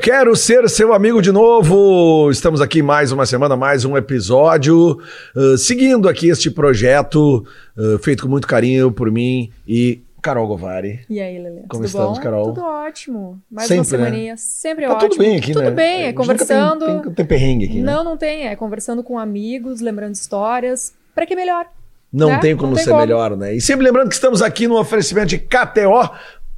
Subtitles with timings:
[0.00, 2.30] Eu quero ser seu amigo de novo.
[2.30, 4.98] Estamos aqui mais uma semana, mais um episódio,
[5.36, 7.46] uh, seguindo aqui este projeto
[7.76, 11.00] uh, feito com muito carinho por mim e Carol Govari.
[11.06, 11.64] E aí, Lelê?
[11.68, 12.24] Como tudo estamos, bom?
[12.24, 12.44] Carol?
[12.46, 13.42] Tudo ótimo.
[13.50, 14.04] Mais Sempre, uma né?
[14.06, 14.36] semaninha.
[14.38, 15.10] Sempre Tá ótimo.
[15.10, 15.70] tudo bem aqui, tudo né?
[15.70, 16.86] bem, A é conversando.
[16.86, 17.92] Tem, tem, tem perrengue aqui, né?
[17.92, 18.46] Não, não tem.
[18.48, 20.94] É conversando com amigos, lembrando histórias.
[21.14, 21.66] Pra que melhor?
[22.10, 22.38] Não né?
[22.38, 23.02] tem como Não tem ser como.
[23.02, 23.54] melhor, né?
[23.54, 25.38] E sempre lembrando que estamos aqui no oferecimento de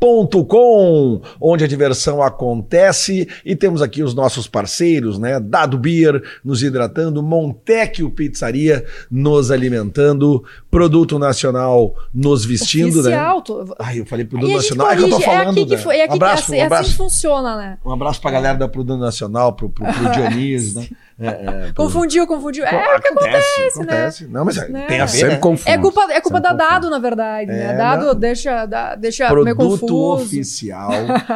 [0.03, 5.39] KTO.com, onde a diversão acontece e temos aqui os nossos parceiros, né?
[5.39, 13.11] Dado Beer nos hidratando, Montecchio Pizzaria nos alimentando, Produto Nacional nos vestindo, né?
[13.33, 13.43] Oficial.
[13.43, 15.47] tu- Ai, eu falei Produto Nacional, é que eu tô corrige, falando.
[15.47, 15.83] É aqui que, né?
[15.83, 16.91] foi, é aqui um abraço, que um é assim abraço.
[16.91, 17.79] que funciona, né?
[17.85, 20.89] Um abraço pra galera da Produto Nacional, pro, pro, pro Dionísio, né?
[21.23, 22.65] É, é, Confundiu, confundiu.
[22.65, 23.67] É, o que acontece, né?
[23.69, 24.27] acontece.
[24.27, 24.87] Não, mas é, Né?
[24.87, 25.37] tem a ver, Sempre né?
[25.37, 25.71] confundo.
[25.71, 26.71] É culpa, é culpa Sempre da confundo.
[26.71, 27.77] Dado, na verdade, É, né?
[27.77, 28.15] Dado não.
[28.15, 30.25] deixa, dá- deixa meio Produto confuso.
[30.25, 30.91] oficial,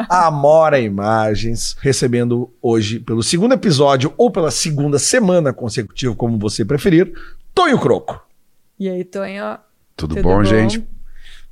[0.08, 7.12] Amora Imagens, recebendo hoje, pelo segundo episódio ou pela segunda semana consecutiva, como você preferir,
[7.54, 8.20] Tonho Croco.
[8.78, 9.58] E aí, Tonho?
[9.96, 10.44] Tudo, Tudo bom, bom?
[10.44, 10.86] gente?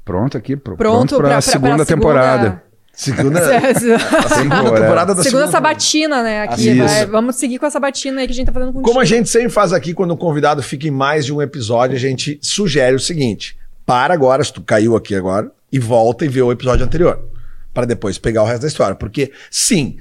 [0.05, 2.42] Pronto aqui, pr- Pronto, pra, pra- segunda pra temporada.
[2.42, 2.63] Segunda,
[2.94, 6.42] a segunda temporada da Segunda sabatina, né?
[6.42, 7.06] Aqui, vai.
[7.06, 8.88] Vamos seguir com essa batina aí que a gente tá fazendo contigo.
[8.88, 11.96] Como a gente sempre faz aqui, quando um convidado fica em mais de um episódio,
[11.96, 16.28] a gente sugere o seguinte: para agora, se tu caiu aqui agora, e volta e
[16.28, 17.20] vê o episódio anterior.
[17.72, 18.94] Para depois pegar o resto da história.
[18.94, 19.96] Porque, sim,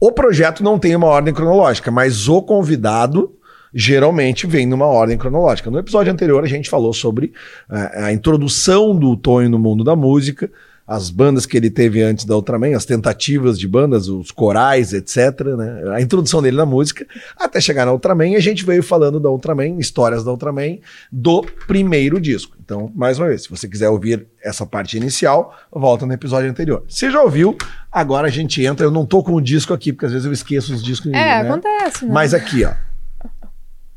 [0.00, 3.32] o projeto não tem uma ordem cronológica, mas o convidado
[3.72, 5.70] geralmente vem numa ordem cronológica.
[5.70, 7.32] No episódio anterior, a gente falou sobre
[7.70, 10.50] eh, a introdução do Tonho no mundo da música,
[10.88, 15.40] as bandas que ele teve antes da Ultraman, as tentativas de bandas, os corais, etc.
[15.54, 15.82] Né?
[15.94, 19.28] A introdução dele na música, até chegar na Ultraman, e a gente veio falando da
[19.28, 20.78] Ultraman, histórias da Ultraman,
[21.12, 22.56] do primeiro disco.
[22.58, 26.82] Então, mais uma vez, se você quiser ouvir essa parte inicial, volta no episódio anterior.
[26.88, 27.54] Se já ouviu,
[27.92, 28.86] agora a gente entra.
[28.86, 31.12] Eu não tô com o disco aqui, porque às vezes eu esqueço os discos.
[31.12, 31.40] É, né?
[31.40, 32.12] acontece, né?
[32.14, 32.72] Mas aqui, ó.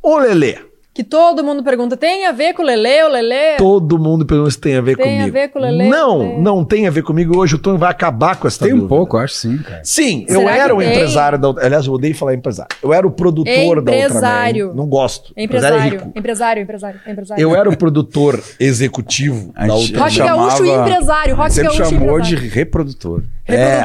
[0.04, 0.71] O Lelê.
[0.94, 3.56] Que todo mundo pergunta, tem a ver com o Lelê, o Lelê?
[3.56, 5.32] Todo mundo pergunta se tem a ver Tem a comigo.
[5.34, 6.38] ver com o Lelê, Não, Lelê.
[6.42, 7.38] não tem a ver comigo.
[7.38, 8.90] Hoje o Tom vai acabar com essa Tem um dúvida.
[8.90, 9.80] pouco, acho sim, cara.
[9.86, 10.92] Sim, Será eu era o tem?
[10.92, 12.76] empresário da Aliás, eu odeio falar empresário.
[12.84, 14.66] Eu era o produtor da Empresário.
[14.66, 14.84] Ultraman.
[14.84, 15.32] Não gosto.
[15.38, 16.12] É empresário, é rico.
[16.14, 17.42] empresário, empresário, empresário.
[17.42, 20.04] Eu era o produtor executivo A da Ultraman.
[20.04, 22.54] Rock Gaúcho e empresário, Rock Sempre Gaúcho chamou de empresário.
[22.54, 23.24] reprodutor.
[23.48, 23.84] É,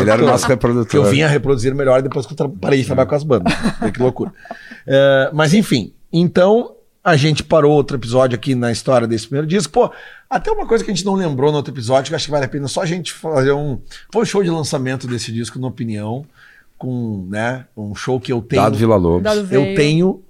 [0.00, 1.00] Ele era o nosso que reprodutor.
[1.00, 3.52] eu vinha reproduzir melhor depois que eu parei de trabalhar com as bandas.
[3.90, 4.30] Que loucura.
[4.86, 6.74] É, mas enfim, então
[7.04, 9.72] a gente parou outro episódio aqui na história desse primeiro disco.
[9.72, 9.90] Pô,
[10.30, 12.30] até uma coisa que a gente não lembrou no outro episódio, que eu acho que
[12.30, 13.80] vale a pena só a gente fazer um.
[14.12, 16.24] Foi o show de lançamento desse disco, na opinião,
[16.78, 18.62] com né, um show que eu tenho.
[18.62, 19.22] Dado Vila Lobos.
[19.22, 20.22] Dado eu tenho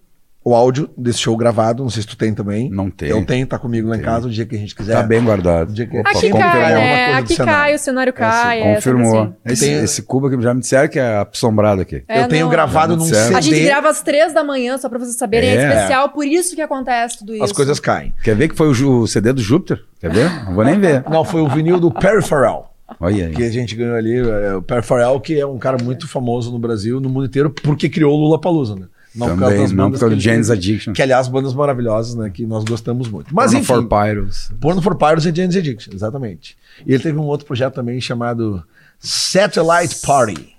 [0.45, 2.69] o áudio desse show gravado, não sei se tu tem também.
[2.71, 3.09] Não tem.
[3.11, 4.95] Eu tenho, tá comigo lá em casa, o dia que a gente quiser.
[4.95, 5.71] Tá bem guardado.
[5.71, 7.13] O dia que- Opa, Aqui confirmou cai, né?
[7.13, 7.53] do Aqui cenário.
[7.63, 8.61] cai, o cenário cai.
[8.63, 9.13] é, Confirmou.
[9.13, 9.53] sempre assim.
[9.53, 12.03] Esse, Tem- esse cubo aqui já me disseram que é assombrado aqui.
[12.09, 12.51] É, eu tenho não.
[12.51, 13.25] gravado num Certo.
[13.27, 13.37] CD.
[13.37, 15.51] A gente grava às três da manhã, só pra vocês saberem.
[15.51, 15.69] É, É.
[15.69, 17.45] especial, por isso que acontece tudo isso.
[17.45, 18.13] As coisas caem.
[18.25, 19.81] Quer ver que foi o, o CD do Júpiter?
[20.01, 20.45] Quer ver?
[20.47, 21.05] Não vou nem ver.
[21.11, 22.71] Não, foi o vinil do Peripheral.
[23.01, 23.33] Olha aí.
[23.35, 26.53] que a gente ganhou ali, é, o Per Farrell, que é um cara muito famoso
[26.53, 28.87] no Brasil, no mundo inteiro, porque criou o Lula Palusa, né?
[29.13, 30.93] Por causa Também, não bandas por causa que do Jane's Addiction.
[30.93, 32.31] Que, aliás, bandas maravilhosas, né?
[32.31, 33.35] Que nós gostamos muito.
[33.35, 34.51] Mas Porno enfim, for Pyros.
[34.61, 36.57] Porno for Pyros e Jane's Addiction, exatamente.
[36.87, 38.63] E ele teve um outro projeto também chamado
[38.99, 40.57] Satellite Party,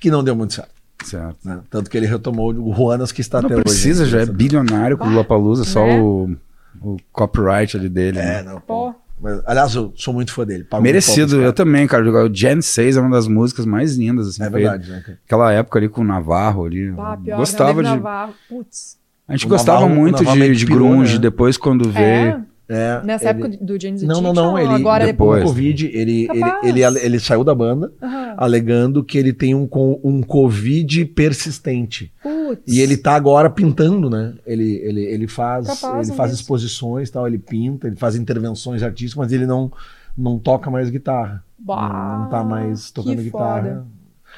[0.00, 0.76] que não deu muito certo.
[1.04, 1.36] Certo.
[1.44, 1.60] né?
[1.70, 4.12] Tanto que ele retomou o Juanas, que está Não até precisa, hoje.
[4.12, 6.00] já é bilionário com o Lollapalooza, só né?
[6.00, 6.36] o,
[6.80, 8.18] o copyright ali dele.
[8.18, 8.42] É, né?
[8.42, 8.94] não, Pô.
[9.20, 10.64] Mas, aliás, eu sou muito fã dele.
[10.64, 12.04] pago Merecido, eu também, cara.
[12.26, 14.42] O Gen 6 é uma das músicas mais lindas, assim.
[14.42, 15.00] É verdade, né?
[15.04, 15.18] cara?
[15.24, 16.92] Aquela época ali com o Navarro ali.
[16.98, 17.88] Ah, pior, gostava de.
[17.88, 18.34] Navarro.
[18.48, 18.98] Putz.
[19.26, 21.18] A gente O gostava Navarro- muito de, de pirou, grunge né?
[21.20, 22.44] depois quando veio.
[22.68, 24.58] É, Nessa ele- época do James Não, não, não.
[24.58, 25.42] Ele, agora depois depois.
[25.44, 28.34] do Covid, ele, ele, ele, ele, saiu da banda Aham.
[28.36, 29.68] alegando que ele tem um,
[30.02, 32.12] um Covid persistente.
[32.48, 32.62] Putz.
[32.66, 34.34] E ele tá agora pintando, né?
[34.46, 36.42] Ele, ele, ele faz, Capaz, ele faz isso.
[36.42, 39.72] exposições tal, ele pinta, ele faz intervenções artísticas, mas ele não,
[40.16, 41.44] não toca mais guitarra.
[41.58, 43.86] Bah, não, não tá mais tocando que guitarra.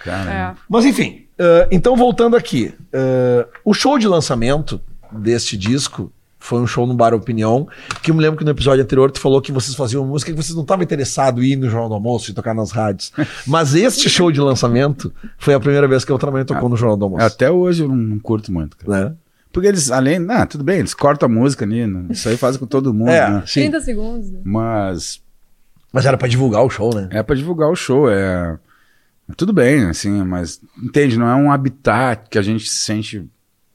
[0.06, 0.54] É.
[0.68, 2.74] Mas enfim, ah, então voltando aqui.
[2.92, 4.80] ah, o show de lançamento
[5.12, 7.66] deste disco foi um show no Bar Opinião,
[8.02, 10.36] que eu me lembro que no episódio anterior tu falou que vocês faziam música que
[10.36, 13.12] vocês não estavam interessados em ir no Jornal do Almoço e tocar nas rádios.
[13.46, 16.96] Mas este show de lançamento foi a primeira vez que eu também tocou no Jornal
[16.96, 17.24] do Almoço.
[17.26, 19.10] Até hoje eu não, curto muito, cara.
[19.10, 19.14] Né?
[19.52, 20.24] Porque eles, além.
[20.30, 21.86] Ah, tudo bem, eles cortam a música ali.
[21.86, 22.06] né?
[22.10, 23.42] Isso aí fazem com todo mundo, É, né?
[23.46, 23.60] sim.
[23.62, 24.30] 30 segundos.
[24.30, 24.40] né?
[24.44, 25.20] Mas
[25.92, 27.08] Mas era pra divulgar o show, né?
[27.10, 28.58] é pra divulgar o show, é.
[29.36, 33.26] Tudo bem, assim, mas entende, não é um habitat que a gente se sente,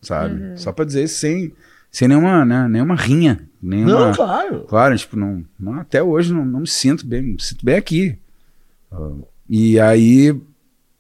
[0.02, 0.42] sabe?
[0.42, 0.58] Uhum.
[0.58, 1.54] Só pra dizer sem,
[1.94, 3.48] sem nenhuma, né, nenhuma rinha.
[3.62, 4.66] Nenhuma, Não, claro.
[4.68, 8.18] Claro, tipo, não, não- até hoje não, não me sinto bem, me sinto bem aqui.
[8.92, 9.12] Ah,
[9.50, 10.36] e aí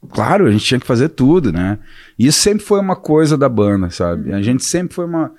[0.10, 1.80] claro, a gente tinha que fazer tudo, né?
[2.18, 4.34] E isso sempre foi uma coisa da banda, sabe?
[4.34, 5.32] A gente sempre foi uma.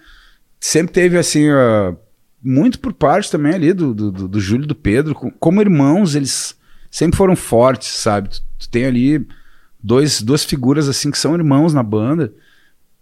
[0.60, 1.48] Sempre teve assim.
[1.50, 1.96] Uh,
[2.42, 5.14] muito por parte também ali do, do, do, do Júlio e do Pedro.
[5.14, 6.54] Como irmãos, eles
[6.90, 8.28] sempre foram fortes, sabe?
[8.28, 9.26] Tu, tu, tem ali
[9.82, 12.32] dois, duas figuras assim que são irmãos na banda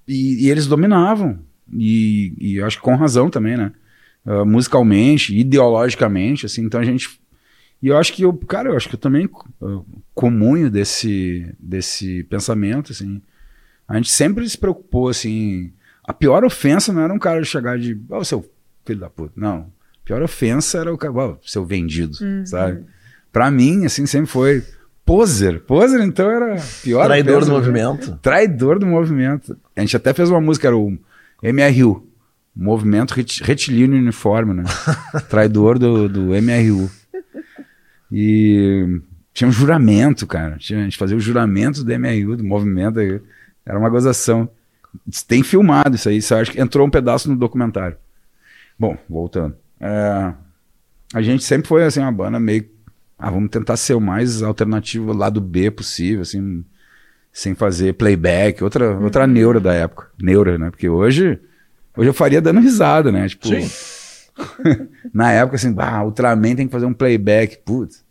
[0.07, 1.41] e, e eles dominavam.
[1.73, 3.73] E, e acho que com razão também, né?
[4.25, 6.63] Uh, musicalmente, ideologicamente, assim.
[6.63, 7.21] Então a gente
[7.83, 9.29] e eu acho que eu, cara, eu acho que eu também
[9.61, 9.85] uh,
[10.15, 13.21] comunho desse, desse pensamento, assim.
[13.89, 15.73] A gente sempre se preocupou, assim.
[16.05, 18.49] A pior ofensa não era um cara chegar de, ó, oh, seu
[18.85, 19.33] filho da puta.
[19.35, 19.67] Não.
[20.01, 22.47] A pior ofensa era o cara, ó, oh, seu vendido, uhum.
[22.47, 22.85] sabe?
[23.33, 24.63] Pra mim, assim, sempre foi
[25.05, 25.61] poser.
[25.63, 27.07] Poser, então, era pior.
[27.07, 28.19] Traidor ofensa, do movimento.
[28.23, 29.59] Traidor do movimento.
[29.75, 30.97] A gente até fez uma música, era o
[31.43, 32.09] MRU.
[32.55, 34.65] Movimento Retilíneo Uniforme, né?
[35.29, 36.91] Traidor do, do MRU.
[38.11, 39.01] E
[39.33, 40.57] tinha um juramento, cara.
[40.59, 43.01] Tinha, a gente fazia o juramento do MRU, do movimento.
[43.65, 44.49] Era uma gozação.
[45.27, 46.19] Tem filmado isso aí.
[46.19, 47.97] Isso acho que entrou um pedaço no documentário.
[48.79, 49.57] Bom, voltando.
[49.81, 50.35] É,
[51.15, 52.71] a gente sempre foi assim, uma banda meio.
[53.19, 56.65] Ah, vamos tentar ser o mais alternativo lado B possível, assim,
[57.33, 59.05] sem fazer playback, outra, uhum.
[59.05, 60.09] outra neura da época.
[60.21, 60.71] Neura, né?
[60.71, 61.41] Porque hoje,
[61.97, 63.27] hoje eu faria dando risada, né?
[63.29, 63.71] Tipo, Sim.
[65.13, 67.59] na época, assim, ah, Ultraman tem que fazer um playback.
[67.65, 68.05] Putz.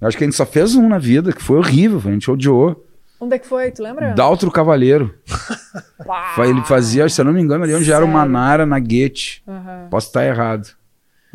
[0.00, 2.30] Eu acho que a gente só fez um na vida, que foi horrível, a gente
[2.30, 2.84] odiou.
[3.18, 3.70] Onde é que foi?
[3.70, 4.12] Tu lembra?
[4.12, 5.14] Daltro Cavaleiro.
[6.38, 7.96] Ele fazia, se eu não me engano, ali onde Sério?
[7.96, 9.42] era o Manara, na Guete.
[9.46, 9.88] Uhum.
[9.90, 10.68] Posso estar errado.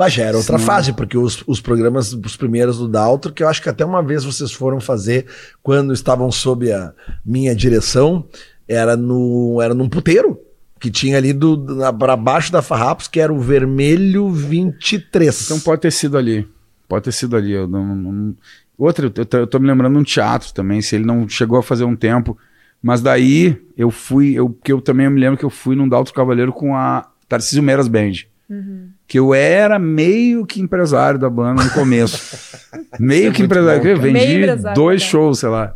[0.02, 0.66] Mas já era outra Senão...
[0.66, 4.02] fase, porque os, os programas, os primeiros do Daltro, que eu acho que até uma
[4.02, 5.28] vez vocês foram fazer
[5.62, 6.92] quando estavam sob a
[7.24, 8.26] minha direção,
[8.68, 10.40] era, no, era num puteiro
[10.80, 11.68] que tinha ali do,
[12.00, 15.44] para baixo da Farrapos, que era o Vermelho 23.
[15.46, 16.48] Então pode ter sido ali.
[16.90, 17.52] Pode ter sido ali.
[17.52, 18.36] Eu não, não...
[18.80, 21.60] Outra, eu tô, eu tô me lembrando de um teatro também, se ele não chegou
[21.60, 22.36] a fazer um tempo.
[22.82, 26.12] Mas daí eu fui, eu, que eu também me lembro que eu fui num Dalto
[26.12, 28.31] Cavaleiro com a Tarcísio Meras Band.
[28.52, 28.90] Uhum.
[29.08, 32.38] Que eu era meio que empresário da banda no começo.
[33.00, 33.88] meio que empresário.
[33.88, 34.46] eu vendi
[34.76, 35.74] dois shows, sei lá.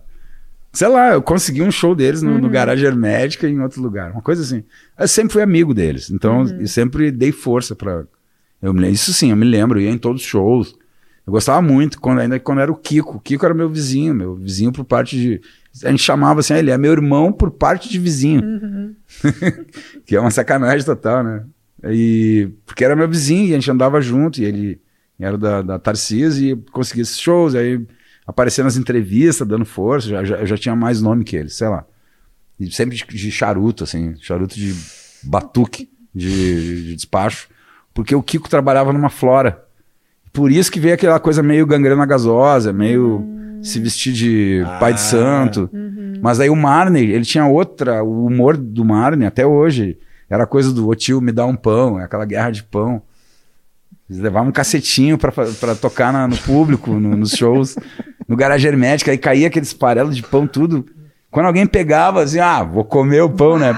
[0.73, 2.39] Sei lá, eu consegui um show deles no, uhum.
[2.39, 4.11] no Garagem Hermética em outro lugar.
[4.11, 4.61] Uma coisa assim.
[4.99, 6.11] Eu sempre fui amigo deles.
[6.11, 6.59] Então, uhum.
[6.59, 8.03] eu sempre dei força para
[8.61, 9.79] eu Isso sim, eu me lembro.
[9.79, 10.75] Eu ia em todos os shows.
[11.25, 13.17] Eu gostava muito, quando, ainda quando era o Kiko.
[13.17, 15.41] O Kiko era meu vizinho, meu vizinho por parte de.
[15.83, 18.43] A gente chamava assim, ah, ele é meu irmão por parte de vizinho.
[18.43, 18.95] Uhum.
[20.05, 21.43] que é uma sacanagem total, né?
[21.91, 24.81] E, porque era meu vizinho e a gente andava junto, e ele
[25.19, 27.55] era da, da Tarcísio e conseguia esses shows.
[27.55, 27.85] Aí
[28.25, 31.67] aparecer nas entrevistas, dando força, já, já, eu já tinha mais nome que ele, sei
[31.67, 31.85] lá.
[32.59, 34.73] E sempre de, de charuto, assim, charuto de
[35.23, 37.49] batuque, de, de, despacho,
[37.93, 39.63] porque o Kiko trabalhava numa flora.
[40.31, 43.59] Por isso que veio aquela coisa meio gangrena gasosa, meio hum.
[43.61, 44.77] se vestir de ah.
[44.79, 45.69] pai de santo.
[45.71, 46.19] Uhum.
[46.21, 49.97] Mas aí o Marney, ele tinha outra, o humor do Marney até hoje,
[50.29, 53.01] era coisa do o tio me dá um pão, aquela guerra de pão.
[54.09, 57.75] Eles levavam um cacetinho para tocar na, no público, no, nos shows,
[58.27, 60.85] no garagem hermética, aí caía aqueles farelos de pão, tudo.
[61.31, 63.73] Quando alguém pegava, assim, ah, vou comer o pão, né?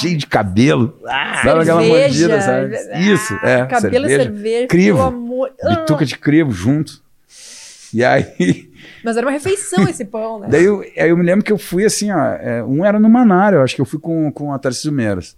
[0.00, 0.98] cheio de cabelo.
[1.06, 2.74] Ah, dava aquela mordida, sabe?
[3.00, 3.66] Isso, é.
[3.66, 4.22] Cabelo cerveja.
[4.22, 5.02] cerveja crivo.
[5.02, 5.50] Amor...
[5.62, 7.02] Bituca de crivo junto.
[7.92, 8.70] E aí.
[9.04, 10.46] Mas era uma refeição esse pão, né?
[10.48, 12.18] Daí eu, eu me lembro que eu fui assim, ó.
[12.18, 15.36] É, um era no Manário, eu acho que eu fui com, com a Tarcísio Meras.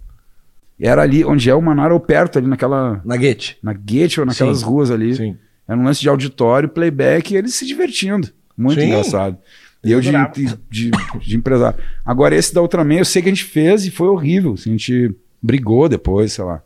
[0.79, 3.01] Era ali onde é o Manara, ou perto, ali naquela.
[3.05, 3.57] Na Guete.
[3.63, 4.65] Na Guete ou naquelas Sim.
[4.65, 5.15] ruas ali.
[5.15, 5.37] Sim.
[5.67, 8.29] Era um lance de auditório, playback e eles se divertindo.
[8.57, 8.87] Muito Sim.
[8.87, 9.37] engraçado.
[9.83, 11.77] E eu, de, de, de, de, empresário.
[12.03, 14.53] Agora, esse da Ultraman, eu sei que a gente fez e foi horrível.
[14.53, 16.61] Assim, a gente brigou depois, sei lá.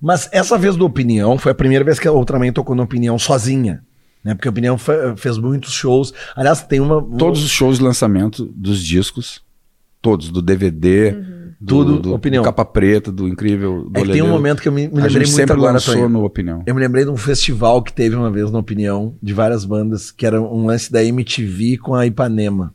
[0.00, 3.18] Mas essa vez do Opinião foi a primeira vez que a Ultraman tocou na Opinião
[3.18, 3.82] sozinha.
[4.22, 4.34] Né?
[4.34, 4.76] Porque a Opinião
[5.16, 6.12] fez muitos shows.
[6.34, 7.00] Aliás, tem uma.
[7.16, 9.40] Todos os shows de lançamento dos discos,
[10.02, 11.12] todos, do DVD.
[11.12, 12.42] Uhum tudo, do, opinião.
[12.42, 13.88] Do capa preta, do incrível.
[13.90, 15.72] Do é tem um momento que eu me, me lembrei muito agora.
[15.72, 16.62] Lançou no opinião.
[16.66, 20.10] Eu me lembrei de um festival que teve uma vez na opinião de várias bandas,
[20.10, 22.72] que era um lance da MTV com a Ipanema.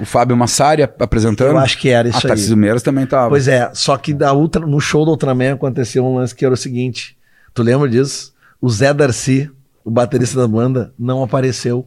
[0.00, 1.50] O Fábio Massari apresentando?
[1.50, 2.28] Eu acho que era isso a aí.
[2.28, 3.28] Tarcísio Meiras também tava.
[3.28, 6.54] Pois é, só que da Ultra, no show do Ultraman aconteceu um lance que era
[6.54, 7.16] o seguinte.
[7.52, 8.32] Tu lembra disso?
[8.60, 9.50] O Zé Darcy,
[9.84, 11.86] o baterista da banda, não apareceu.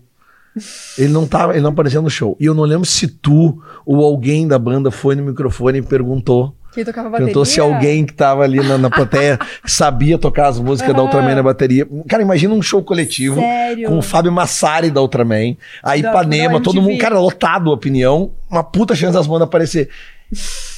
[0.97, 2.37] Ele não tava, ele não aparecia no show.
[2.39, 6.55] E eu não lembro se tu ou alguém da banda foi no microfone e perguntou.
[6.73, 7.27] Que tocava bateria?
[7.27, 10.97] Perguntou se alguém que tava ali na, na plateia sabia tocar as músicas uhum.
[10.97, 11.87] da Ultraman na bateria.
[12.07, 13.89] Cara, imagina um show coletivo Sério?
[13.89, 18.95] com o Fábio Massari da Ultraman, a Ipanema, todo mundo, cara, lotado opinião, uma puta
[18.95, 19.89] chance das bandas aparecer.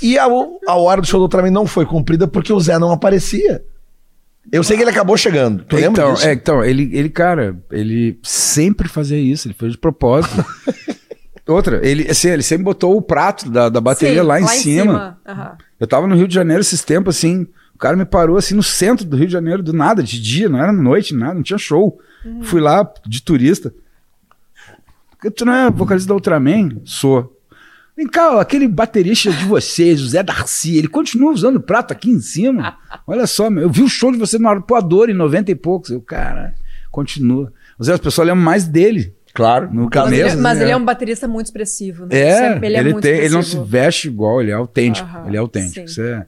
[0.01, 2.91] E a, a hora do show do Ultraman não foi cumprida porque o Zé não
[2.91, 3.63] aparecia.
[4.51, 5.63] Eu sei que ele acabou chegando.
[5.63, 6.27] Tu lembra então, disso?
[6.27, 10.45] É, então, ele, ele, cara, ele sempre fazia isso, ele fez de propósito.
[11.47, 15.19] Outra, ele, assim, ele sempre botou o prato da, da bateria Sim, lá em cima.
[15.27, 15.57] Aham.
[15.79, 18.63] Eu tava no Rio de Janeiro esses tempos, assim, o cara me parou assim no
[18.63, 21.59] centro do Rio de Janeiro, do nada, de dia, não era noite, nada, não tinha
[21.59, 21.99] show.
[22.41, 23.73] Fui lá de turista.
[25.35, 26.81] Tu não é vocalista da Ultraman?
[26.83, 27.34] Sou.
[27.95, 32.19] Vem cá, aquele baterista de vocês, o Zé Darcy, ele continua usando prato aqui em
[32.19, 32.77] cima.
[33.07, 35.91] Olha só, meu, eu vi o show de você no Arpoador em 90 e poucos.
[35.91, 36.53] Eu, cara,
[36.91, 37.53] continua.
[37.79, 39.13] Vezes as pessoas lembram mais dele.
[39.33, 39.69] Claro.
[39.73, 40.63] No Mas, caso ele, mesmo, mas né?
[40.65, 42.17] ele é um baterista muito expressivo, né?
[42.19, 43.65] É, Sempre- ele, é muito tem, ele não se expressivo.
[43.65, 45.07] veste igual, ele é autêntico.
[45.07, 46.01] Aham, ele é autêntico.
[46.01, 46.25] é-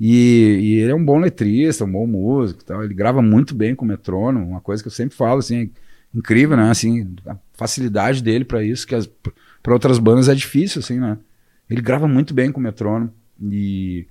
[0.00, 2.82] E, e ele é um bom letrista, um bom músico e tal.
[2.84, 5.62] Ele grava muito bem com metrônomo, uma coisa que eu sempre falo, assim,
[6.14, 6.70] é incrível, né?
[6.70, 8.94] Assim, a facilidade dele pra isso, que
[9.62, 11.18] para outras bandas é difícil, assim, né?
[11.68, 13.12] Ele grava muito bem com metrônomo.
[13.40, 14.06] E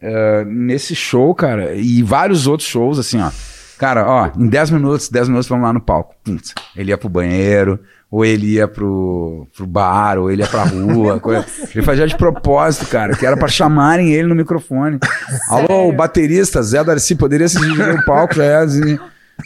[0.00, 3.30] é, nesse show, cara, e vários outros shows, assim, ó.
[3.78, 6.14] Cara, ó, em 10 minutos, 10 minutos vamos lá no palco.
[6.22, 10.64] Putz, ele ia pro banheiro, ou ele ia pro, pro bar, ou ele ia pra
[10.64, 11.18] rua.
[11.20, 11.44] coisa.
[11.74, 14.98] Ele fazia de propósito, cara, que era pra chamarem ele no microfone.
[15.48, 18.34] Alô, o baterista Zé Darcy, poderia se dirigir no palco?
[18.34, 18.98] Já é, assim.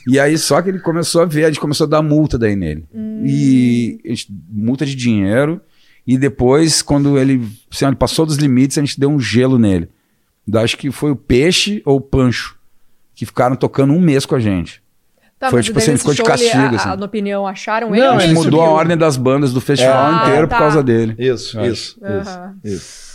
[0.07, 2.57] E aí, só que ele começou a ver, a gente começou a dar multa daí
[2.57, 2.85] nele.
[3.25, 5.61] E a gente- multa de dinheiro.
[6.07, 9.89] E depois, quando ele, assim, ele passou dos limites, a gente deu um gelo nele.
[10.47, 12.57] Da- Acho que foi o Peixe ou o Pancho,
[13.15, 14.81] que ficaram tocando um mês com a gente.
[15.39, 16.89] Tá, Foi tipo assim, nesse ficou de show ele- castigo, a- assim.
[16.89, 18.05] a- na opinião, acharam Não, ele?
[18.07, 20.57] a gente isso mudou a que eu- ordem das bandas do festival Ah, inteiro tá.
[20.57, 21.15] por causa dele.
[21.19, 22.55] Isso, isso, Aham.
[22.65, 23.06] isso, isso.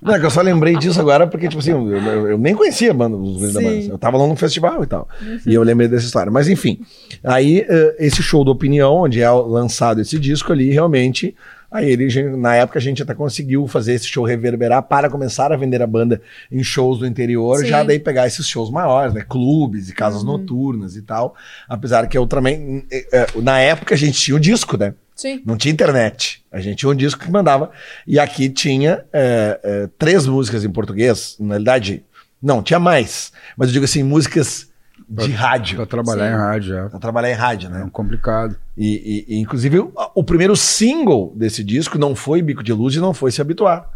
[0.00, 2.54] Não, é que eu só lembrei disso agora porque, tipo assim, eu, eu- eu nem
[2.54, 3.76] conhecia a banda, os gringos da banda.
[3.92, 5.08] Eu tava lá no festival e tal.
[5.46, 6.30] E eu lembrei dessa história.
[6.32, 6.80] Mas enfim,
[7.22, 11.34] aí eh, esse show do Opinião, onde é lançado esse disco ali, realmente.
[11.70, 15.56] Aí ele, na época, a gente até conseguiu fazer esse show reverberar para começar a
[15.56, 17.66] vender a banda em shows do interior, Sim.
[17.66, 19.24] já daí pegar esses shows maiores, né?
[19.28, 21.34] Clubes e casas noturnas e tal.
[21.68, 22.84] Apesar que eu também.
[22.92, 24.94] eh, eh, Na época a gente tinha o disco, né?
[25.14, 25.42] Sim.
[25.46, 26.44] Não tinha internet.
[26.50, 27.70] A gente tinha um disco que mandava.
[28.06, 31.36] E aqui tinha é, é, três músicas em português.
[31.38, 32.04] Na realidade,
[32.42, 33.32] não, tinha mais.
[33.56, 34.68] Mas eu digo assim, músicas
[35.08, 35.86] de Pra rádio.
[35.86, 36.34] trabalhar Sim.
[36.34, 36.88] em rádio já.
[36.90, 37.84] Pra trabalhar em rádio, É né?
[37.84, 38.56] um complicado.
[38.76, 42.94] E, e- e, inclusive, o, o primeiro single desse disco não foi Bico de Luz
[42.96, 43.88] e não foi Se Habituar.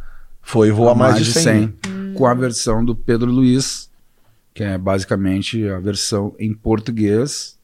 [0.42, 1.74] Foi Voa Mais, de 100.
[2.14, 3.90] Com a versão do Pedro Luiz,
[4.54, 7.58] que é basicamente a versão em português,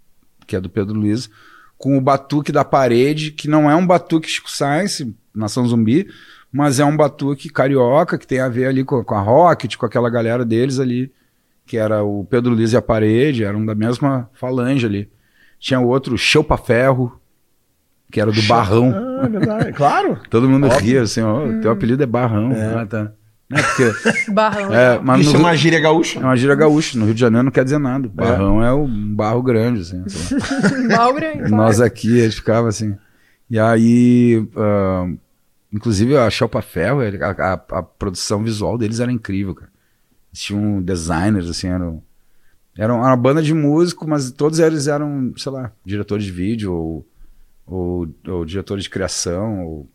[0.46, 1.30] que é do Pedro Luiz,
[1.78, 6.08] com o batuque da parede, que não é um batuque Chico Science, Nação Zumbi,
[6.50, 9.84] mas é um batuque carioca, que tem a ver ali com, com a Rocket, com
[9.84, 11.12] aquela galera deles ali,
[11.66, 15.10] que era o Pedro Luiz e a parede, eram da mesma falange ali.
[15.58, 17.18] Tinha o outro Cheupa Ferro,
[18.12, 18.92] que era do Barrão.
[18.94, 19.72] Ah, é verdade.
[19.72, 20.20] claro.
[20.30, 20.80] Todo mundo Óbvio.
[20.80, 22.52] ria assim, ó, teu apelido é Barrão.
[22.52, 23.12] Ah, tá.
[23.50, 23.92] É porque
[24.32, 24.72] Barrão.
[24.74, 26.18] é, mas Isso no é uma gíria gaúcha.
[26.18, 26.98] é uma gira gaúcha.
[26.98, 28.08] No Rio de Janeiro não quer dizer nada.
[28.08, 30.02] Barrão é, o barro grande, assim.
[30.08, 30.96] sei lá.
[30.96, 31.50] Mal grande.
[31.50, 32.96] Nós aqui, a gente ficava assim.
[33.50, 35.06] E aí, ah,
[35.72, 39.70] inclusive a Chelpa Ferro, a, a- a produção visual deles era incrível, cara.
[40.32, 42.02] Eles tinham designers, assim, eram,
[42.76, 47.06] eram uma banda de músico, mas todos eles eram, sei lá, diretores de vídeo ou,
[47.66, 49.88] ou, ou diretores de criação, ou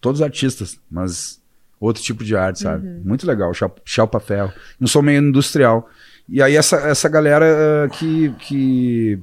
[0.00, 1.41] todos artistas, mas
[1.86, 2.86] outro tipo de arte, sabe?
[3.04, 3.52] Muito legal,
[3.84, 4.52] Chelpa Ferro.
[4.80, 5.88] Um som meio industrial.
[6.28, 9.18] E aí essa, essa galera ah, que, que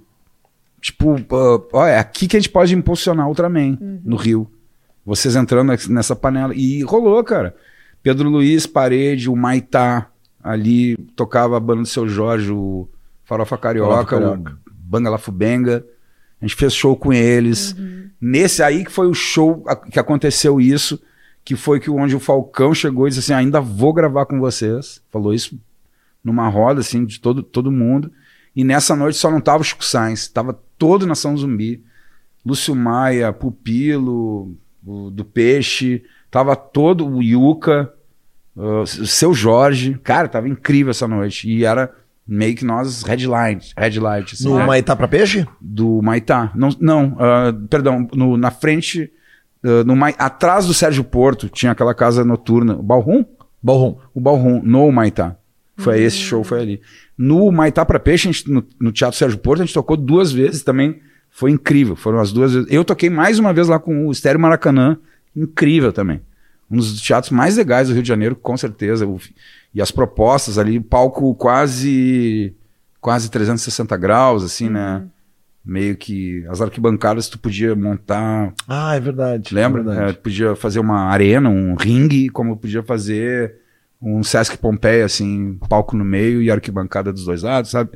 [0.81, 4.49] tipo, ah, ó, é aqui que a gente pode impulsionar o Ultraman, no Rio.
[5.05, 6.53] Vocês entrando nessa panela.
[6.53, 7.55] E rolou, cara.
[8.03, 10.09] Pedro Luiz, Parede, o Maitá,
[10.43, 12.87] ali tocava a banda do Seu Jorge, o
[13.25, 14.51] Farofa Carioca, Farofa Carioca.
[14.51, 15.85] o Banga La Fubenga.
[16.41, 17.75] A gente fez show com eles.
[18.21, 21.01] Nesse aí que foi o show que aconteceu isso,
[21.43, 25.01] que foi que onde o Falcão chegou e disse assim, ainda vou gravar com vocês.
[25.11, 25.59] Falou isso
[26.23, 28.11] numa roda, assim, de todo, todo mundo.
[28.55, 31.83] E nessa noite só não tava o Chico Sainz, tava todo Nação Zumbi.
[32.45, 34.55] Lúcio Maia, Pupilo,
[34.85, 37.91] o do Peixe, tava todo o Yuka,
[38.55, 39.99] uh, o seu Jorge.
[40.03, 41.49] Cara, tava incrível essa noite.
[41.49, 41.93] E era
[42.27, 44.65] meio que nós headlight, headlight assim, No né?
[44.65, 45.45] Maitá pra Peixe?
[45.59, 46.51] do Maitá.
[46.55, 49.11] Não, não ah, perdão, no- na frente,
[49.63, 53.25] ah, no Mai- atrás do Sérgio Porto, tinha aquela casa noturna, o Balrum?
[53.61, 53.97] Balrum.
[54.13, 55.35] O Balrum, no Maitá.
[55.77, 56.81] Foi esse show, foi ali.
[57.17, 60.31] No Maitá pra Peixe, a gente- no, no Teatro Sérgio Porto, a gente tocou duas
[60.31, 60.99] vezes também.
[61.29, 62.67] Foi incrível, foram as duas vezes.
[62.71, 64.97] Eu toquei mais uma vez lá com o Estéreo Maracanã,
[65.35, 66.19] incrível também.
[66.69, 69.07] Um dos teatros mais legais do Rio de Janeiro, com certeza.
[69.73, 72.53] E as propostas ali, palco quase
[72.99, 75.03] quase 360 graus, assim, né?
[75.63, 79.53] Meio que as arquibancadas tu podia montar, Ah, é verdade.
[79.53, 79.81] lembra?
[79.81, 80.09] É verdade.
[80.09, 83.55] É, tu podia fazer uma arena, um ringue, como podia fazer
[84.01, 87.91] um Sesc Pompeia, assim, palco no meio e arquibancada dos dois lados, sabe?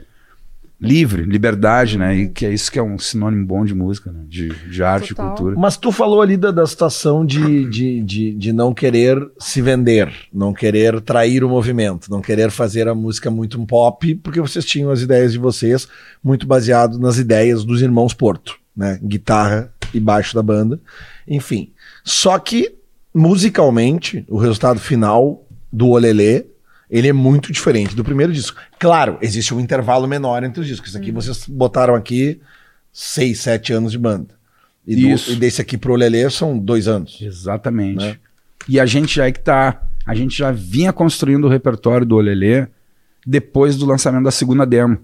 [0.84, 2.16] Livre, liberdade, né?
[2.16, 4.20] E que é isso que é um sinônimo bom de música, né?
[4.28, 5.56] De, de arte e cultura.
[5.58, 10.12] Mas tu falou ali da, da situação de, de, de, de não querer se vender,
[10.32, 14.66] não querer trair o movimento, não querer fazer a música muito um pop, porque vocês
[14.66, 15.88] tinham as ideias de vocês
[16.22, 19.00] muito baseado nas ideias dos irmãos Porto, né?
[19.02, 20.80] Guitarra e baixo da banda,
[21.28, 21.72] enfim.
[22.04, 22.76] Só que,
[23.14, 26.46] musicalmente, o resultado final do Olelê,
[26.96, 28.62] ele é muito diferente do primeiro disco.
[28.80, 30.90] Claro, existe um intervalo menor entre os discos.
[30.90, 32.40] Isso aqui vocês botaram aqui
[32.92, 34.28] seis, sete anos de banda.
[34.86, 35.32] E, do- Isso.
[35.32, 37.18] e desse aqui pro Lelê são dois anos.
[37.20, 37.98] Exatamente.
[38.06, 38.18] Né?
[38.70, 39.82] E a gente já é que tá.
[40.06, 42.68] A gente já vinha construindo o repertório do Olelê
[43.26, 45.00] depois do lançamento da segunda demo.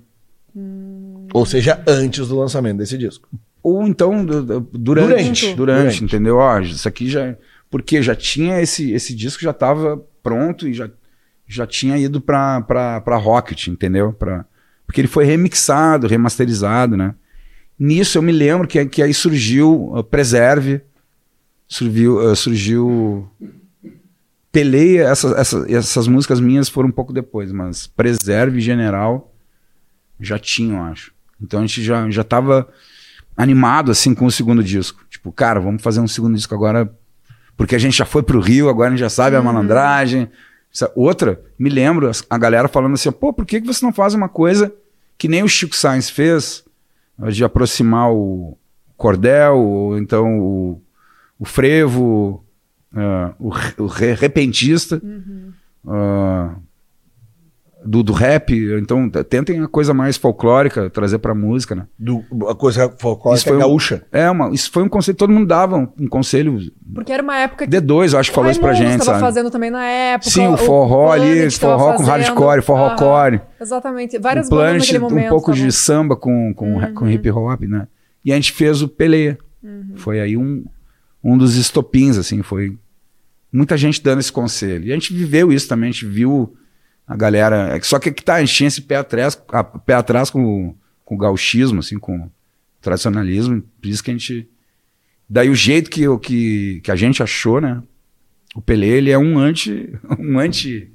[1.34, 3.27] Ou seja, antes do lançamento desse disco.
[3.63, 5.15] Ou então du- du- durante, Durante.
[5.15, 6.03] durante, Durante.
[6.03, 6.38] entendeu?
[6.38, 7.36] Ó, isso aqui já.
[7.69, 10.89] Porque já tinha esse, esse disco já estava pronto e já,
[11.50, 14.13] já tinha ido pra, pra, pra Rocket, entendeu?
[14.13, 14.46] Pra,
[14.86, 17.15] porque ele foi remixado, remasterizado, né?
[17.77, 20.82] Nisso eu me lembro que, que aí surgiu uh, Preserve,
[21.68, 23.27] surgiu, uh, surgiu
[24.51, 29.34] Peleia, essas, essas, essas músicas minhas foram um pouco depois, mas Preserve General
[30.20, 31.12] já tinham, eu acho.
[31.41, 32.68] Então a gente já, já tava
[33.36, 35.03] animado assim com o segundo disco.
[35.10, 36.94] Tipo, cara, vamos fazer um segundo disco agora,
[37.58, 40.29] porque a gente já foi pro Rio, agora a gente já sabe a malandragem.
[40.74, 44.30] Essa outra, me lembro a galera falando assim, pô, por que, você não faz uma
[44.30, 44.74] coisa
[45.18, 46.64] que nem o Chico Sainz fez,
[47.32, 48.58] de aproximar o
[48.96, 50.82] cordel, ou então o,
[51.40, 52.44] o frevo,
[52.96, 53.50] ah, o,
[53.84, 55.02] o re- repentista,
[55.88, 56.56] ah,
[57.86, 58.51] do, do rap.
[58.79, 61.88] Então, tentem a coisa mais folclórica, trazer pra música, né?
[61.98, 64.05] Do, a coisa folclórica Isso foi um- gaúcha.
[64.12, 66.59] É, uma, isso foi um conselho, todo mundo dava um, um conselho.
[66.93, 69.19] Porque era uma época que D2, eu acho que falou isso pra gente, tava sabe?
[69.21, 70.29] fazendo também na época.
[70.29, 73.35] Sim, o forró ali, forró com hardcore, forrocore.
[73.37, 74.18] Aham, Exatamente.
[74.20, 75.25] Várias o bandas naquele momento.
[75.25, 77.87] um pouco estavam- de samba com, com, com hip hop, né?
[78.25, 79.37] E a gente fez o Peleia.
[79.63, 79.94] Uhum.
[79.96, 80.65] Foi aí um,
[81.24, 82.77] um dos estopins, assim, foi
[83.51, 84.85] muita gente dando esse conselho.
[84.85, 86.53] E a gente viveu isso também, a gente viu
[87.09, 87.75] a galera.
[87.75, 90.75] é que Só que que tá, tinha esse pé atrás, a- pé atrás com, o-
[91.03, 92.31] com o gauchismo, assim, com o
[92.79, 93.61] tradicionalismo.
[93.81, 94.48] Por isso que a gente.
[95.29, 97.81] Daí o jeito que, o- que, que a gente achou, né?
[98.55, 99.91] O Pelé, ele é um anti.
[100.19, 100.91] Um anti.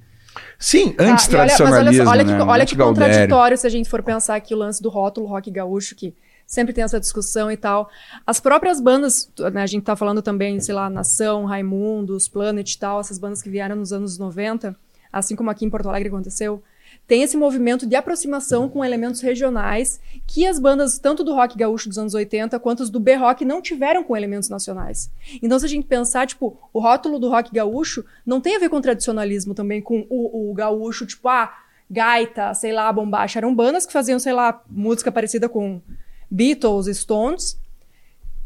[0.58, 2.36] Sim, Tá, antes e olha- mas olha, olha, né?
[2.36, 5.50] que, olha que contraditório se a gente for pensar aqui o lance do rótulo rock
[5.50, 6.14] gaúcho, que
[6.46, 7.88] sempre tem essa discussão e tal.
[8.26, 12.78] As próprias bandas, né, a gente tá falando também, sei lá, Nação, Raimundos, Planet e
[12.78, 14.76] tal, essas bandas que vieram nos anos 90,
[15.18, 16.62] assim como aqui em Porto Alegre aconteceu,
[17.06, 21.88] tem esse movimento de aproximação com elementos regionais que as bandas, tanto do rock gaúcho
[21.88, 25.10] dos anos 80 quanto do B-rock, não tiveram com elementos nacionais.
[25.42, 28.70] Então, se a gente pensar, tipo, o rótulo do rock gaúcho não tem a ver
[28.70, 31.52] com tradicionalismo também, com o, o gaúcho, tipo, ah,
[31.90, 33.38] gaita, sei lá, bombacha.
[33.38, 35.82] Eram bandas que faziam, sei lá, música parecida com
[36.30, 37.58] Beatles, Stones,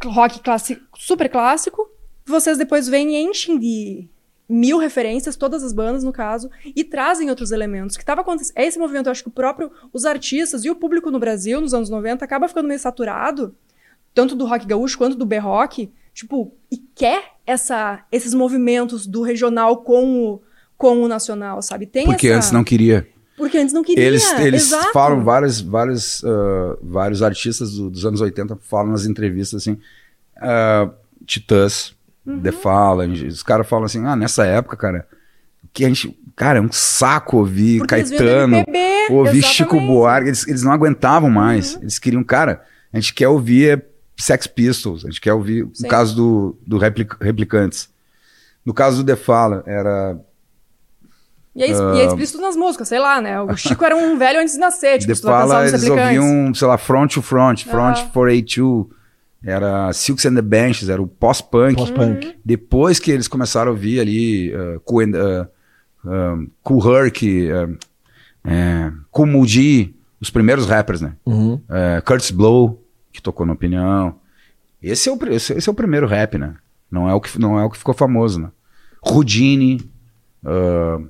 [0.04, 0.40] rock
[0.96, 1.88] super clássico.
[2.26, 4.08] Vocês depois vêm e enchem de
[4.48, 7.96] mil referências, todas as bandas, no caso, e trazem outros elementos.
[7.96, 8.56] que estava acontecendo.
[8.56, 11.60] É esse movimento, eu acho que o próprio, os artistas e o público no Brasil,
[11.60, 13.54] nos anos 90, acaba ficando meio saturado,
[14.14, 19.78] tanto do rock gaúcho quanto do B-rock, tipo, e quer essa, esses movimentos do regional
[19.82, 20.42] com o,
[20.76, 21.86] com o nacional, sabe?
[21.86, 22.36] Tem Porque essa...
[22.38, 23.06] antes não queria.
[23.36, 24.02] Porque antes não queria.
[24.04, 24.92] Eles, eles exato.
[24.92, 29.78] falam, vários, vários, ah, vários artistas do- dos anos 80 falam nas entrevistas assim,
[30.36, 30.90] ah,
[31.24, 31.94] Titãs,
[32.28, 32.40] Uhum.
[32.40, 35.06] The Fallen, os caras falam assim, ah, nessa época, cara,
[35.72, 39.36] que a gente, cara, é um saco ouvir Porque Caetano, ouvir exatamente.
[39.36, 39.42] Uhum.
[39.42, 42.62] Chico Buarque, eles, eles não aguentavam mais, eles queriam, cara,
[42.92, 43.82] a gente quer ouvir é,
[44.16, 45.84] Sex Pistols, a gente quer ouvir, Sim.
[45.84, 47.88] no caso do, do Replic- Replicantes,
[48.64, 50.18] no caso do The Fallen, era
[51.54, 53.40] E é, e é explícito nas músicas, sei lá, né?
[53.40, 56.76] O Chico era um velho antes de nascer, tipo, The Fala, eles ouviam, sei lá,
[56.76, 58.08] Front to Front, Front Aham.
[58.12, 58.97] 482,
[59.44, 61.76] era Silks and the Benches, era o pós-punk.
[61.76, 62.36] Pós-punk.
[62.44, 65.46] Depois que eles começaram a ouvir ali uh, Cool, uh,
[66.04, 67.78] um, Kool Herc, uh,
[68.44, 71.14] é, Kool Moe Dee, os primeiros rappers, né?
[71.24, 71.60] Uhum.
[71.68, 74.16] É, Curtis Blow, que tocou na Opinião.
[74.82, 76.54] Esse é, o, esse, esse é o primeiro rap, né?
[76.90, 78.48] Não é o que, não é o que ficou famoso, né?
[79.02, 79.88] Rudine,
[80.44, 81.06] uh,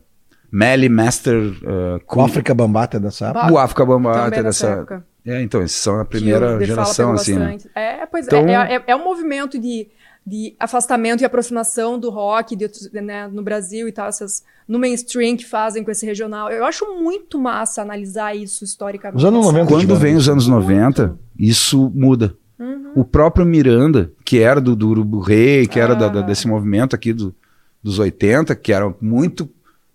[0.51, 3.53] Melly Master, uh, O Kool- África Bambata é dessa época.
[3.53, 4.67] O África Bambata nessa dessa.
[4.69, 5.07] época.
[5.29, 7.45] É, então, esses são a primeira geração, assim, né?
[7.47, 7.71] bastante.
[7.75, 9.89] É, pois Então- é, é, é um movimento de,
[10.27, 15.37] de afastamento e aproximação do rock de né, no Brasil e tal, essas, no mainstream
[15.37, 16.51] que fazem com esse regional.
[16.51, 19.19] Eu acho muito massa analisar isso historicamente.
[19.19, 22.35] Os anos 90 Quando vem os anos 90, isso muda.
[22.59, 22.93] Uhum.
[22.97, 26.23] O próprio Miranda, que era do, do Urubu Rei, que era da- da- Ah.
[26.23, 27.35] desse movimento aqui do-
[27.83, 29.49] dos 80, que era muito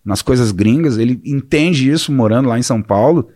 [0.05, 3.29] nas coisas gringas, ele entende isso morando lá em São Paulo,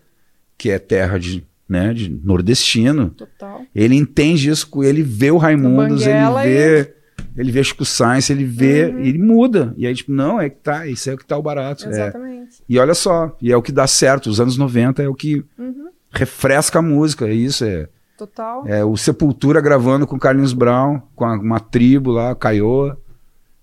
[0.58, 1.94] que é terra de né?
[1.94, 3.10] De nordestino.
[3.12, 3.62] Total.
[3.76, 6.94] Ele entende isso, ele vê o Raimundos, ele vê.
[7.36, 9.00] Ele vê Chico Sainz, ele vê, Uhum.
[9.00, 9.74] ele muda.
[9.78, 11.86] E aí, tipo, não, é que tá, isso é o que tá o barato.
[11.86, 11.90] É.
[11.90, 12.56] Exatamente.
[12.68, 14.28] E olha só, e é o que dá certo.
[14.28, 15.90] Os anos 90 é o que Uhum.
[16.12, 17.64] refresca a música, é isso.
[17.64, 18.64] É, Total.
[18.68, 22.98] é o Sepultura gravando com Carlinhos Brown, com a- uma tribo lá, Caioa.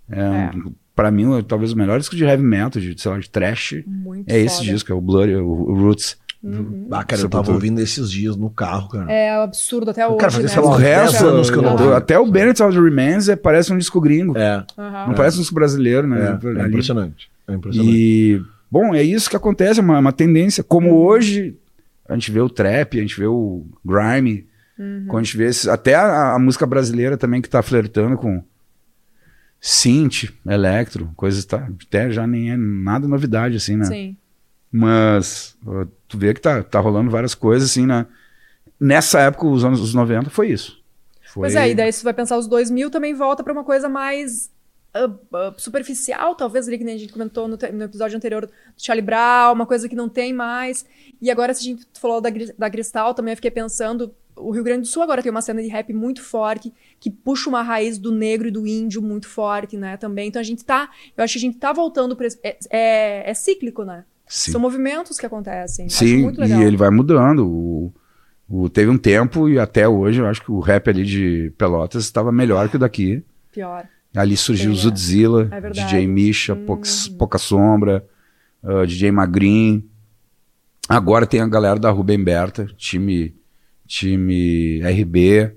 [0.09, 0.51] É, É.
[0.95, 3.83] Pra mim, é talvez o melhor disco de heavy metal, de, sei lá, de trash.
[3.85, 4.71] Muito É esse foda.
[4.71, 6.17] disco, é o Blurry, o, o Roots.
[6.45, 6.89] Uhum.
[6.91, 9.11] Ah, cara, eu tava ouvindo esses dias no carro, cara.
[9.11, 10.19] É absurdo até hoje.
[10.19, 10.53] Cara, fazia, né?
[10.53, 12.83] sei lá, O uns resto, 10 anos que eu não até o Bennett of the
[12.83, 14.37] Remains é, parece um disco gringo.
[14.37, 15.07] É, Aham.
[15.09, 16.39] Não parece um disco brasileiro, né?
[16.43, 17.31] é, é impressionante.
[17.49, 17.97] É impressionante.
[17.97, 20.63] E, bom, é isso que acontece, é uma, uma tendência.
[20.63, 21.57] Como hoje
[22.07, 24.47] a gente vê o trap, a gente vê o grime,
[25.09, 28.43] quando a gente vê esses- até a, a música brasileira também que tá flertando com
[29.61, 33.85] synth, electro, coisas tá, até já nem é nada novidade assim, né?
[33.87, 34.17] Sim.
[34.71, 35.57] Mas
[36.15, 38.07] tu vê que tá, tá rolando várias coisas assim, né?
[38.81, 40.83] Nessa época, os anos os 90, foi isso.
[41.33, 41.43] Foi...
[41.43, 43.89] Pois é, e daí se tu vai pensar os 2000 também volta pra uma coisa
[43.89, 44.51] mais
[44.93, 48.53] ah, ah, superficial, talvez ali que nem a gente comentou no, no episódio anterior do
[48.77, 50.87] Charlie Brown, uma coisa que não tem mais.
[51.21, 54.63] E agora se a gente falou da, da Cristal, também eu fiquei pensando, o Rio
[54.63, 57.99] Grande do Sul agora tem uma cena de rap muito forte, que puxa uma raiz
[57.99, 60.29] do negro e do índio muito forte, né, também.
[60.29, 63.35] Então a gente tá, eu acho que a gente tá voltando pra é, é, é
[63.35, 64.05] cíclico, né?
[64.37, 64.51] Sim.
[64.51, 65.89] São movimentos que acontecem.
[65.89, 67.47] Sim, e ele vai mudando.
[67.47, 67.93] O,
[68.49, 72.03] o- teve um tempo e até hoje eu acho que o rap ali de Pelotas
[72.05, 73.23] estava melhor que o daqui.
[73.53, 73.85] Pior.
[74.17, 74.77] Ali surgiu o é.
[74.77, 75.59] Zudzilla, É.
[75.69, 75.71] Hum.
[75.71, 78.05] DJ Misha, Pox- Pouca Sombra,
[78.63, 79.89] ah, DJ Magrin.
[80.89, 83.37] Agora tem a galera da Rubem Berta, time,
[83.87, 85.53] time RB.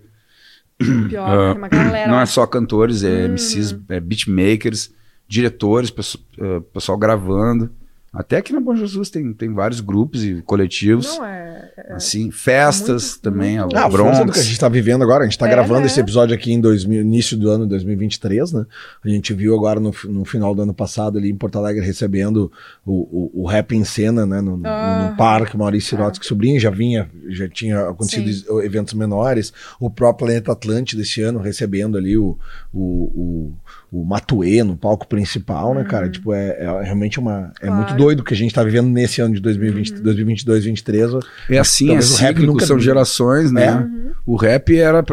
[1.09, 2.11] Pior, galera.
[2.11, 3.07] Não é só cantores, Hum.
[3.07, 4.93] é MCs, é beatmakers,
[5.27, 7.71] diretores, pesso- ah, pessoal gravando.
[8.19, 11.06] Até aqui na Bom Jesus tem, tem vários grupos e coletivos.
[11.17, 11.71] Não é.
[11.77, 14.34] é- Assim, festas muito- também, muito a Ah, a força do Bronx.
[14.34, 15.23] que a gente tá vivendo agora.
[15.23, 15.86] A gente tá É, gravando né?
[15.86, 18.65] esse episódio aqui em 2000, início do ano 2023, né?
[19.06, 22.51] A gente viu agora no, no final do ano passado ali em Porto Alegre recebendo
[22.86, 24.41] o, o, o Rap em Cena, né?
[24.41, 25.10] No, no- Ah.
[25.12, 28.62] no parque Maurício Sirotsky Sobrinho, já vinha, já tinha acontecido Sim.
[28.63, 29.53] eventos menores.
[29.80, 32.38] O próprio Planeta Atlântida esse ano recebendo ali o,
[32.73, 33.53] o, o,
[33.91, 36.10] o Matuê no palco principal, né, cara?
[36.10, 37.32] Tipo, é, é realmente uma...
[37.32, 37.52] É Uhum.
[37.67, 37.71] Claro.
[37.71, 37.76] Uhum.
[37.78, 41.23] muito doido o que a gente tá vivendo nesse ano de 2020, 2022, 2023.
[41.50, 43.65] É assim, é rap cíclico, nunca- são gerações, né?
[43.65, 43.71] É.
[43.76, 44.12] Uhum.
[44.26, 45.04] O rap era,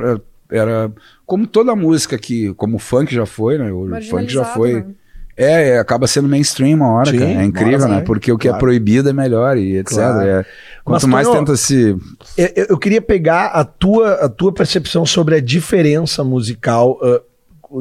[0.51, 0.91] era
[1.25, 3.73] como toda música que, como o funk já foi, né?
[3.73, 4.75] O funk já foi.
[4.75, 4.87] né?
[5.37, 7.31] É, é, acaba sendo mainstream uma hora, Sim, cara.
[7.31, 8.01] É incrível, hora né?
[8.03, 8.65] Porque o que é Claro.
[8.65, 9.95] proibido é melhor e etc.
[9.97, 10.21] Claro.
[10.29, 10.45] É,
[10.85, 11.97] quanto Mas, mais Tonho, tenta se.
[12.39, 17.21] Eu, eu- eu queria pegar a tua, a tua percepção sobre a diferença musical, ah,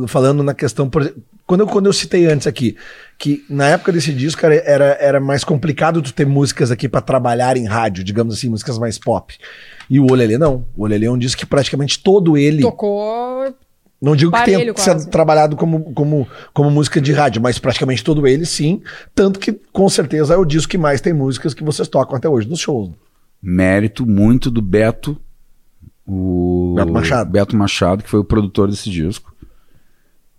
[0.08, 2.78] falando na questão, por exemplo, quando eu, quando eu citei antes aqui,
[3.18, 7.02] que na época desse disco cara, era, era mais complicado tu ter músicas aqui pra
[7.02, 9.36] trabalhar em rádio, digamos assim, músicas mais pop.
[9.90, 10.66] E o Olelê não.
[10.76, 12.62] O Olelê é um disco que praticamente todo ele.
[12.62, 13.54] Tocou.
[14.02, 18.28] Não digo que tenha sido trabalhado como, como, como música de rádio, mas praticamente todo
[18.28, 18.82] ele sim.
[19.16, 22.28] Tanto que com certeza é o disco que mais tem músicas que vocês tocam até
[22.28, 22.92] hoje nos shows.
[23.42, 25.18] Mérito muito do Beto.
[26.06, 27.32] O Beto Machado.
[27.32, 29.33] Beto Machado, que foi o produtor desse disco.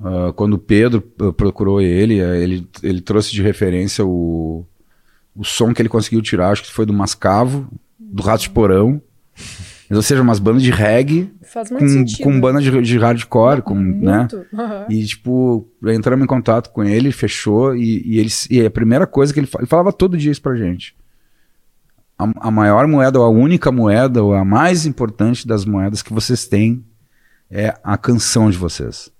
[0.00, 4.66] Ah, quando o Pedro ah, procurou ele, ah, ele, ele trouxe de referência o,
[5.34, 9.00] o som que ele conseguiu tirar, acho que foi do Mascavo, do Rato de Porão.
[9.90, 11.30] Ou seja, umas bandas de reggae
[11.78, 12.24] com, sentido.
[12.24, 14.20] com banda de, de hardcore, com, né?
[14.20, 14.46] Muito.
[14.54, 14.86] Aham.
[14.88, 19.32] E, tipo, entramos em contato com ele, fechou, e, e, ele, e a primeira coisa
[19.32, 20.96] que ele, ele falava todo dia isso pra gente.
[22.18, 26.12] A, a maior moeda, ou a única moeda, ou a mais importante das moedas que
[26.12, 26.84] vocês têm
[27.50, 29.13] é a canção de vocês.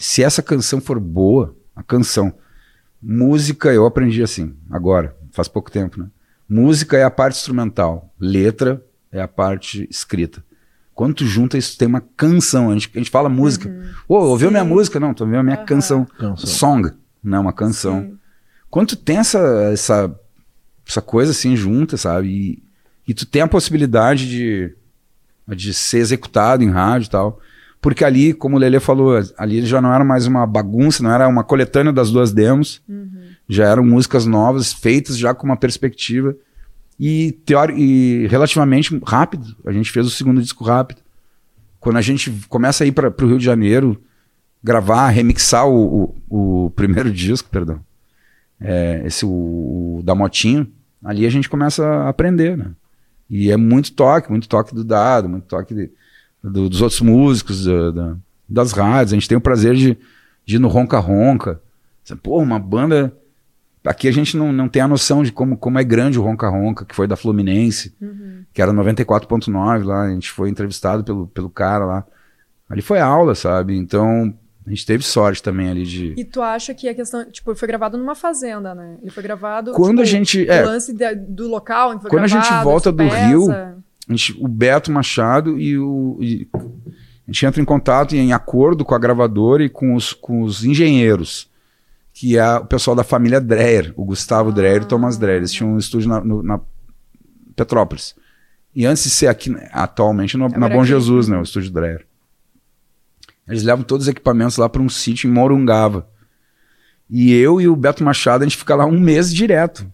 [0.00, 2.32] Se essa canção for boa, a canção.
[3.02, 6.08] Música, eu aprendi assim, agora, faz pouco tempo, né?
[6.48, 8.82] Música é a parte instrumental, letra
[9.12, 10.42] é a parte escrita.
[10.94, 12.70] Quando tu junta isso, tem uma canção.
[12.70, 13.70] A gente, a gente fala música.
[14.08, 14.52] Ô, ouviu Sim.
[14.52, 14.98] minha música?
[14.98, 15.66] Não, tu ouviu a minha Aham.
[15.66, 16.06] canção.
[16.18, 16.46] Canção.
[16.46, 16.90] Song,
[17.22, 18.00] não, uma canção.
[18.00, 18.18] Sim.
[18.70, 19.38] Quando tu tem essa,
[19.70, 20.18] essa,
[20.88, 22.28] essa coisa assim junta, sabe?
[22.28, 22.62] E,
[23.06, 24.74] e tu tem a possibilidade de,
[25.46, 27.38] de ser executado em rádio e tal.
[27.80, 31.26] Porque ali, como o Lele falou, ali já não era mais uma bagunça, não era
[31.26, 32.82] uma coletânea das duas demos.
[33.48, 36.36] Já eram músicas novas, feitas já com uma perspectiva.
[36.98, 39.56] E, teori e relativamente rápido.
[39.64, 41.00] A gente fez o segundo disco rápido.
[41.78, 43.98] Quando a gente começa a ir para o Rio de Janeiro,
[44.62, 47.80] gravar, remixar o, o, o primeiro disco, perdão,
[48.60, 50.70] é, esse o, o da Motinho,
[51.02, 52.66] ali a gente começa a aprender, né?
[53.30, 55.90] E é muito toque, muito toque do dado, muito toque de-
[56.42, 58.16] do- dos outros músicos, da- da-
[58.48, 59.12] das rádios.
[59.12, 59.96] A gente tem o prazer de,
[60.44, 61.60] de ir no Ronca Ronca.
[62.22, 63.14] Pô, uma banda
[63.82, 66.50] Aqui a gente não, não tem a noção de como, como é grande o Ronca
[66.50, 68.44] Ronca, que foi da Fluminense, Uhum.
[68.52, 72.04] que era 94.9 lá, a gente foi entrevistado pelo, pelo cara lá.
[72.68, 73.74] Ali foi aula, sabe?
[73.78, 74.34] Então,
[74.66, 76.12] a gente teve sorte também ali de...
[76.14, 78.98] E tu acha que a questão, tipo, foi gravado numa fazenda, né?
[79.00, 79.72] Ele foi gravado.
[79.72, 80.62] Quando tipo, a gente- O é.
[80.62, 83.02] lance da- do local Quando a gente gravado, volta do.
[83.08, 83.46] Rio,
[84.16, 86.18] gente- o Beto Machado e o...
[86.20, 90.12] e a gente entra em contato e em acordo com a gravadora e com os,
[90.12, 91.48] com os engenheiros,
[92.12, 95.38] que é o pessoal da família Dreyer, o Gustavo Dreyer e o Thomas Dreyer.
[95.38, 96.60] Eles tinham um estúdio na, no- na
[97.54, 98.14] Petrópolis.
[98.74, 100.84] E antes de ser aqui, né, atualmente, no, na Agora Bom.
[100.84, 102.04] Jesus, né, o estúdio Dreyer.
[103.48, 106.08] Eles levam todos os equipamentos lá para um sítio em Morungava.
[107.08, 109.84] E eu e o Beto Machado, a gente fica lá um mês direto.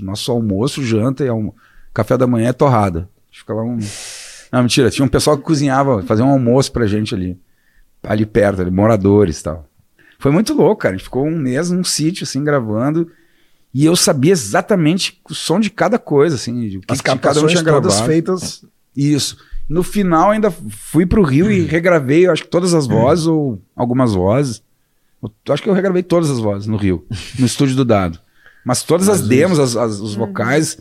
[0.00, 1.54] Nosso almoço, janta e almo...
[1.94, 3.08] café da manhã é torrada.
[3.38, 3.78] A gente fica lá um.
[4.52, 4.90] Não, mentira.
[4.90, 7.38] Tinha um pessoal que cozinhava, fazia um almoço pra gente ali.
[8.02, 9.66] Ali perto, ali, moradores e tal.
[10.18, 10.94] Foi muito louco, cara.
[10.94, 13.10] A gente ficou um mês num sítio, assim, gravando.
[13.74, 16.68] E eu sabia exatamente o som de cada coisa, assim.
[16.68, 18.06] de que As que cada um tinha todas gravado.
[18.06, 18.64] feitas.
[18.96, 19.36] Isso.
[19.68, 23.60] No final, ainda fui pro Rio e regravei, eu acho que todas as vozes, ou
[23.76, 24.62] algumas vozes.
[25.22, 27.04] Eu acho que eu regravei todas as vozes no Rio,
[27.38, 28.18] no estúdio do Dado.
[28.64, 30.78] Mas todas as demos, as, as- os vocais.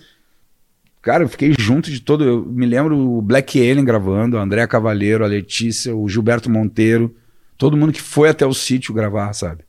[1.07, 2.21] Cara, eu fiquei junto de todo.
[2.21, 7.15] Eu me lembro o Black Alien gravando, a Andréa Cavaleiro, a Letícia, o Gilberto Monteiro.
[7.57, 9.63] Todo mundo que foi até o sítio gravar, sabe?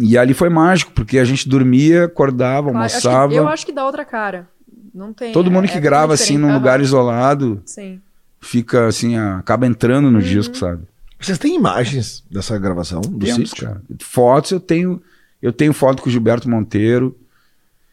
[0.00, 3.34] E ali foi mágico, porque a gente dormia, acordava, Claro, acho que- almoçava.
[3.34, 4.48] eu acho que dá outra cara.
[4.94, 5.32] Não tem.
[5.32, 8.00] Todo é- mundo é que totalmente grava assim num Aham, lugar isolado Sim.
[8.40, 10.84] fica assim, acaba entrando no disco, sabe?
[11.18, 13.66] Vocês têm imagens dessa gravação do Temos, sítio?
[13.66, 13.82] cara.
[13.98, 15.02] Fotos eu tenho,
[15.42, 17.16] eu tenho foto com o Gilberto Monteiro.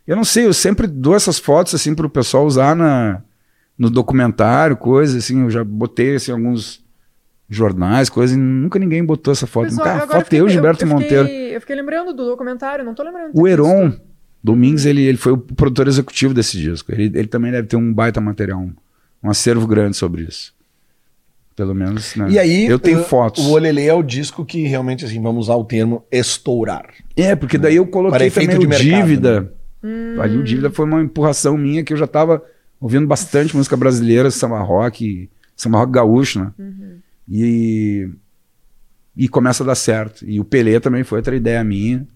[0.06, 3.22] Eu não sei, eu sempre dou essas fotos assim pro pessoal usar na
[3.78, 6.84] no documentário, coisa assim, eu já botei assim alguns
[7.50, 9.66] jornais, coisas, e nunca ninguém botou essa foto.
[9.70, 11.26] Pessoal, Cara, foto eu, fiquei- Gilberto eu Monteiro.
[11.26, 13.32] Fiquei, eu fiquei lembrando do documentário, não tô lembrando.
[13.34, 13.48] O.
[13.48, 13.94] Heron
[14.44, 16.92] Domingues, ele, ele foi o produtor executivo desse disco.
[16.92, 18.74] Ele, ele também deve ter um baita material, um,
[19.24, 20.54] um acervo grande sobre isso.
[21.56, 22.28] Pelo menos, né?
[22.30, 23.46] E aí, eu tenho uh, fotos.
[23.46, 26.90] O Olelê é o disco que realmente, assim, vamos usar o termo estourar.
[27.16, 29.50] É, porque daí eu Para coloquei efeito também de o mercado, né?
[29.84, 30.16] Hum.
[30.22, 32.42] Ali o Dívida foi uma empurração minha que eu já tava
[32.80, 36.52] ouvindo bastante música brasileira, samba rock, samba rock gaúcho, né?
[36.58, 36.98] Uhum.
[37.30, 38.10] E,
[39.16, 40.26] e começa a dar certo.
[40.28, 42.08] E o Pelé também foi outra ideia minha.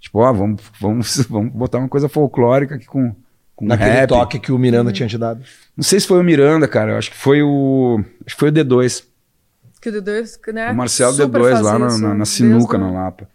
[0.00, 3.14] Tipo, ó, vamos, vamos, vamos botar uma coisa folclórica aqui com,
[3.54, 4.08] com Naquele rap.
[4.08, 5.42] toque que o Miranda tinha te dado.
[5.76, 6.92] Não sei se foi o Miranda, cara.
[6.92, 8.00] Eu acho que foi o.
[8.24, 9.04] Acho que foi o D2.
[9.80, 10.72] Que o D2, né?
[10.72, 13.28] o Marcelo super D2 lá na, na- na desde sinuca, o na Lapa.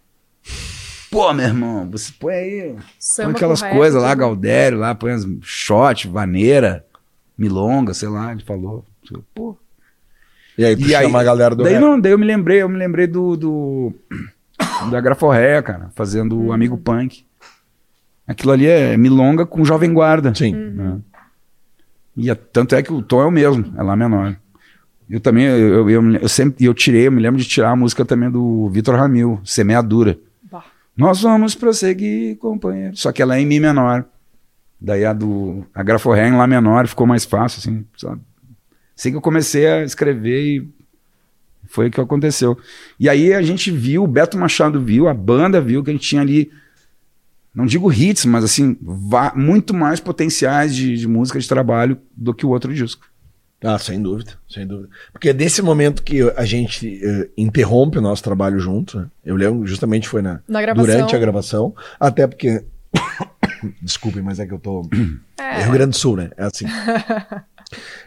[1.12, 2.76] Pô, meu irmão, você põe aí.
[2.98, 4.18] samba põe aquelas coisas lá, tudo.
[4.20, 6.84] Galdério, lá, põe as shot, vaneira,
[7.38, 8.84] milonga, sei lá, ele falou.
[9.34, 9.56] Pô.
[10.56, 11.80] E aí tu E aí, chama a galera do daí rap.
[11.82, 13.92] não, daí eu me lembrei, eu me lembrei do, do
[14.90, 17.24] da Graforréia, cara, fazendo o Amigo Punk.
[18.26, 20.34] Aquilo ali é milonga com Jovem Guarda.
[20.34, 20.54] Sim.
[20.54, 20.98] né?
[22.16, 24.36] E é- tanto é que o tom é o mesmo, é lá menor.
[25.10, 28.04] Eu também, eu, eu, eu sempre, eu tirei, eu me lembro de tirar a música
[28.04, 30.18] também do Vitor Ramil, Semeadura.
[30.96, 32.96] Nós vamos prosseguir, companheiro.
[32.96, 34.04] Só que ela é em Mi menor.
[34.80, 38.20] Daí a do a Graforré em Lá menor ficou mais fácil, assim, sabe?
[38.96, 40.68] Assim que eu comecei a escrever e
[41.66, 42.58] foi o que aconteceu.
[42.98, 46.06] E aí a gente viu, o Beto Machado viu, a banda viu que a gente
[46.06, 46.50] tinha ali,
[47.54, 48.76] não digo hits, mas assim,
[49.34, 53.06] muito mais potenciais de, de música de trabalho do que o outro disco.
[53.62, 54.88] Ah, sem dúvida, sem dúvida.
[55.12, 59.06] Porque é desse momento que a gente eh, interrompe o nosso trabalho junto, né?
[59.24, 62.64] Eu lembro, justamente foi na, Na durante a gravação, até porque.
[63.80, 64.88] Desculpem, mas é que eu tô.
[65.38, 65.62] É.
[65.62, 66.30] Rio Grande do Sul, né?
[66.36, 66.66] É assim.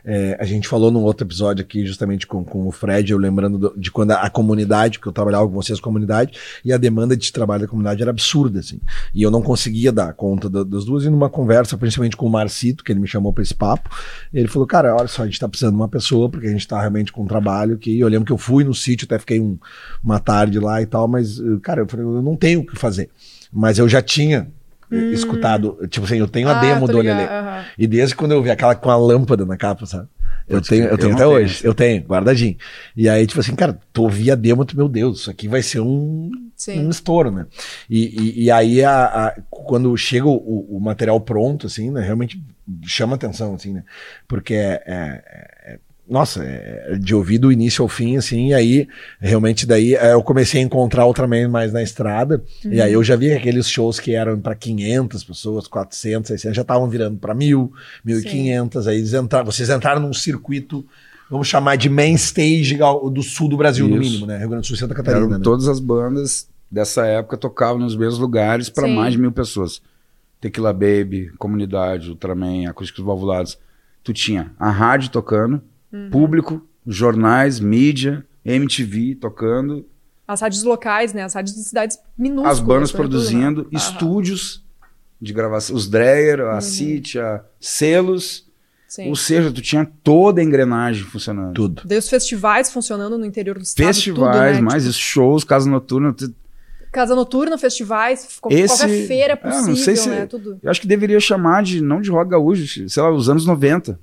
[0.03, 3.57] É, a gente falou num outro episódio aqui, justamente com, com o Fred, eu lembrando
[3.57, 7.15] do- de quando a, a comunidade, que eu trabalhava com vocês, comunidade, e a demanda
[7.17, 8.79] de trabalho da comunidade era absurda, assim.
[9.13, 11.03] E eu não conseguia dar conta da- das duas.
[11.05, 13.89] E numa conversa, principalmente com o Marcito, que ele me chamou para esse papo,
[14.33, 16.67] ele falou: Cara, olha só, a gente tá precisando de uma pessoa, porque a gente
[16.67, 17.99] tá realmente com um trabalho que.
[17.99, 19.57] Eu lembro que eu fui no sítio, até fiquei um-
[20.03, 23.09] uma tarde lá e tal, mas, cara, eu falei: Eu não tenho o que fazer.
[23.51, 24.47] Mas eu já tinha.
[24.95, 27.23] Eh, Escutado, tipo assim, eu tenho a Ah, demo do Olelê.
[27.25, 27.65] aham.
[27.77, 30.07] E desde quando eu vi aquela com a lâmpada na capa, sabe?
[30.47, 31.55] Eu Pode tenho, eu tenho Eu até hoje.
[31.55, 31.67] essa.
[31.67, 32.55] Eu tenho, guardadinho.
[32.95, 35.63] E aí, tipo assim, cara, tu ouvia a demo, tu, meu Deus, isso aqui vai
[35.63, 36.85] ser um, Sim.
[36.85, 37.47] um estouro, né?
[37.89, 42.01] E, e, e aí, a, a- quando chega o, o material pronto, assim, né?
[42.01, 42.39] Realmente
[42.83, 43.83] chama atenção, assim, né?
[44.27, 44.83] Porque é.
[44.85, 45.23] é-
[45.73, 48.87] é- nossa, é de ouvir do início ao fim, assim, e aí,
[49.19, 53.03] realmente, daí é, eu comecei a encontrar outra man mais na estrada, e aí eu
[53.03, 57.17] já vi que aqueles shows que eram para 500 pessoas, 400, 600, já estavam virando
[57.17, 57.69] para 1.000,
[58.05, 60.85] 1.500, aí eles entraram, vocês entraram num circuito,
[61.29, 62.77] vamos chamar de main stage
[63.11, 64.11] do sul do Brasil, no Isso.
[64.11, 64.37] mínimo, né?
[64.37, 65.39] Rio Grande do Sul e Santa Catarina, Eram né?
[65.43, 69.81] todas as bandas dessa época tocavam nos mesmos lugares para mais de mil pessoas.
[70.41, 73.57] Tequila Baby, Comunidade, Ultraman, Acústicos Valvulados.
[74.03, 75.61] Tu tinha a rádio tocando,
[75.95, 76.09] Uhum.
[76.09, 79.85] público, jornais, mídia, MTV tocando,
[80.27, 81.23] As rádios locais, né?
[81.23, 82.57] As rádios de cidades minúsculas.
[82.57, 82.97] as bandas né?
[82.97, 83.69] produzindo, Aham.
[83.73, 84.63] estúdios
[85.21, 86.49] de gravação, os Dreyer, Uhum.
[86.49, 88.43] a City, a selos.
[88.87, 89.09] Sim.
[89.09, 91.53] Ou seja, tu tinha toda a engrenagem funcionando.
[91.53, 91.81] Tudo.
[91.85, 93.85] Daí os festivais funcionando no interior do estado.
[93.87, 94.61] Festivais, tudo, né?
[94.61, 96.11] mais Tipo, isso, shows, casa noturna.
[96.13, 96.33] tu-
[96.91, 98.67] casa noturna, festivais, Esse- qualquer
[99.05, 100.25] feira Ah, não possível, sei se- né?
[100.25, 100.57] Tudo.
[100.63, 103.99] Eu acho que deveria chamar de, não de rock gaúcho, sei lá, os anos 90.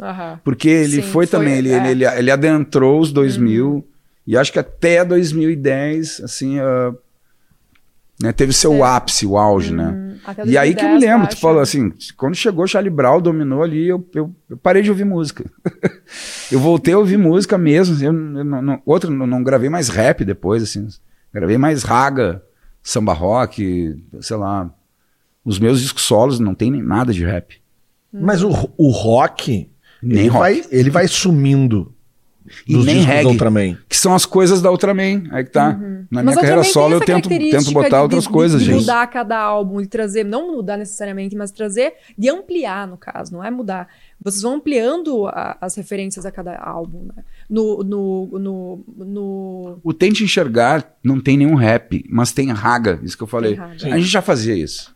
[0.00, 0.40] Aham.
[0.44, 1.78] Porque ele Sim, foi, foi, também, ele, é.
[1.78, 1.86] Uhum.
[1.86, 3.86] ele, ele, ele adentrou os 2000
[4.26, 6.92] e acho que até 2010, assim, ah,
[8.20, 8.96] né, teve seu É.
[8.96, 9.88] ápice, o auge, né?
[9.96, 12.90] Hum, até E aí que eu me 2010, lembro, tu falou assim, quando chegou Charlie
[12.90, 15.44] Brown, dominou ali, eu, eu, eu parei de ouvir música.
[16.50, 19.88] eu voltei a ouvir música mesmo, eu, eu não, não- outra, não, não gravei mais
[19.88, 20.86] rap depois, assim,
[21.32, 22.42] gravei mais raga,
[22.82, 24.70] samba rock, sei lá.
[25.44, 27.60] Os meus discos solos não tem nem nada de rap.
[28.12, 29.70] Mas o, o rock,
[30.06, 30.38] Nem ele, rock.
[30.40, 31.92] Vai, ele vai sumindo
[32.66, 33.26] E dos nem reggae.
[33.26, 33.76] Ultraman.
[33.88, 35.24] Que são as coisas da Ultraman.
[35.32, 35.72] Aí que tá.
[36.10, 38.80] Na minha Mas carreira solo eu tento, tento botar de- outras de, coisas, de gente.
[38.80, 43.42] mudar cada álbum, de trazer, não mudar necessariamente, mas trazer, de ampliar, no caso, não
[43.42, 43.88] é mudar.
[44.22, 47.24] Vocês vão ampliando a- as referências a cada álbum, né?
[47.50, 49.78] No, no, no, no...
[49.82, 53.58] O Tente Enxergar não tem nenhum rap, mas tem raga, isso que eu falei.
[53.58, 54.94] A gente já fazia isso.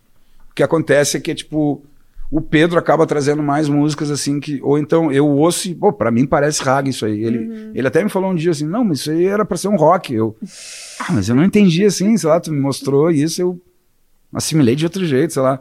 [0.51, 1.83] O que acontece é que, tipo,
[2.31, 4.61] o Pedro acaba trazendo mais músicas assim que.
[4.63, 7.25] Ou então eu ouço e, pô, pra mim parece raga isso aí.
[7.25, 7.73] Ele, Uhum.
[7.75, 9.77] ele até me falou um dia assim: não, mas isso aí era pra ser um
[9.77, 10.15] rock.
[10.15, 10.37] Eu.
[11.01, 13.61] Ah, mas eu não entendi assim, sei lá, tu me mostrou isso, eu
[14.33, 15.61] assimilei de outro jeito, sei lá.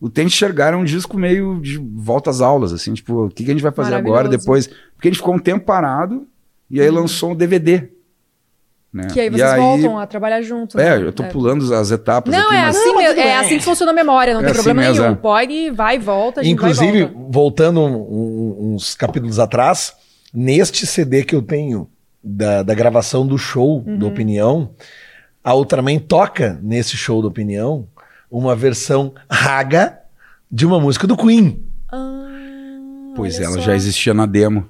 [0.00, 3.44] O Tente Enxergar é um disco meio de volta às aulas, assim, tipo, o que,
[3.44, 4.68] que a gente vai fazer agora depois?
[4.94, 6.24] Porque a gente ficou um tempo parado
[6.70, 7.88] e aí lançou um DVD.
[8.92, 9.06] Né?
[9.12, 10.78] Que aí E vocês voltam a trabalhar junto.
[10.80, 11.06] É, né?
[11.06, 13.92] eu tô pulando as etapas Não, aqui, é mas- assim, Não, é assim que funciona
[13.92, 15.14] a memória, não É tem assim problema mesmo, nenhum.
[15.14, 15.16] é.
[15.18, 17.30] Pode, vai e volta, a gente Inclusive, vai volta.
[17.32, 19.92] voltando um- uns capítulos atrás,
[20.32, 21.88] neste CD que eu tenho
[22.24, 23.98] da, da gravação do show Uhum.
[23.98, 24.70] do Opinião,
[25.44, 27.86] a Ultraman toca nesse show do Opinião
[28.30, 29.98] uma versão raga
[30.50, 31.62] de uma música do Queen.
[31.92, 33.60] Ah, Pois ela só.
[33.60, 34.66] já existia na demo.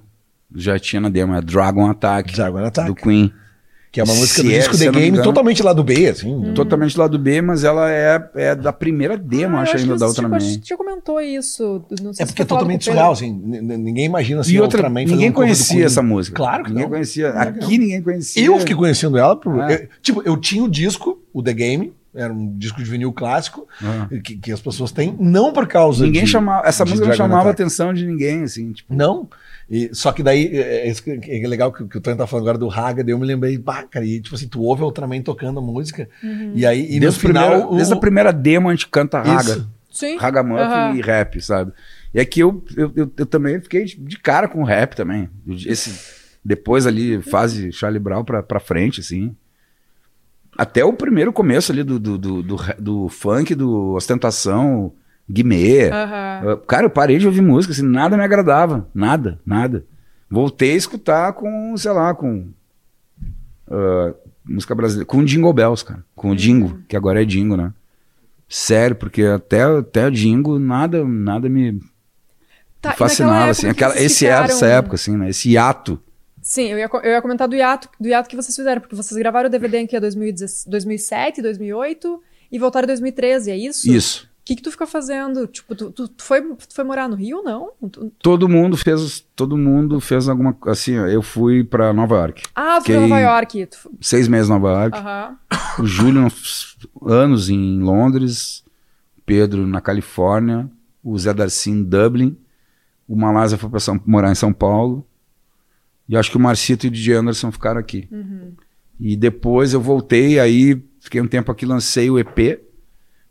[0.55, 2.89] Já tinha na demo, é Dragon Attack, Dragon Attack.
[2.89, 3.33] do Queen.
[3.91, 5.83] Que é uma música Se do é- disco The não Game, engano- totalmente lá do
[5.83, 6.53] B, assim.
[6.55, 9.95] Totalmente lá do B, mas ela é, é da primeira demo, Ah, eu acho ainda,
[9.95, 10.41] que da você Ultraman.
[10.41, 11.83] já, já comentou isso.
[12.03, 13.33] Não sei É se porque é totalmente surreal, assim.
[13.33, 16.37] Ninguém imagina assim, E a outra, Ultraman fazendo ninguém um conhecia essa música.
[16.37, 16.91] Claro que ninguém não.
[16.91, 17.33] conhecia.
[17.33, 18.45] Que Aqui ninguém conhecia.
[18.45, 19.35] Eu fiquei conhecendo ela.
[19.35, 19.73] Por, Ah.
[19.73, 23.67] eu- tipo, eu tinha o disco, o The Game, era um disco de vinil clássico,
[23.83, 24.07] Ah.
[24.23, 26.67] que, que as pessoas têm, não por causa Ninguém de, chamava.
[26.69, 27.63] Essa de música não chamava a Attack.
[27.63, 28.73] atenção de ninguém, assim.
[28.73, 29.29] Tipo, Não.
[29.71, 32.27] E, só que daí, é, é que, que é legal que, que o Tony tá
[32.27, 34.81] falando agora do Raga, daí eu me lembrei, pá, cara, e tipo assim, tu ouve
[34.83, 36.53] a Ultraman tocando a música, Uhum.
[36.55, 37.49] e aí, e no desde, o final...
[37.51, 39.53] primeiro- o- desde a primeira demo a gente canta raga.
[39.53, 39.71] Isso.
[39.91, 40.17] Sim.
[40.17, 40.97] Ragamuffin Aham.
[40.97, 41.73] e rap, sabe?
[42.15, 45.29] E aqui eu, eu, eu, eu também fiquei de cara com o rap também.
[45.67, 45.93] Esse,
[46.45, 49.35] depois ali, fase Charlie Brown pra, pra frente, assim.
[50.57, 54.93] Até o primeiro começo ali do, do, do, do, do funk, do ostentação,
[55.31, 55.91] Guimê.
[56.43, 58.89] Eu- Cara, eu parei de ouvir música, assim, nada me agradava.
[58.95, 59.85] Nada, nada.
[60.31, 62.49] Voltei a escutar com, sei lá, com.
[63.71, 64.15] ah,
[64.45, 65.07] música brasileira.
[65.07, 66.05] Com o Jingle Bells, cara.
[66.15, 67.73] Com o Dingo, que agora é Dingo, né?
[68.49, 71.81] Sério, porque até, até o Dingo, nada, nada me
[72.81, 73.69] Tá, fascinava, assim.
[73.69, 75.29] Aquela, esse era essa ficaram- época, assim, né?
[75.29, 76.01] Esse hiato.
[76.41, 79.19] Sim, eu ia, eu ia comentar do hiato, do hiato que vocês fizeram, porque vocês
[79.19, 83.91] gravaram o DVD em que é 2010 2007, 2008 e voltaram em 2013, é isso?
[83.91, 84.28] Isso.
[84.49, 85.47] O que, que tu ficou fazendo?
[85.47, 87.71] Tipo, tu, tu, tu foi, tu foi morar no Rio, não?
[87.93, 92.45] Tu- Todo mundo fez, todo mundo fez alguma, assim, eu fui pra Nova York.
[92.55, 93.69] Ah, tu foi Nova York.
[94.01, 94.97] Seis meses em Nova York.
[95.79, 96.27] O Júlio,
[97.03, 98.65] anos em Londres,
[99.27, 100.69] Pedro na Califórnia,
[101.05, 102.37] o Zé Darcy em Dublin,
[103.07, 105.07] o Malásia foi para morar em São Paulo,
[106.09, 108.09] e acho que o Marcito e o DJ Anderson ficaram aqui.
[108.99, 112.61] E depois eu voltei, aí fiquei um tempo aqui, lancei o EP,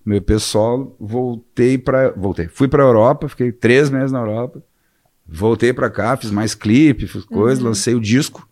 [0.07, 4.63] meu EP solo, voltei para, voltei, fui para Europa, fiquei três meses na Europa,
[5.27, 8.47] voltei para cá, fiz mais clipe, fiz coisas, lancei o disco,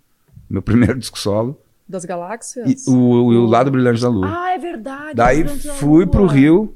[0.50, 2.86] meu primeiro disco solo, Das e galáxias?
[2.86, 4.28] o, o, o Lado Brilhante da Lua.
[4.30, 5.14] Ah, é verdade.
[5.16, 6.12] Daí fui Lua.
[6.12, 6.76] pro Rio.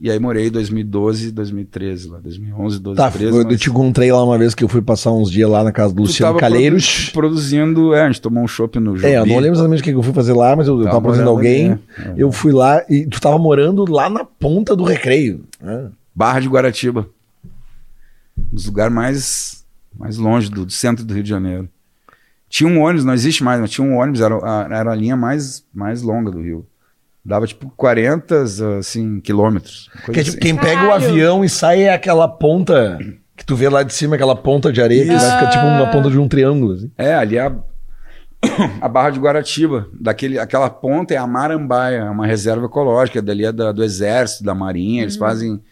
[0.00, 3.36] E aí morei em 2012, 2013 lá, 2011, 12, Tá, 13.
[3.36, 5.72] eu, eu te encontrei lá uma vez que eu fui passar uns dias lá na
[5.72, 7.10] casa do Luciano Calheiros.
[7.10, 9.12] produ- produzindo, é, a gente tomou um chopp no Jobi.
[9.12, 11.00] É, eu não lembro exatamente o que eu fui fazer lá, mas eu, Tava tava
[11.02, 11.72] produzindo alguém.
[11.72, 12.14] ali, é.
[12.16, 15.44] Eu fui lá e tu tava morando lá na ponta do recreio.
[15.60, 15.88] né?
[16.14, 17.08] Barra de Guaratiba.
[18.38, 19.64] Um dos lugares mais,
[19.98, 21.68] mais longe do, do centro do Rio de Janeiro.
[22.48, 25.16] Tinha um ônibus, não existe mais, mas tinha um ônibus, era, a- era a linha
[25.16, 26.64] mais, mais longa do Rio.
[27.24, 28.42] Dava tipo 40
[28.78, 29.90] assim, quilômetros.
[30.06, 30.38] Que é tipo, assim.
[30.38, 32.98] quem pega o avião e sai é aquela ponta
[33.36, 35.86] que tu vê lá de cima, aquela ponta de areia que vai ficar tipo uma
[35.90, 36.74] ponta de um triângulo.
[36.74, 36.90] Assim.
[36.96, 37.52] É, ali é a,
[38.80, 39.88] a Barra de Guaratiba.
[39.92, 43.22] Daquele, aquela ponta é a Marambaia, é uma reserva ecológica.
[43.22, 45.02] Dali é da- do Exército, da Marinha.
[45.02, 45.62] Eles fazem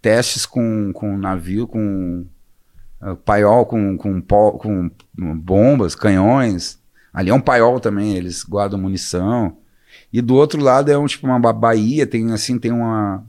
[0.00, 2.26] testes com, com navio, com
[3.00, 6.78] ah, paiol, com, com, pó- com bombas, canhões.
[7.12, 9.56] Ali é um paiol também, eles guardam munição.
[10.12, 13.24] E do outro lado é um tipo uma ba- baía, tem assim, tem uma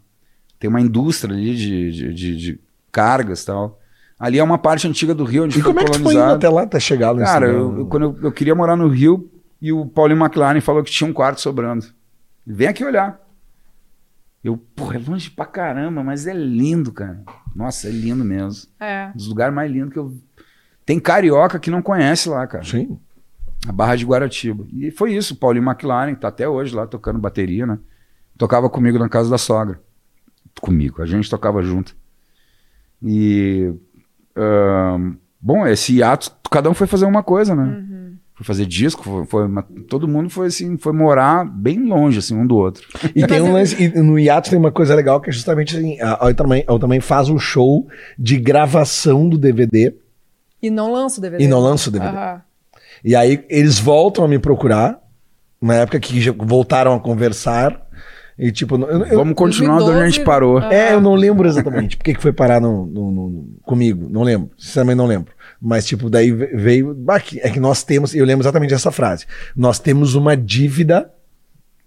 [0.59, 2.59] tem uma indústria ali de, de, de- de
[2.91, 3.79] cargas e tal.
[4.19, 6.13] Ali é uma parte antiga do Rio onde E foi como é que tu foi
[6.13, 6.37] indo colonizado.
[6.37, 9.29] até lá até chegar nesse Cara, eu, eu- quando eu, eu queria morar no Rio
[9.61, 11.85] e o Paulinho McLaren falou que tinha um quarto sobrando.
[12.45, 13.19] Vem aqui olhar.
[14.43, 17.21] Eu, porra, é longe pra caramba, mas é lindo, cara.
[17.55, 18.69] Nossa, é lindo mesmo.
[18.79, 19.09] É.
[19.13, 20.15] Um dos lugares mais lindos que eu.
[20.85, 22.63] Tem carioca que não conhece lá, cara.
[22.63, 22.97] Sim.
[23.67, 24.65] A Barra de Guaratiba.
[24.73, 25.33] E foi isso.
[25.33, 27.77] O Paulinho McLaren tá até hoje lá tocando bateria, né?
[28.37, 29.79] Tocava comigo na casa da sogra.
[30.61, 31.01] Comigo.
[31.01, 31.95] A gente tocava junto.
[33.03, 33.73] E.
[34.35, 37.83] ahn, bom, esse hiato, cada um foi fazer uma coisa, né?
[38.35, 42.35] Foi fazer disco, foi, foi uma- todo mundo foi assim, foi morar bem longe, assim,
[42.35, 42.87] um do outro.
[43.15, 45.99] E tem um lance, e no hiato tem uma coisa legal que é justamente assim,
[45.99, 47.87] a, a, também, a também faz um show
[48.17, 49.95] de gravação do DVD
[50.61, 51.43] E não lança o DVD.
[51.43, 52.15] e não lança o DVD.
[52.15, 52.41] Aham.
[53.03, 54.99] E aí eles voltam a me procurar,
[55.61, 57.85] na época que já voltaram a conversar,
[58.37, 58.75] e tipo...
[58.75, 60.57] Eu, eu- Vamos continuar de onde a gente 2012, parou.
[60.59, 60.73] ah.
[60.73, 64.51] É, eu não lembro exatamente por que foi parar no, no- no- comigo, não lembro,
[64.57, 65.33] sinceramente não lembro.
[65.59, 66.95] Mas, tipo, daí ve- veio.
[67.25, 69.25] que- É que nós temos, eu lembro exatamente essa frase.
[69.55, 71.09] Nós temos uma dívida,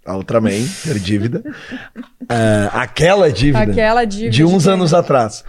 [0.05, 0.49] a Ultraman
[0.83, 1.41] ter dívida,
[2.27, 4.31] ah, aquela dívida, Aquela dívida.
[4.31, 5.45] de uns de- anos atrás.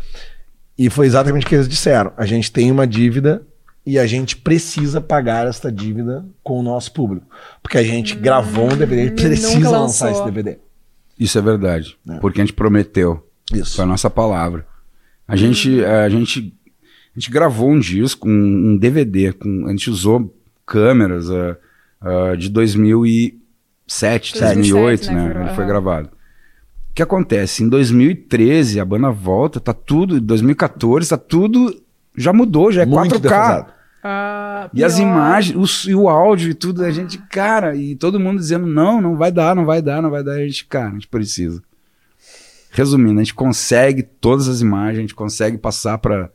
[0.79, 2.13] E foi exatamente o que eles disseram.
[2.17, 3.43] A gente tem uma dívida
[3.85, 7.27] e a gente precisa pagar esta dívida com o nosso público.
[7.63, 10.59] Porque a gente gravou um DVD, a gente Hum, precisa lançar esse DVD.
[11.19, 11.97] Isso é verdade.
[12.09, 12.19] É.
[12.19, 13.27] Porque a gente prometeu.
[13.53, 13.77] Isso.
[13.77, 14.67] Foi a nossa palavra.
[15.27, 16.55] A gente, a gente,
[17.15, 18.33] a gente gravou um disco, um,
[18.73, 20.35] um DVD, com, a gente usou
[20.67, 21.57] câmeras ah,
[22.01, 25.33] ah, de 2007, 2008, 2007, né, né?
[25.35, 26.09] foi- Ele foi gravado.
[26.09, 27.63] O que acontece?
[27.63, 31.75] Em 2013, a banda volta, tá tudo, em 2014, tá tudo,
[32.17, 33.21] já mudou, já é Muito 4K.
[33.21, 33.73] defasado.
[34.05, 38.19] Ah, E as imagens, o e o áudio e tudo, a gente, cara, e todo
[38.19, 40.33] mundo dizendo, não, não vai dar, não vai dar, não vai dar.
[40.33, 41.63] A gente, cara, a gente precisa.
[42.73, 46.31] Resumindo, a gente consegue todas as imagens, a gente consegue passar para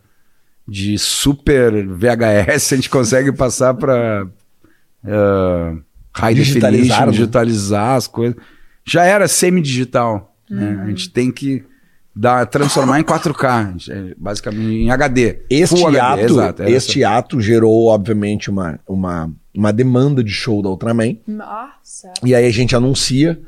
[0.68, 4.28] de super VHS, a gente consegue passar para
[6.14, 7.12] high Digitalizar, definition, né?
[7.12, 8.36] digitalizar as coisas.
[8.86, 10.82] Já era semi-digital, né?
[10.84, 11.64] A gente tem que
[12.18, 15.40] dar, transformar em 4K, gente, é, basicamente em HD.
[15.50, 20.62] Este Full ato, exato, era este ato gerou, obviamente, uma, uma, uma demanda de show
[20.62, 21.18] da Ultraman.
[21.84, 22.26] Certo.
[22.28, 23.40] E aí a gente anuncia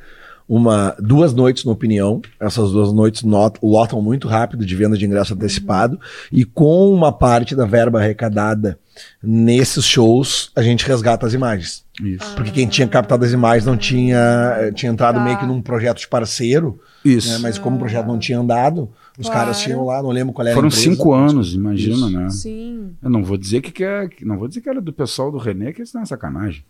[0.48, 2.22] uma, duas noites no Opinião.
[2.40, 6.00] Essas duas noites not- lotam muito rápido de venda de ingresso antecipado.
[6.32, 8.80] E com uma parte da verba arrecadada
[9.22, 11.84] nesses shows, a gente resgata as imagens.
[12.02, 12.34] Isso.
[12.36, 14.18] Porque quem tinha captado as imagens não tinha,
[14.60, 15.24] eh, tinha entrado Tá.
[15.24, 17.30] meio que num projeto de parceiro, Isso.
[17.30, 17.38] né?
[17.40, 19.42] mas como o projeto não tinha andado, os Claro.
[19.42, 20.90] caras tinham lá, não lembro qual era a Foram empresa.
[20.90, 22.10] cinco anos, imagina, Isso.
[22.10, 22.30] né?
[22.30, 22.92] Sim.
[23.04, 25.38] Eu não vou dizer que, que é, não vou dizer que era do pessoal do
[25.38, 26.64] René, que isso não é sacanagem.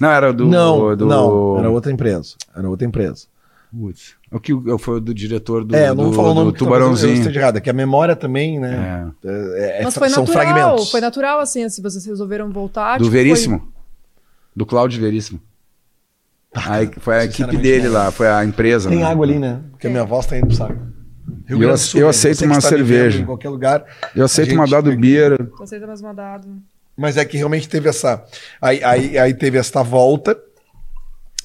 [0.00, 0.46] Não, era do.
[0.46, 1.04] Não, do...
[1.06, 2.34] não, era outra empresa.
[2.56, 3.26] Era outra empresa.
[3.70, 4.14] Putz.
[4.32, 6.34] O que o- foi do diretor do, é, eu não do, vou falar o do
[6.36, 7.14] nome eu- Eu Tubarãozinho.
[7.14, 9.12] esteja errado, é que a memória também, né?
[9.24, 9.28] É.
[9.28, 10.44] é- é- Mas foi são natural.
[10.44, 10.90] fragmentos.
[10.90, 12.96] Foi natural, assim, se vocês resolveram voltar.
[12.98, 13.72] Do tipo, foi- Veríssimo.
[14.56, 15.40] Do Cláudio Veríssimo.
[16.54, 17.92] Aí foi a equipe sinceramente, dele não.
[17.94, 18.88] lá, foi a empresa.
[18.90, 19.04] Tem né?
[19.04, 19.60] água ali, né?
[19.70, 20.76] Porque a minha voz tá indo pro saco.
[21.46, 23.20] Rio Eu do Sul, eu gente, aceito uma cerveja.
[23.20, 23.84] Em qualquer lugar.
[24.14, 25.38] Eu aceito uma dado Bira.
[25.58, 26.46] Você tá mais mandado.
[26.96, 28.22] Mas é que realmente teve essa.
[28.60, 30.38] Aí, aí, aí teve esta volta.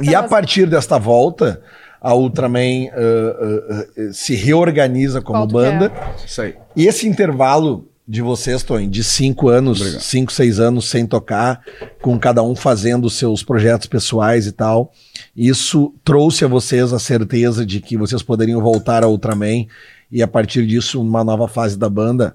[0.02, 1.62] E Tá, a partir desta volta,
[2.02, 5.91] a Ultraman ah, ah, se reorganiza como banda.
[6.26, 6.56] Isso aí.
[6.76, 10.02] E esse intervalo de vocês, Tony, de cinco anos, Obrigado.
[10.02, 11.62] cinco, seis anos sem tocar,
[12.02, 14.93] com cada um fazendo seus projetos pessoais e tal,
[15.36, 19.68] isso trouxe a vocês a certeza de que vocês poderiam voltar a Ultraman
[20.10, 22.34] e a partir disso uma nova fase da banda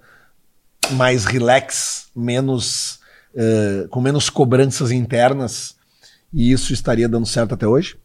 [0.91, 3.01] mais relax, menos
[3.35, 5.75] eh, com menos cobranças internas
[6.33, 7.97] e isso estaria dando certo até hoje?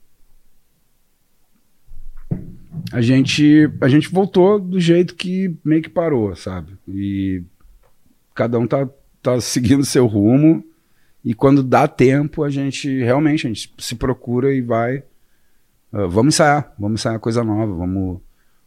[2.91, 6.73] A gente a gente voltou do jeito que meio que parou, sabe?
[6.87, 7.43] E
[8.33, 8.87] cada um tá,
[9.21, 10.63] tá seguindo seu rumo
[11.23, 15.03] e quando dá tempo a gente realmente a gente se procura e vai
[15.91, 18.19] ah, vamos ensaiar, vamos ensaiar coisa nova, vamos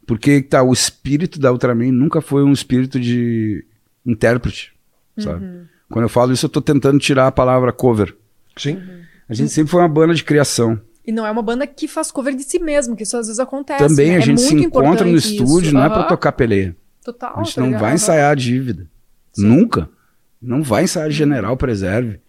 [0.07, 3.65] porque tá o espírito da Ultraman nunca foi um espírito de
[4.05, 4.73] intérprete,
[5.17, 5.69] sabe?
[5.89, 8.17] Quando eu falo isso, eu tô tentando tirar a palavra cover.
[8.57, 8.81] Sim.
[9.29, 10.81] A gente sempre foi uma banda de criação.
[11.11, 13.41] E não é uma banda que faz cover de si mesmo, que isso às vezes
[13.41, 13.85] acontece.
[13.85, 14.15] Também né?
[14.15, 15.75] a É gente se encontra no estúdio, isso.
[15.75, 16.77] não é pra tocar peleia.
[17.05, 17.33] Total.
[17.37, 17.81] A gente tá não ligado?
[17.81, 18.87] vai ensaiar a dívida.
[19.33, 19.47] Sim.
[19.47, 19.89] Nunca.
[20.41, 22.21] Não vai ensaiar general preserve.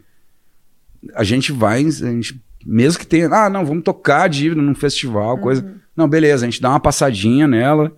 [1.13, 4.73] A gente vai, a gente, mesmo que tenha, ah, não, vamos tocar a dívida num
[4.75, 5.41] festival, Uhum.
[5.41, 5.73] coisa.
[5.95, 7.91] Não, beleza, a gente dá uma passadinha nela.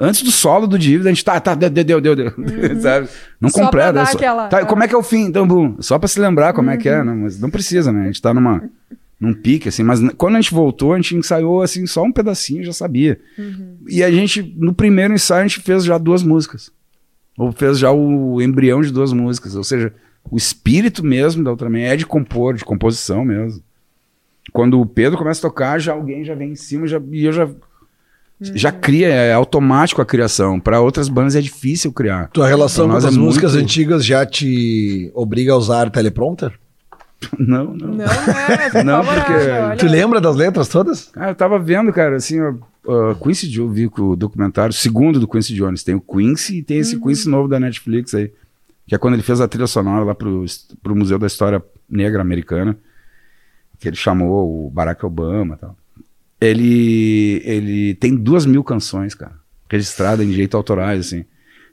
[0.00, 2.32] Antes do solo do dívida, a gente tá, tá, deu, deu, deu, deu.
[2.80, 3.08] Sabe?
[3.40, 3.50] Não Uhum.
[3.50, 4.00] Só pra completa.
[4.00, 4.64] é só- aquela- tá, é.
[4.64, 5.24] como é que é o fim?
[5.24, 6.94] Então, bum, só pra se lembrar como é que Uhum.
[6.96, 7.12] é, né?
[7.14, 8.02] mas não precisa, né?
[8.02, 8.62] A gente tá numa,
[9.20, 9.82] num pique, assim.
[9.82, 13.20] Mas quando a gente voltou, a gente ensaiou, assim, só um pedacinho, já sabia.
[13.38, 13.76] Uhum.
[13.88, 16.70] E a gente, no primeiro ensaio, a gente fez já duas músicas.
[17.36, 19.54] Ou fez já o embrião de duas músicas.
[19.54, 19.92] Ou seja,
[20.30, 23.62] o espírito mesmo da Ultraman é de compor, de composição mesmo.
[24.52, 27.32] Quando o Pedro começa a tocar, já alguém já vem em cima já, e eu
[27.32, 27.48] já.
[28.40, 30.60] Já cria, é automático a criação.
[30.60, 32.28] Para outras bandas é difícil criar.
[32.28, 36.52] Tua relação com as é músicas muito- antigas já te obriga a usar teleprompter?
[37.38, 37.88] Não, não.
[37.88, 38.70] Não, não é.
[38.84, 39.76] Não, porque-.
[39.78, 41.06] Tu lembra das letras todas?
[41.06, 42.54] Cara, eu tava vendo, cara, assim, ó,
[42.84, 46.62] uh, Quincy Jones, vi o documentário, o segundo do Quincy Jones, tem o Quincy e
[46.62, 48.32] tem esse Quincy novo da Netflix aí,
[48.86, 50.44] que é quando ele fez a trilha sonora lá pro,
[50.82, 52.76] pro Museu da História Negra Americana,
[53.78, 55.76] que ele chamou o Barack Obama e tal.
[56.40, 59.34] Ele, ele tem duas mil canções, cara,
[59.68, 61.24] registradas em direito autorais, assim.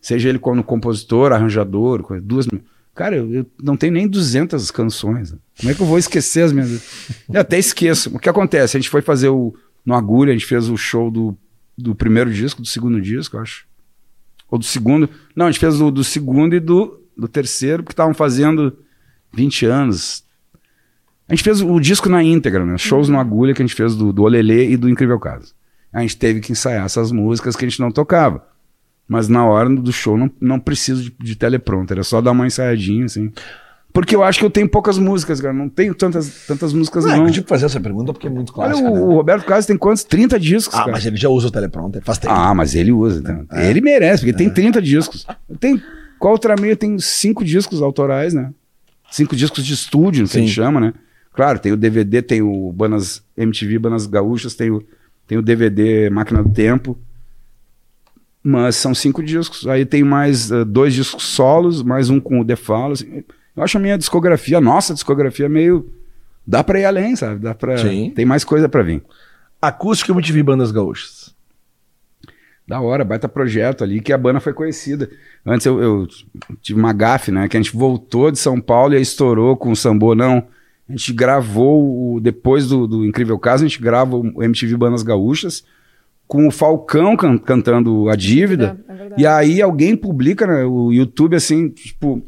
[0.02, 2.62] Seja ele como compositor, arranjador, duas mil.
[2.96, 5.36] Cara, eu, eu não tenho nem 200 canções.
[5.60, 6.82] Como é que eu vou esquecer as minhas...
[7.32, 8.16] Eu até esqueço.
[8.16, 8.78] O que acontece?
[8.78, 9.54] A gente foi fazer o...
[9.86, 11.38] No Agulha, a gente fez o show do,
[11.78, 13.68] do primeiro disco, do segundo disco, eu acho.
[14.50, 15.10] Ou do segundo.
[15.36, 18.76] Não, a gente fez do, do segundo e do, do terceiro, porque estavam fazendo
[19.34, 20.24] 20 anos.
[21.28, 22.78] A gente fez o disco na íntegra, né?
[22.78, 25.54] Shows no Agulha que a gente fez do, do Olelê e do Incrível Caso.
[25.92, 28.55] A gente teve que ensaiar essas músicas que a gente não tocava.
[29.08, 32.48] Mas na hora do show não, não preciso de, de teleprompter, é só dar uma
[32.48, 33.32] ensaiadinha, assim.
[33.94, 35.54] Porque eu acho que eu tenho poucas músicas, cara.
[35.54, 37.28] Não tenho tantas, tantas músicas, Não, não.
[37.28, 38.90] eu tive que fazer essa pergunta porque é muito Olha, clássica.
[38.90, 39.00] o, né?
[39.02, 40.04] o Roberto Carlos tem quantos?
[40.04, 40.92] 30 discos, Ah, cara.
[40.92, 42.34] mas ele já usa o teleprompter, faz tempo.
[42.34, 43.20] Ah, mas ele usa.
[43.20, 43.46] então.
[43.52, 43.70] É.
[43.70, 45.26] Ele merece, porque tem 30 discos.
[45.62, 45.82] Tem,
[46.20, 48.52] qual outra meia tem cinco discos autorais, né?
[49.12, 50.94] Cinco discos de estúdio, que a gente chama, né?
[51.34, 54.84] Claro, tem o DVD, tem o Banas MTV, Banas Gaúchas, tem o,
[55.28, 56.98] tem o DVD Máquina do Tempo.
[58.48, 59.68] Mas são cinco discos.
[59.68, 62.92] Aí tem mais eh, dois discos solos, mais um com o The Fall.
[62.92, 63.24] assim.
[63.58, 65.92] Eu acho a minha discografia, a nossa discografia, meio.
[66.46, 67.40] Dá pra ir além, sabe?
[67.40, 67.76] Dá pra.
[67.80, 68.12] Sim.
[68.16, 69.02] Tem mais coisa pra vir.
[69.60, 71.34] Acústico eu MTV Bandas Gaúchas.
[72.68, 75.10] Da hora, baita projeto ali, que a banda foi conhecida.
[75.44, 76.08] Antes eu, eu
[76.62, 77.48] tive uma gafe, né?
[77.48, 80.48] Que a gente voltou de São Paulo e aí estourou com o Sambô, não.
[80.88, 85.02] A gente gravou, o, depois do, do Incrível Caso, a gente grava o MTV Bandas
[85.02, 85.64] Gaúchas
[86.28, 88.78] com o Falcão can- cantando A Dívida.
[88.88, 92.26] É, é e aí alguém publica né, o YouTube assim, tipo,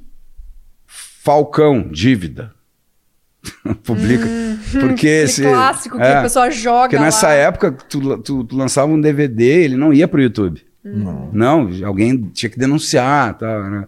[0.86, 2.54] Falcão, Dívida.
[3.84, 4.26] publica.
[4.72, 5.42] porque Hum, Aquele esse.
[5.44, 6.18] clássico que é.
[6.18, 7.34] a pessoa joga Porque nessa lá.
[7.34, 10.62] época, tu, tu- tu lançava um DVD, ele não ia pro YouTube.
[10.84, 11.30] Não.
[11.34, 13.88] Não, alguém tinha que denunciar, tá, né?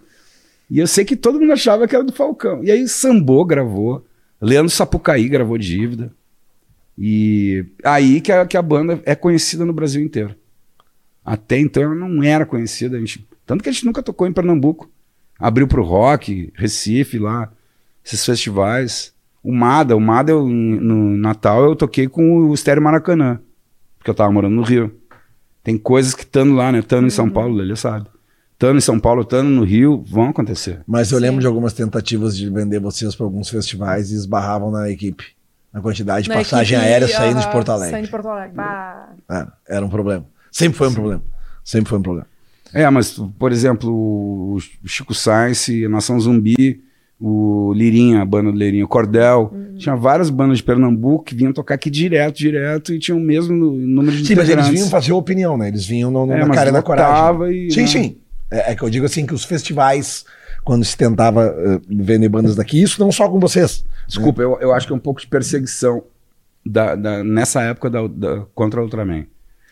[0.70, 2.64] E eu sei que todo mundo achava que era do Falcão.
[2.64, 4.06] E aí Sambô gravou,
[4.42, 6.12] Leandro Sapucaí gravou Dívida.
[7.02, 10.36] E aí que a, que a banda é conhecida no Brasil inteiro.
[11.24, 12.98] Até então ela não era conhecida.
[12.98, 14.92] A gente, tanto que a gente nunca tocou em Pernambuco.
[15.40, 17.50] Abriu pro rock, Recife, lá,
[18.06, 19.14] esses festivais.
[19.42, 23.40] O Mada, o Mada eu, no Natal eu toquei com o Estéreo Maracanã,
[23.98, 24.94] porque eu tava morando no Rio.
[25.64, 26.80] Tem coisas que estando lá, né?
[26.80, 28.10] Estando em São Paulo, ele sabe.
[28.52, 30.82] Estando em São Paulo, estando no Rio, vão acontecer.
[30.86, 31.24] Mas eu Sim.
[31.24, 35.39] lembro de algumas tentativas de vender vocês para alguns festivais e esbarravam na equipe.
[35.74, 37.92] Na quantidade de Na passagem equipe, aérea saindo de aham, Porto Alegre.
[37.92, 38.56] Saindo de Porto Alegre.
[38.56, 39.10] Bah.
[39.30, 40.26] É, era um problema.
[40.52, 41.22] Sempre foi um problema.
[41.64, 42.28] Sempre foi um problema.
[42.74, 46.82] É, mas, por exemplo, o Chico Sainz, a Nação Zumbi,
[47.20, 49.54] o Lirinha, a banda do Lirinha, o Cordel.
[49.78, 53.56] Tinha várias bandas de Pernambuco que vinham tocar aqui direto, direto, e tinham o mesmo
[53.56, 55.68] número de Sim, mas eles vinham fazer opinião, né?
[55.68, 57.68] Eles vinham no, no- É, na cara lotava coragem.
[57.68, 57.88] e, sim, né?
[57.88, 58.18] sim.
[58.52, 60.26] É, é que eu digo assim que os festivais,
[60.64, 63.84] quando se tentava eh, vender bandas daqui, isso não só com vocês.
[64.10, 66.04] Desculpa, eu, eu acho que é um pouco de perseguição
[66.66, 69.26] da, da- nessa época da, da- contra o Ultraman.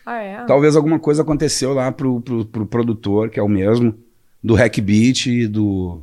[0.06, 0.44] Ah, é?
[0.46, 3.94] Talvez alguma coisa aconteceu lá pro, pro, pro produtor, que é o mesmo,
[4.42, 6.00] do Hack Beat e do,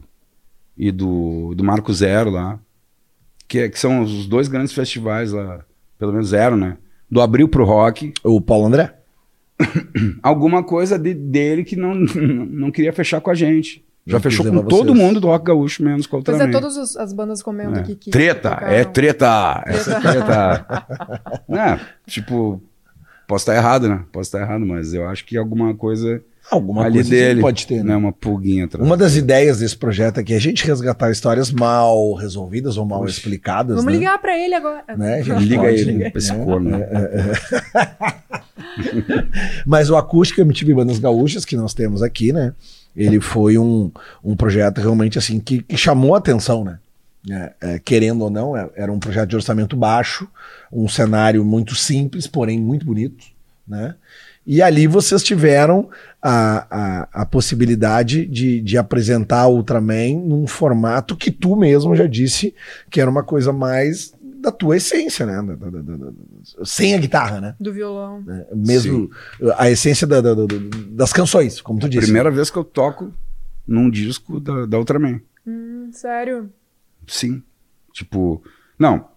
[0.78, 2.60] e do, do Marco Zero lá,
[3.48, 5.66] que, é- que são os dois grandes festivais lá,
[5.98, 6.78] pelo menos zero, né?
[7.10, 8.94] Do Abril pro Rock, O Paulo André?
[10.22, 13.84] alguma coisa de- dele que não, não queria fechar com a gente.
[14.08, 14.98] Já fechou com todo vocês.
[15.04, 16.56] mundo do Rock Gaúcho, menos com o Pois Ultraman.
[16.58, 17.80] é, todas as bandas comentam É.
[17.80, 18.12] aqui que.
[18.12, 18.72] Treta, tocaram.
[18.72, 20.86] é treta, essa é treta.
[21.50, 22.62] é, tipo,
[23.28, 24.04] posso estar errado, né?
[24.12, 26.22] Posso estar errado, mas eu acho que alguma coisa.
[26.52, 27.42] Alguma ali coisa dele.
[27.42, 27.84] pode ter, né?
[27.86, 27.96] né?
[27.96, 28.86] Uma pulguinha atrás.
[28.86, 33.00] Uma das ideias desse projeto aqui é a gente resgatar histórias mal resolvidas ou mal
[33.02, 33.14] Puxa.
[33.18, 33.78] explicadas.
[33.78, 33.98] Vamos né?
[33.98, 34.84] ligar pra ele agora.
[34.96, 36.70] Né, a gente Liga pode- ele é, pra esse corno.
[39.66, 42.54] Mas o Acústico MTV Bandas Gaúchas, que nós temos aqui, né?
[42.96, 43.92] Ele foi um,
[44.24, 46.80] um projeto realmente assim que, que chamou a atenção, né?
[47.30, 50.28] É, é, querendo ou não, é- era um projeto de orçamento baixo,
[50.72, 53.26] um cenário muito simples, porém muito bonito,
[53.68, 53.96] né?
[54.46, 55.90] E ali vocês tiveram
[56.22, 62.54] a, a, a possibilidade de, de apresentar Ultraman num formato que tu mesmo já disse
[62.92, 64.14] que era uma coisa mais
[64.46, 65.36] da tua essência, né?
[65.42, 67.56] Da- da- da- da- da- sem a guitarra, né?
[67.60, 68.22] Do violão.
[68.22, 68.46] né?
[68.56, 69.10] Mesmo
[69.58, 70.46] a essência da- da- da-
[70.90, 72.06] das canções, como tu disse.
[72.06, 73.12] Primeira vez que eu toco
[73.68, 75.20] num disco da, da Ultraman.
[75.46, 76.50] Hum, sério.
[77.08, 77.42] Sim.
[77.94, 78.44] Tipo,
[78.78, 79.08] não.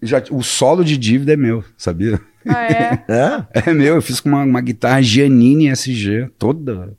[0.00, 2.20] Já, o solo de dívida é meu, sabia?
[2.46, 3.04] Ah, é?
[3.08, 3.70] É?
[3.70, 6.92] É meu, eu fiz com uma, uma guitarra Giannini SG, toda.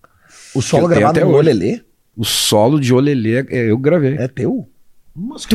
[0.55, 1.37] O solo gravado até no hoje.
[1.39, 1.81] Olelê
[2.15, 4.15] O solo de Olelê é, eu gravei.
[4.15, 4.69] é teu?
[5.15, 5.45] Mas.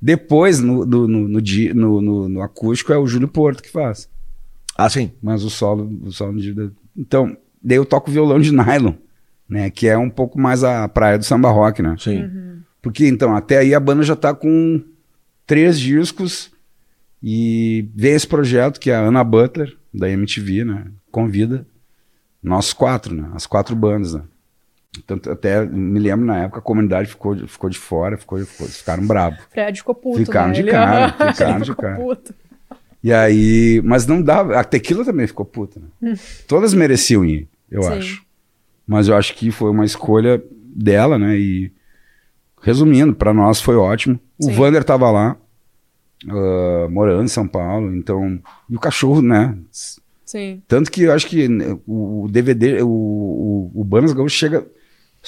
[0.00, 1.28] Depois, no, no, no,
[2.00, 4.08] no, no- acústico, é o Júlio Porto que faz.
[4.76, 5.10] Ah, sim.
[5.20, 6.70] Mas o solo, o solo de.
[6.96, 8.92] Então, daí eu toco violão de nylon,
[9.48, 9.70] né?
[9.70, 11.96] Que é um pouco mais a praia do samba rock, né?
[11.98, 12.62] Sim.
[12.80, 14.80] Porque então, até aí a banda já tá com
[15.44, 16.52] três discos
[17.20, 20.86] e vem esse projeto que é a Ana Butler, da MTV, né?
[21.10, 21.66] Convida
[22.40, 23.28] nós quatro, né?
[23.34, 24.22] As quatro bandas, né?
[25.06, 28.66] Tanto, até me lembro na época a comunidade ficou, de- ficou de fora, ficou, ficou-
[28.66, 29.38] ficaram bravos.
[29.50, 30.54] Fred ficou puto, Ficaram né?
[30.54, 31.96] de Ele- cara, ficaram Ele de ficou cara.
[31.96, 32.34] puto.
[33.04, 34.58] E aí, mas não dava.
[34.58, 36.14] A tequila também ficou puta, né?
[36.48, 37.92] Todas mereciam ir, eu Sim.
[37.92, 38.26] acho.
[38.86, 40.42] Mas eu acho que foi uma escolha
[40.74, 41.36] dela, né?
[41.38, 41.70] E
[42.60, 44.18] resumindo, pra nós foi ótimo.
[44.40, 44.52] O Sim.
[44.52, 45.36] Vander tava lá,
[46.28, 48.40] ah, morando em São Paulo, então.
[48.68, 49.56] E o cachorro, né?
[50.24, 50.60] Sim.
[50.66, 54.66] Tanto que eu acho que né, o o DVD, o, o, o Banas Gaúcho chega.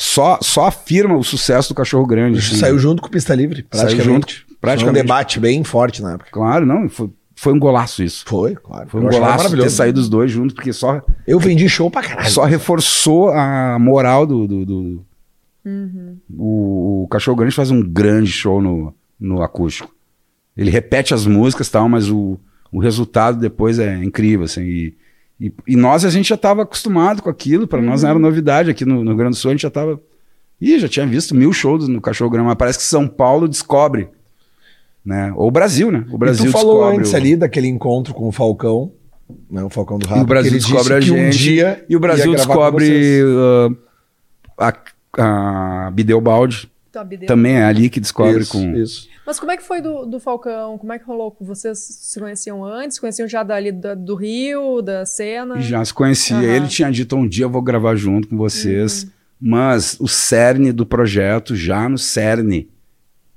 [0.03, 2.39] Só, só afirma o sucesso do cachorro grande.
[2.39, 2.57] assim.
[2.57, 4.05] Saiu junto com o Pista Livre, Saiu praticamente.
[4.05, 5.03] junto, Foi um praticamente.
[5.03, 6.31] debate bem forte na época.
[6.33, 8.25] Claro, não, foi, foi um golaço isso.
[8.27, 8.89] Foi, claro.
[8.89, 9.77] Foi um golaço ter maravilhoso.
[9.77, 12.31] saído os dois juntos, porque só, Eu vendi show pra caralho.
[12.31, 14.47] só reforçou a moral do.
[14.49, 15.07] do, do-
[16.37, 19.95] o, o Cachorro Grande faz um grande show no, no acústico.
[20.57, 22.39] Ele repete as músicas e tal, mas o,
[22.73, 24.45] o resultado depois é incrível.
[24.47, 24.97] Assim, e,
[25.41, 28.71] e, e nós, a gente já estava acostumado com aquilo, para nós não era novidade.
[28.71, 29.99] Aqui no, no Rio Grande do Sul, a gente já estava.
[30.61, 34.09] Ih, já tinha visto mil shows no Cachorro Grande, mas parece que São Paulo descobre.
[35.03, 35.33] Né?
[35.35, 36.05] Ou o Brasil, né?
[36.11, 38.93] O Brasil e tu falou antes o- ali daquele encontro com o Falcão,
[39.51, 40.21] né, o Falcão do Rato.
[40.21, 41.19] E o Brasil descobre a gente.
[41.19, 43.77] um dia e o Brasil descobre uh,
[44.59, 44.75] a,
[45.87, 46.65] a Bideobaldi.
[46.67, 46.71] Tá,
[47.05, 47.27] Bideu.
[47.29, 48.77] Também é ali que descobre Isso, com.
[48.77, 49.09] isso.
[49.27, 50.77] Mas como é que foi do, do Falcão?
[50.77, 51.37] Como é que rolou?
[51.41, 52.99] Vocês se conheciam antes?
[52.99, 55.61] Conheciam já dali da- do Rio, da cena?
[55.61, 56.37] Já se conhecia.
[56.37, 56.45] Aham.
[56.45, 59.05] Ele tinha dito um dia eu vou gravar junto com vocês.
[59.05, 59.11] Uhum.
[59.41, 62.69] Mas o cerne do projeto, já no cerne,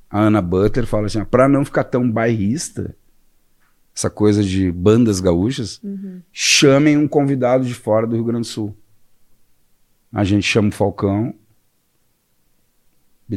[0.09, 2.95] a Ana Butler fala assim: para não ficar tão bairrista,
[3.95, 6.19] essa coisa de bandas gaúchas, Uhum.
[6.31, 8.75] chamem um convidado de fora do Rio Grande do Sul.
[10.11, 11.33] A gente chama o Falcão.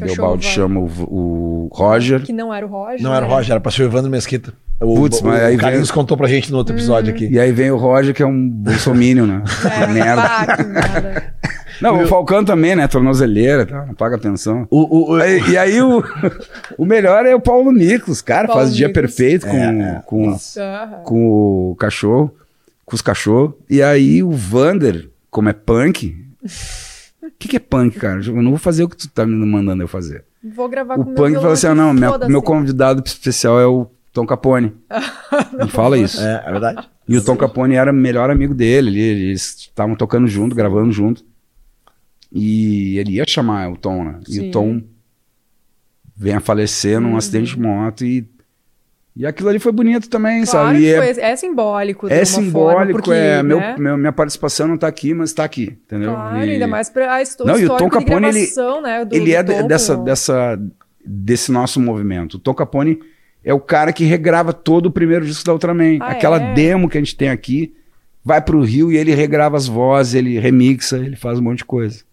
[0.01, 2.23] Bideobaldi chama o, o Roger.
[2.23, 3.03] Que não era o Roger.
[3.03, 3.35] Não era o né?
[3.35, 4.53] Roger, era pra ser o Evandro Mesquita.
[4.81, 7.17] O, Putz, o, mas o aí Carlinhos vem- contou pra gente no outro episódio Uhum.
[7.17, 7.29] aqui.
[7.33, 9.43] E aí vem o Roger, que é um bolsominion, né?
[9.83, 10.23] É, Merda.
[10.23, 11.35] pá, merda.
[11.81, 12.89] Não, o Falcão também, né?
[12.89, 13.85] Tornozeleira, tá?
[13.85, 14.67] não paga atenção.
[14.71, 16.03] O, o, o- Aí- e aí o,
[16.79, 19.03] o melhor é o Paulo Miklos, cara, Paulo faz dia Miklos.
[19.15, 19.67] perfeito com, É,
[19.97, 20.03] é.
[20.07, 20.37] com,
[21.05, 22.35] com o cachorro,
[22.85, 23.53] com os cachorros.
[23.69, 26.17] E aí o Vander, como é punk,
[27.29, 28.21] o que, que é punk, cara?
[28.25, 30.25] Eu não vou fazer o que tu tá me mandando eu fazer.
[30.43, 33.67] Vou gravar o com meu punk falou assim: ah, não, minha- meu convidado especial é
[33.67, 34.73] o Tom Capone.
[35.59, 36.21] Não fala isso.
[36.23, 36.89] É, é verdade.
[37.07, 40.91] E o Tom Capone era o melhor amigo dele, ele- eles estavam tocando junto, gravando
[40.93, 41.23] junto.
[42.33, 44.21] E ele ia chamar o Tom, né?
[44.29, 44.49] E Sim.
[44.49, 44.83] o Tom
[46.17, 47.17] vem a falecer num Uhum.
[47.17, 48.27] acidente de moto e,
[49.17, 50.81] e aquilo ali foi bonito também, Claro sabe?
[50.81, 52.07] Que é, foi, é simbólico.
[52.13, 53.75] é simbólico, forma, porque, é, meu, né?
[53.79, 56.13] meu- minha participação não tá aqui, mas tá aqui, entendeu?
[56.13, 58.47] Claro, E- ainda mais pra a histó- Não, e o Tom Capone, ele-
[58.83, 60.61] né, do- ele do é Tom dessa, dessa,
[61.05, 62.35] desse nosso movimento.
[62.35, 62.99] O Tom Capone
[63.45, 65.99] é o cara que regrava todo o primeiro disco da Ultraman.
[66.01, 66.53] Ah, Aquela é?
[66.55, 67.75] demo que a gente tem aqui,
[68.25, 71.65] vai pro Rio e ele regrava as vozes, ele remixa, ele faz um monte de
[71.65, 72.05] coisa.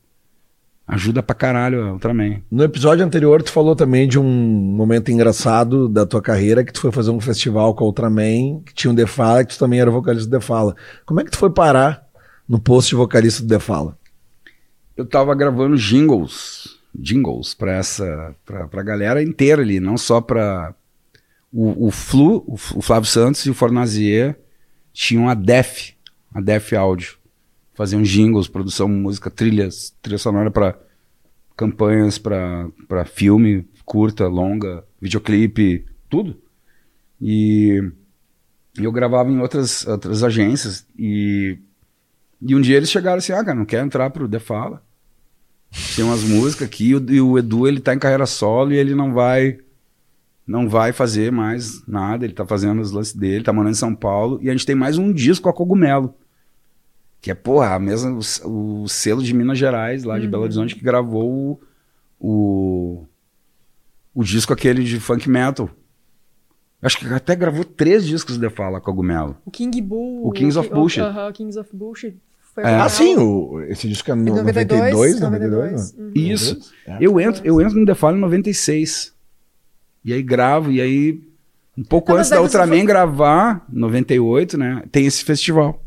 [0.85, 2.41] Ajuda pra caralho a Ultraman.
[2.51, 6.81] No episódio anterior, tu falou também de um momento engraçado da tua carreira, que tu
[6.81, 9.79] foi fazer um festival com a Ultraman, que tinha um Defala, e que tu também
[9.79, 10.75] era vocalista do Defala.
[11.05, 12.05] Como é que tu foi parar
[12.47, 13.97] no posto de vocalista do Defala?
[14.95, 20.75] Eu tava gravando jingles, jingles pra essa, pra, pra galera inteira ali, não só pra
[21.51, 24.37] o, o Flu, o, o Flávio Santos e o Fornazier
[24.91, 25.93] tinham a Def,
[26.33, 27.22] a Def Audio.
[27.73, 30.77] Faziam jingles, produção, música, trilhas, trilha sonora para
[31.55, 36.37] campanhas, para filme, curta, longa, videoclipe, tudo.
[37.21, 37.81] E
[38.77, 41.57] eu gravava em outras, outras agências e,
[42.41, 44.83] e um dia eles chegaram assim, ah, cara, não quer entrar pro The Fala?
[45.95, 48.77] Tem umas músicas aqui e o, e o Edu, ele tá em carreira solo e
[48.77, 49.59] ele não vai
[50.45, 53.95] não vai fazer mais nada, ele tá fazendo os lances dele, tá morando em São
[53.95, 56.13] Paulo, e a gente tem mais um disco a Cogumelo,
[57.23, 60.75] que é, porra, a mesma, o, o selo de Minas Gerais, lá de Belo Horizonte,
[60.75, 61.57] que gravou
[62.19, 62.27] o,
[62.99, 63.05] o,
[64.13, 65.69] o disco aquele de funk metal.
[66.81, 69.37] Acho que até gravou três discos de Fala Cogumelo.
[69.45, 70.27] O King Bull.
[70.27, 70.99] O Kings of Bullshit.
[71.01, 72.17] Aham, o Kings of Bullshit.
[72.53, 72.75] Foi É.
[72.75, 76.11] Ah, sim, o, esse disco é no 92, 92, 92, Uhum.
[76.13, 76.73] Isso.
[76.85, 76.97] É.
[76.99, 79.13] Eu entro, eu entro no The Fall em 96.
[80.03, 81.21] E aí gravo, e aí,
[81.77, 84.83] um pouco Tá, antes da Ultraman foi- gravar, 98, né?
[84.91, 85.81] Tem esse festival.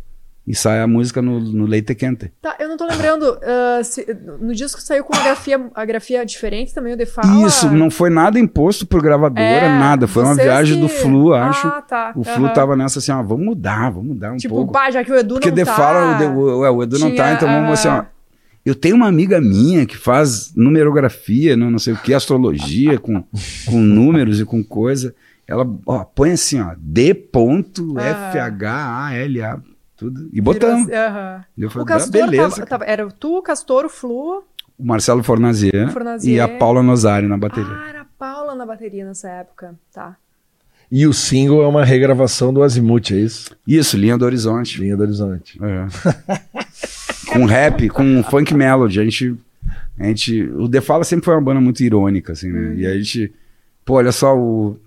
[0.47, 2.31] E sai a música no, no Leite Quente.
[2.41, 3.37] Tá, eu não tô lembrando.
[3.43, 4.07] ah, se-
[4.41, 7.47] no disco saiu com uma grafia, a grafia diferente também, o The Fala.
[7.47, 10.07] Isso, não foi nada imposto por gravadora, É, nada.
[10.07, 11.67] Foi uma viagem do que- Flu, acho.
[11.67, 12.13] Ah, tá.
[12.15, 14.73] O Flu tava nessa assim, ó, vamos mudar, vamos mudar um Tipo, pouco.
[14.73, 15.75] pá, já que o Edu Porque não tá...
[15.75, 17.93] Fala, o, The- o- é, o Edu não tá, então vamos assim, ó.
[17.93, 18.07] ah,
[18.65, 23.23] Eu tenho uma amiga minha que faz numerografia, não, não sei o que, astrologia, com,
[23.67, 25.13] com números e com coisa.
[25.49, 26.75] Ela ó, põe assim, ó,
[28.37, 29.63] D.FHALA,
[29.97, 30.29] tudo.
[30.33, 30.87] E botamos.
[30.87, 31.45] virou- aham.
[31.57, 32.51] Eu falei, O "Ah, Castor beleza.
[32.57, 34.45] tava, tava- Era tu, o Castor, o Flu.
[34.79, 36.37] O Marcelo Fornazier, Fornazier.
[36.37, 37.71] e a Paula Nozari na bateria.
[37.73, 39.75] Ah, era a Paula na bateria nessa época.
[39.93, 40.17] Tá.
[40.93, 43.57] E o single é uma regravação do Azimuth, é isso?
[43.67, 44.79] Isso, Linha do Horizonte.
[44.81, 45.59] Linha do Horizonte.
[45.63, 45.87] É.
[47.33, 49.01] com rap, com funk melody.
[49.01, 49.35] A gente,
[49.99, 50.43] a gente.
[50.43, 52.75] O The Fala sempre foi uma banda muito irônica, assim, né?
[52.77, 53.33] E a gente.
[53.85, 54.79] Pô, olha só o.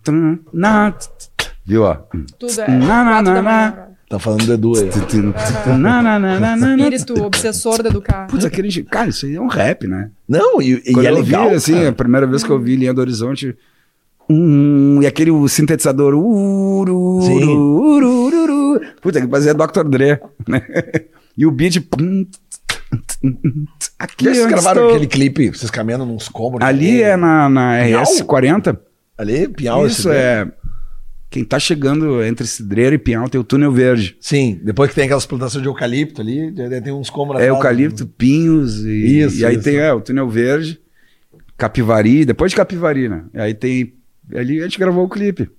[1.66, 1.96] Viu, ó?
[2.38, 2.68] Tudo é.
[2.68, 3.89] Na, na, na, na.
[4.10, 5.78] Tá falando do Edu aí.
[5.78, 6.76] Na, na, na, na, na.
[6.90, 8.26] Espírito obsessor da Educar.
[8.28, 8.84] Putz, aquele.
[8.84, 10.10] Cara, isso aí é um rap, né?
[10.28, 11.90] Não, e, e Quando é eu legal, vi, assim, cara.
[11.90, 13.56] a primeira vez que eu vi Linha do Horizonte.
[14.28, 16.16] hum, e aquele sintetizador.
[16.16, 17.44] Uru, Sim.
[17.56, 18.44] uru, uru,
[18.74, 18.82] uru.
[19.00, 19.84] Puta, que fazia Dr.
[19.88, 20.20] Dre.
[20.48, 20.62] Né?
[21.38, 21.80] E o beat.
[21.82, 22.26] pum,
[24.00, 24.90] Aqui Vocês gravaram estou.
[24.96, 26.68] aquele clipe, vocês caminhando nos cômodos.
[26.68, 28.04] Ali é na, na Pinhal?
[28.04, 28.78] RS40.
[29.18, 29.86] Ali, Pinhal.
[29.86, 30.48] Isso é.
[31.30, 34.18] Quem tá chegando entre Cidreira e Pinhal tem o túnel verde.
[34.20, 36.52] Sim, depois que tem aquelas plantações de eucalipto ali,
[36.84, 37.42] tem uns cômodos.
[37.42, 39.64] É eucalipto, pinhos e, Isso, e aí isso.
[39.64, 40.80] tem é, o túnel verde,
[41.56, 43.26] Capivari, depois de Capivari, né?
[43.34, 43.94] E aí tem
[44.34, 45.50] ali a gente gravou o clipe.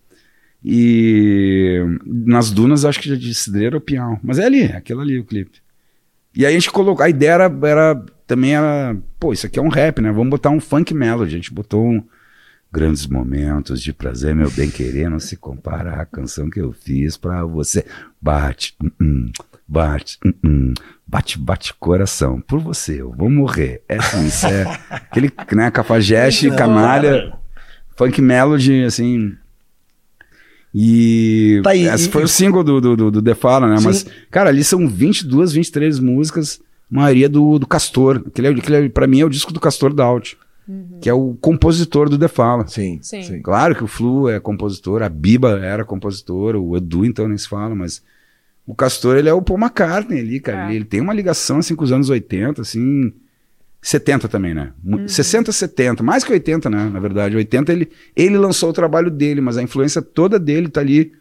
[0.63, 5.19] E nas dunas acho que de Cidreira ou Pinhal, mas é ali, é aquilo ali
[5.19, 5.59] o clipe.
[6.35, 9.63] E aí a gente colocou, a ideia era, era também era, pô, isso aqui é
[9.63, 10.13] um rap, né?
[10.13, 11.35] Vamos botar um funk melody.
[11.35, 12.05] A gente botou um
[12.73, 17.17] grandes momentos de prazer, meu bem querer, não se compara à canção que eu fiz
[17.17, 17.85] pra você.
[18.21, 19.33] Bate, hum, hum,
[19.67, 20.73] bate, hum,
[21.07, 22.41] bate, bate coração.
[22.41, 23.83] Por você, eu vou morrer.
[23.89, 27.33] É assim, isso é aquele, né, cafajeste, canalha,
[27.97, 29.35] funk melody, assim.
[30.73, 33.79] E Tá aí, esse e- foi o single do, do, do, do The Fala, né?
[33.79, 33.85] Sim.
[33.87, 38.23] Mas, cara, ali são 22, 23 músicas, maioria do, do Castor.
[38.27, 39.93] Aquele, é- aquele, é- pra mim é o disco do Castor
[41.01, 42.67] Que é o compositor do The Fala.
[42.67, 43.23] Sim, Sim.
[43.23, 43.41] sim.
[43.43, 47.49] Claro que o Flu é compositor, a Biba era compositor, o Edu então nem se
[47.49, 48.03] fala, mas
[48.67, 50.65] o Castor ele é o Paul McCartney ali, cara.
[50.65, 50.67] É.
[50.69, 53.13] Ele, ele tem uma ligação assim com os anos 80, assim,
[53.83, 54.73] 70 também, né?
[54.85, 56.89] Mu- 60, 70, mais que 80, né?
[56.93, 60.81] Na verdade, 80 ele, ele lançou o trabalho dele, mas a influência toda dele tá
[60.81, 61.13] ali.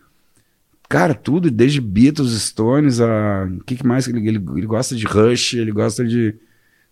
[0.89, 3.47] Cara, tudo, desde Beatles, Stones, a.
[3.59, 4.07] O que, que mais?
[4.07, 6.35] Ele, ele, ele gosta de Rush, ele gosta de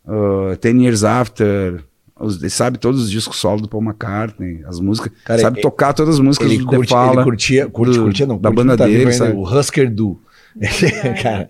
[0.06, 1.84] uh, Ten Years After.
[2.20, 5.12] Os, ele sabe todos os discos solo do Paul McCartney, as músicas.
[5.24, 7.14] Cara, sabe ele- tocar todas as músicas Ele, do The curte, Fala.
[7.16, 9.34] ele curtia, curte, do- curtia não, da curte, banda tá dele, ainda, sabe?
[9.34, 10.20] o Husker Du.
[11.22, 11.50] cara,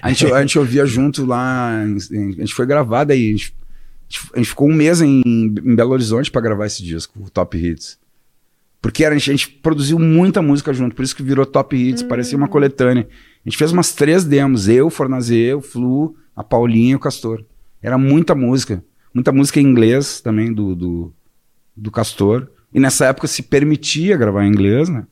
[0.00, 3.54] A gente, a gente ouvia junto lá, a gente foi gravar daí, a gente,
[4.34, 7.56] a gente ficou um mês em, em Belo Horizonte pra gravar esse disco, o Top
[7.56, 7.98] Hits.
[8.80, 11.74] Porque era, a, gente, a gente produziu muita música junto, por isso que virou Top
[11.76, 13.06] Hits, parecia uma coletânea.
[13.44, 17.42] A gente fez umas três demos, eu, Fornazier, o Flu, a Paulinha e o Castor.
[17.82, 18.82] Era muita música,
[19.14, 21.12] muita música em inglês também do, do,
[21.76, 22.48] do Castor.
[22.72, 25.04] E nessa época se permitia gravar em inglês, né?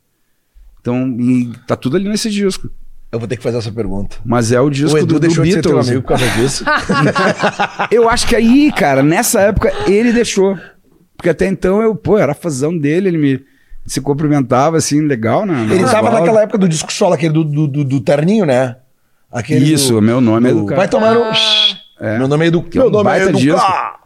[0.81, 2.69] Então, e tá tudo ali nesse disco.
[3.13, 4.17] eu vou ter que fazer essa pergunta.
[4.25, 5.89] Mas é o disco o Edu do, do deixou de ser teu Beatles.
[5.91, 6.65] amigo por causa disso.
[7.93, 10.59] Eu acho que aí, cara, nessa época ele deixou.
[11.17, 13.45] Porque até então eu, pô, era fazão dele, ele me
[13.87, 15.69] se cumprimentava assim, legal, né?
[15.71, 18.77] Ele tava naquela época do disco solo, aquele do, do, do, do terninho, né?
[19.31, 20.77] Aquele Isso, do- meu nome é do- Educar.
[20.77, 21.23] Vai tomar no...
[22.03, 22.19] É.
[22.19, 22.65] Meu nome é Edu.
[22.73, 23.57] É Meu nome é baita Edu.
[23.57, 23.99] a-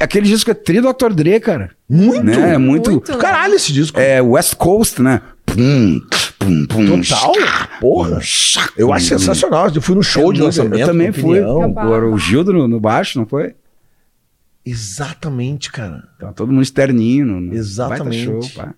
[0.00, 1.12] Aquele disco é tri Dr.
[1.14, 1.70] Dre, cara.
[1.88, 2.22] Muito.
[2.24, 2.54] Né?
[2.54, 2.90] É muito.
[2.90, 3.16] Muito.
[3.16, 3.98] Caralho, esse disco.
[3.98, 5.22] É West Coast, né?
[5.46, 6.00] Pum,
[6.38, 7.02] pum, Pum, Total.
[7.04, 8.20] shá, Porra.
[8.76, 9.70] Eu acho sensacional.
[9.74, 10.84] Eu fui no show de Eu lançamento.
[10.84, 11.38] também com fui.
[11.40, 13.54] Agora o Gildo no, no baixo, não foi?
[14.66, 16.02] Exatamente, cara.
[16.16, 17.24] Então, todo mundo externinho.
[17.26, 18.26] No, no Exatamente.
[18.26, 18.74] baita show, pá.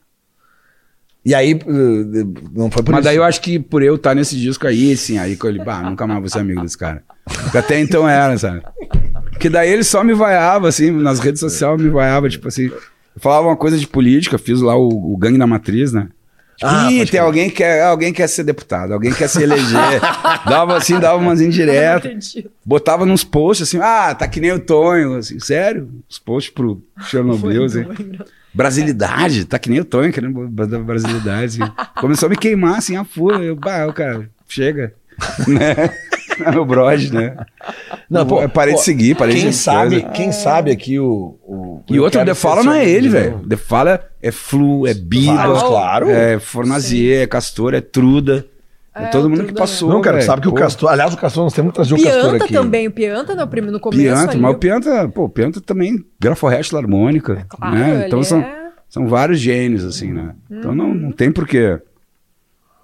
[1.24, 3.04] E aí, uh, não foi por Mas isso.
[3.04, 5.62] daí eu acho que por eu estar nesse disco aí, sim, aí que eu ele,
[5.62, 7.02] bah, nunca mais vou ser amigo desse cara.
[7.24, 8.62] Porque até então era, sabe?
[9.30, 12.66] Porque daí ele só me vaiava, assim, nas redes sociais me vaiava, tipo assim.
[12.66, 16.08] Eu falava uma coisa de política, fiz lá o, o Gangue da Matriz, né?
[16.62, 20.00] Ah, Ih, tem alguém que quer, alguém quer ser deputado, alguém quer se eleger.
[20.46, 22.36] dava assim, dava umas indiretas.
[22.64, 25.88] Botava nos posts assim, ah, tá que nem o Tonho, assim, sério?
[26.08, 27.86] Os posts pro Chernobyl, assim.
[28.53, 31.59] Brasilidade, tá que nem o Tonho querendo brasilidade.
[32.01, 33.44] Começou a me queimar assim, a fúria.
[33.44, 34.92] Eu, bah, o cara, chega.
[35.46, 35.90] né?
[36.44, 37.36] É meu brode, né?
[38.09, 40.14] Não, pô, eu parei pô, de seguir, parei quem de sabe, coisa.
[40.14, 41.38] quem sabe aqui o.
[41.44, 43.40] o E eu outro, o The Fala não é ele, velho.
[43.46, 46.11] The Fala é Flu, é Biba, Vários, claro.
[46.11, 48.46] é Fornazier, é Castor, é Truda.
[48.95, 49.88] É, É, todo o mundo que passou.
[49.88, 50.26] Não, cara, velho.
[50.26, 50.91] sabe que o Castor.
[50.91, 52.53] Aliás, o Castor, nós temos que trazer o Castor Pianta aqui.
[52.55, 54.41] também, o Pianta no, prim- no começo Pianta, ali.
[54.41, 57.47] mas o Pianta, pô, o Pianta também graforresta harmônica.
[57.49, 57.95] Claro, né?
[57.97, 58.70] ele Então são, é...
[58.88, 60.34] são vários gênios, assim, né?
[60.51, 61.78] Então não, não tem porquê.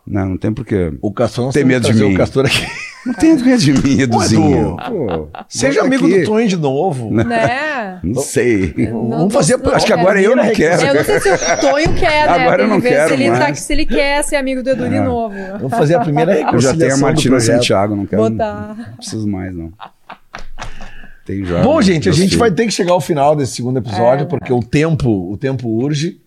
[0.07, 0.93] Não, não tem porquê.
[1.03, 2.15] O Castor, nós medo de mim.
[2.15, 2.65] o Castor aqui.
[3.07, 4.77] Não tem medo de mim, Eduzinho.
[4.81, 6.21] Edu, Pô, Seja amigo aqui.
[6.21, 7.11] do Tonho de novo.
[7.13, 8.01] Né?
[8.03, 8.75] Não sei.
[8.77, 9.57] Não- Vamos fazer.
[9.59, 10.83] não- Acho que agora eu não quero.
[10.83, 12.33] É, eu não sei se o Tonho quer, né?
[12.45, 13.61] Agora eu não que quero se ele, tá, mais.
[13.61, 15.35] se ele quer ser amigo do Edu de novo.
[15.61, 17.41] Vamos fazer a primeira Eu já tenho a Martina.
[17.41, 18.23] Santiago, não quero.
[18.23, 18.75] Botar.
[18.77, 19.73] Não preciso mais, não.
[21.25, 21.61] Tem já.
[21.63, 24.27] Bom, gente, a gente vai ter que chegar ao final desse segundo episódio, É.
[24.27, 26.21] porque o tempo, o tempo urge.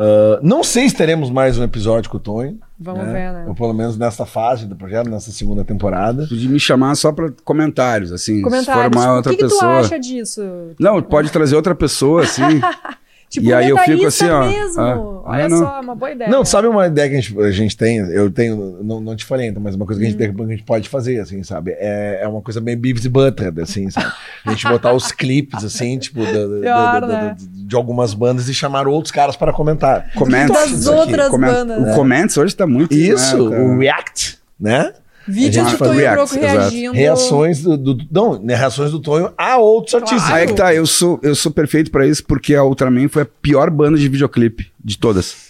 [0.00, 2.60] Ah, não sei se teremos mais um episódio com o Tonho.
[2.78, 3.44] Vamos ver, né?
[3.48, 6.24] Ou pelo menos nessa fase do projeto, nessa segunda temporada.
[6.28, 8.40] Podia me chamar só para comentários, assim.
[8.40, 8.84] Comentários.
[8.84, 9.80] Se for uma o outra que, que tu pessoa.
[9.80, 10.42] acha disso?
[10.78, 12.42] Não, pode trazer outra pessoa, assim.
[13.30, 14.80] Tipo, E aí eu fico assim, ó, mesmo.
[14.80, 15.58] ah, Olha ah, não.
[15.58, 16.30] só, uma boa ideia.
[16.30, 17.98] Não, sabe uma ideia que a gente, a gente tem?
[17.98, 20.44] Eu tenho, não, não te falei ainda, mas uma coisa que a gente, Hum.
[20.44, 21.72] a gente pode fazer, assim, sabe?
[21.78, 24.10] É, é uma coisa meio Beavis e Butthead, assim, sabe?
[24.46, 27.36] A gente botar os clipes, assim, tipo, da- da- Pior, da- da- né?
[27.38, 30.10] de algumas bandas e chamar outros caras para comentar.
[30.14, 30.50] Comments.
[30.70, 31.78] Das outras bandas.
[31.78, 31.94] O né?
[31.94, 32.94] Comments hoje tá muito.
[32.94, 33.78] Isso, né, o?
[33.78, 34.92] React, né?
[35.28, 36.58] Vídeos do Tonho reacts, Broco exato.
[36.60, 36.92] reagindo.
[36.94, 40.30] Reações do, do- Não, né, reações do Tonho a outros artistas.
[40.30, 43.22] Aí é que tá, eu sou, eu sou perfeito pra isso porque a Ultraman foi
[43.22, 45.48] a pior banda de videoclipe de todas.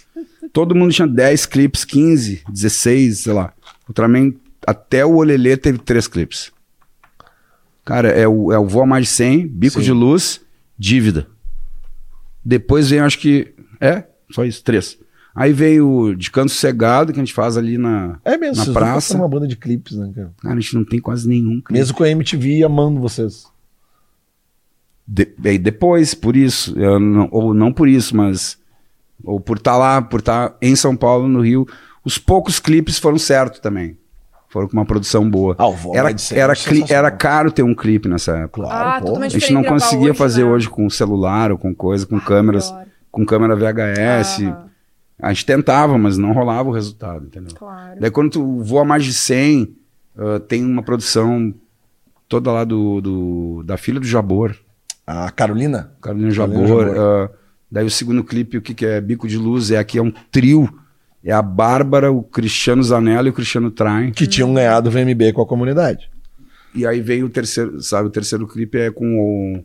[0.51, 3.53] Todo mundo tinha 10 clipes, 15, 16, sei lá.
[3.87, 4.33] Ultraman,
[4.65, 6.51] até o Olelê teve três clipes.
[7.85, 9.85] Cara, é o, é o Voa Mais de 100, Bico Sim.
[9.85, 10.41] de Luz,
[10.77, 11.27] Dívida.
[12.43, 13.53] Depois vem, acho que.
[13.81, 14.97] É, só isso, três.
[15.35, 18.73] Aí vem o De Canto Cegado, que a gente faz ali na, É mesmo, na
[18.73, 19.09] praça.
[19.13, 20.31] foram uma banda de clipes, né, cara?
[20.41, 21.73] Cara, a gente não tem quase nenhum clipe.
[21.73, 23.45] Mesmo com a MTV amando vocês.
[25.07, 28.57] De, aí depois, por isso, eu não- ou não por isso, mas
[29.23, 31.65] ou por estar lá, por estar em São Paulo, no Rio,
[32.05, 33.97] os poucos clipes foram certos também.
[34.49, 35.55] Foram com uma produção boa.
[35.59, 38.63] Ah, o era, Mais de 100 era, é era caro ter um clipe nessa época.
[38.63, 39.17] Claro, Ah, pô.
[39.21, 40.49] A gente não conseguia hoje, fazer né?
[40.49, 42.85] hoje com celular ou com coisa, com câmeras, pior.
[43.11, 44.43] com câmera VHS.
[44.43, 44.68] Aham.
[45.21, 47.53] A gente tentava, mas não rolava o resultado, entendeu?
[47.55, 47.99] Claro.
[47.99, 49.75] Daí quando tu voa mais de 100,
[50.17, 51.53] ah, tem uma produção
[52.27, 54.55] toda lá do, do- da filha do Jabor,
[55.05, 55.91] A Carolina?
[56.01, 56.67] Carolina Carolina Jabor.
[56.67, 56.95] Jabor.
[56.97, 57.29] ah,
[57.71, 60.11] daí o segundo clipe, o que, que é Bico de Luz, é aqui é um
[60.31, 60.69] trio.
[61.21, 64.11] É a Bárbara, o Cristiano Zanella e o Cristiano Traem.
[64.11, 66.09] Que tinham ganhado o VMB com a comunidade.
[66.73, 69.19] E aí veio o terceiro, sabe, o terceiro clipe é com
[69.57, 69.63] o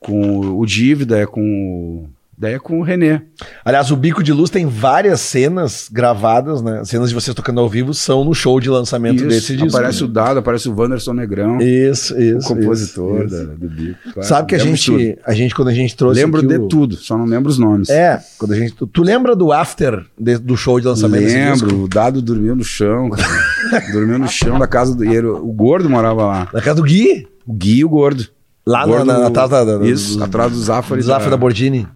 [0.00, 2.08] com o, o Dívida, é com o
[2.38, 3.22] daí é com o René.
[3.64, 6.82] Aliás, o Bico de Luz tem várias cenas gravadas, né?
[6.84, 9.76] Cenas de vocês tocando ao vivo são no show de lançamento Isso, desse disco.
[9.76, 10.04] aparece né?
[10.06, 12.38] o Dado, aparece o Wanderson Negrão, Isso, isso.
[12.38, 13.46] o compositor isso, isso.
[13.46, 13.98] da- do Bico.
[14.12, 14.28] claro.
[14.28, 14.98] Sabe que a Lembro tudo.
[14.98, 16.20] gente, a gente, quando a gente trouxe.
[16.20, 17.88] Lembro de o- tudo, só não lembro os nomes.
[17.90, 18.74] É, quando a gente.
[18.74, 21.66] Tu, tu lembra do after de- do show de lançamento desse disco?
[21.66, 23.26] Lembro, o Dado dormiu no chão, cara.
[23.92, 26.48] dormiu no chão da casa do era- O Gordo morava lá.
[26.52, 27.26] Na casa do Gui?
[27.46, 28.26] O Gui e o Gordo.
[28.66, 31.00] Lá na, Gordo- na, atrás da, da- Isso, atrás do Zafari.
[31.00, 31.86] do Zafra da Bordini.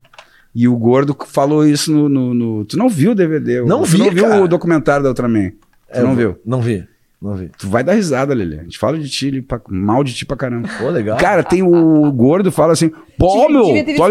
[0.55, 3.63] E o Gordo falou isso no, no- no- Tu não viu o DVD?
[3.63, 4.43] Não tu vi, não viu cara.
[4.43, 5.51] o documentário da Ultraman?
[5.51, 6.37] Tu É, não viu?
[6.45, 6.85] Não vi.
[7.23, 7.51] Não vi.
[7.59, 8.61] Tu vai dar risada, Lelê.
[8.61, 10.69] A gente fala de ti, pra- mal de ti pra caramba.
[10.79, 11.19] Pô, legal.
[11.19, 13.65] Cara, tem o Gordo fala assim: pô, meu,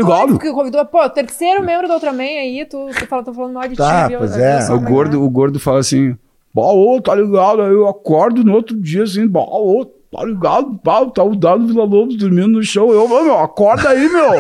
[0.06, 0.34] tô.
[0.34, 3.76] Porque convidou, pô, terceiro membro da Ultraman aí, tu, tu fala, tô falando mal de
[3.76, 4.10] Tá, ti.
[4.10, 4.20] viu?
[4.20, 4.68] pois Eu- é.
[4.70, 6.16] eu O gordo, o gordo fala assim:
[6.54, 7.62] Pô, ô, tá ligado?
[7.64, 10.80] Aí eu acordo no outro dia assim, pô, ô, tá ligado?
[10.84, 12.92] Pá, tá o Dado Vila Lobos dormindo no chão.
[12.92, 14.30] Eu, "Ô, meu, acorda aí, meu.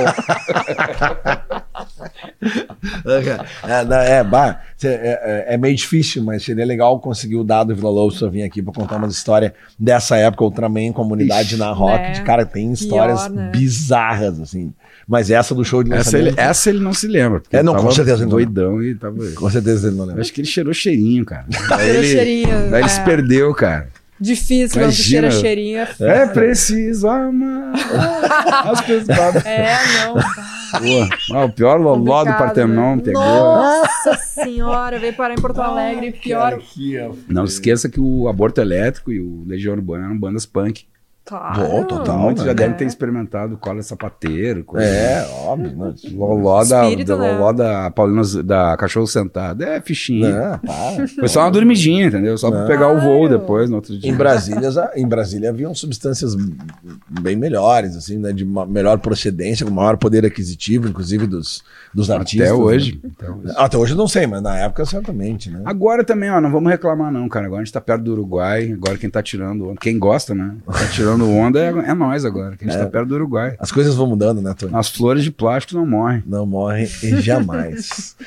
[3.68, 7.76] É, não, é, bah, é, é- é meio difícil, mas seria legal conseguir o dado
[7.76, 11.72] Vila Lobos pra vir aqui pra contar uma história dessa época, Ultraman, comunidade Ixi, na
[11.72, 11.98] rock.
[12.02, 12.12] né?
[12.12, 13.50] De, cara, tem histórias Pior, né?
[13.52, 14.74] bizarras, assim.
[15.08, 16.50] Mas essa do show de Essa ele, lançamento...
[16.50, 17.42] essa ele não se lembra.
[17.52, 19.18] É, não, com certeza ele não Doidão e tava.
[19.36, 20.22] Com certeza ele não lembra.
[20.22, 21.46] acho que ele cheirou cheirinho, cara.
[21.70, 23.04] Daí Cheirou ele, cheirinho, daí ele se é.
[23.04, 23.88] perdeu, cara.
[24.20, 25.80] Difícil quando cheira cheirinho.
[26.00, 27.74] É preciso amar.
[28.66, 29.46] As pessoas.
[29.46, 30.14] É, não.
[30.14, 33.02] Pô, ah, o pior loló do complicado, Partenon né?
[33.04, 33.24] pegou.
[33.24, 36.12] Nossa senhora, veio parar em Porto Alegre.
[36.12, 36.60] Pior.
[37.28, 40.86] Não esqueça que o Aborto Elétrico e o Legião Urbana eram bandas punk.
[41.30, 41.62] Claro.
[41.62, 42.56] Bom, total, Muitos já né?
[42.56, 45.78] devem ter experimentado cola sapateiro, coisa É, óbvio.
[45.78, 45.94] Né?
[46.12, 47.32] Loló da, Espírito, da, né?
[47.34, 49.64] loló da Paulina da Cachorro Sentado.
[49.64, 50.30] É fichinha.
[50.54, 51.08] Não, para.
[51.08, 52.36] Foi só uma dormidinha, entendeu?
[52.36, 52.68] Só pra Não.
[52.68, 54.10] pegar o voo depois, no outro dia.
[54.10, 56.36] Em Brasília, em Brasília haviam substâncias
[57.22, 61.64] bem melhores, assim, né, de melhor procedência, com maior poder aquisitivo, inclusive dos,
[61.94, 62.48] dos artistas.
[62.48, 62.64] Até né?
[62.64, 63.00] hoje.
[63.06, 63.54] Até hoje.
[63.56, 65.62] Até hoje eu não sei, mas na época certamente, né?
[65.64, 67.46] Agora também, ó, não vamos reclamar não, cara.
[67.46, 68.72] Agora a gente tá perto do Uruguai.
[68.74, 70.56] Agora quem tá tirando quem gosta, né?
[70.66, 72.84] Tá tirando onda é, é nós agora, que a gente É.
[72.84, 73.56] tá perto do Uruguai.
[73.60, 74.72] As coisas vão mudando, né, Tony?
[74.76, 76.24] As flores de plástico não morrem.
[76.26, 78.16] Não morrem e jamais.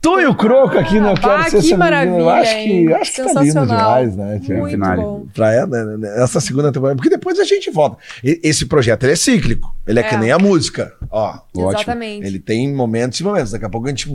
[0.00, 2.16] Tonho Croco aqui, não Ah, quero que ser essa maravilha.
[2.18, 4.38] Eu acho que, acho que tá lindo demais, né?
[4.38, 4.56] tia?
[4.56, 5.02] Muito Finale.
[5.02, 5.26] bom.
[5.34, 7.96] Pra ela, né, né, essa segunda temporada, porque depois a gente volta.
[8.22, 10.08] E- Esse projeto ele é cíclico, ele é, É.
[10.08, 10.92] que nem a música.
[11.10, 11.72] Ó, Ótimo.
[11.72, 12.24] Exatamente.
[12.24, 13.50] ele tem momentos e momentos.
[13.50, 14.08] Daqui a pouco a gente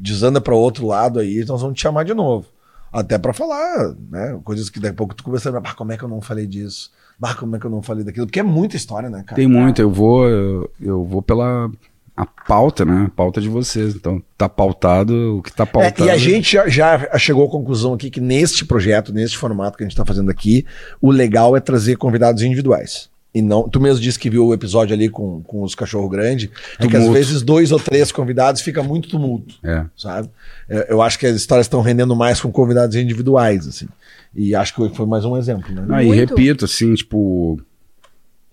[0.00, 2.46] desanda para outro lado aí, nós vamos te chamar de novo.
[2.90, 4.38] Até pra falar, né?
[4.44, 6.90] Coisas que daqui a pouco tu conversando, ah, como é que eu não falei disso?
[7.22, 8.26] Ah, como é que eu não falei daquilo?
[8.26, 9.36] Porque é muita história, né, cara?
[9.36, 11.70] Tem muito, eu vou, eu, eu vou pela
[12.16, 13.04] a pauta, né?
[13.06, 13.94] A pauta de vocês.
[13.94, 16.04] Então, tá pautado o que tá É, pautado.
[16.04, 19.82] e a gente já, já chegou à conclusão aqui que neste projeto, neste formato que
[19.82, 20.66] a gente está fazendo aqui,
[21.00, 23.10] o legal é trazer convidados individuais.
[23.34, 26.50] E não, tu mesmo disse que viu o episódio ali com, com os cachorro grande,
[26.78, 29.86] é que às vezes dois ou três convidados fica muito tumulto, É.
[29.96, 30.28] sabe?
[30.68, 33.88] É, Eu acho que as histórias estão rendendo mais com convidados individuais, assim.
[34.34, 35.86] E acho que foi mais um exemplo, né?
[35.90, 36.30] Ah, e Muito.
[36.30, 37.60] repito, assim, tipo,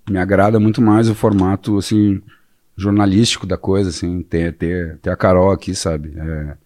[0.09, 2.21] me agrada muito mais o formato, assim,
[2.75, 6.13] jornalístico da coisa, assim, ter, ter, ter a Carol aqui, sabe?
[6.17, 6.57] É,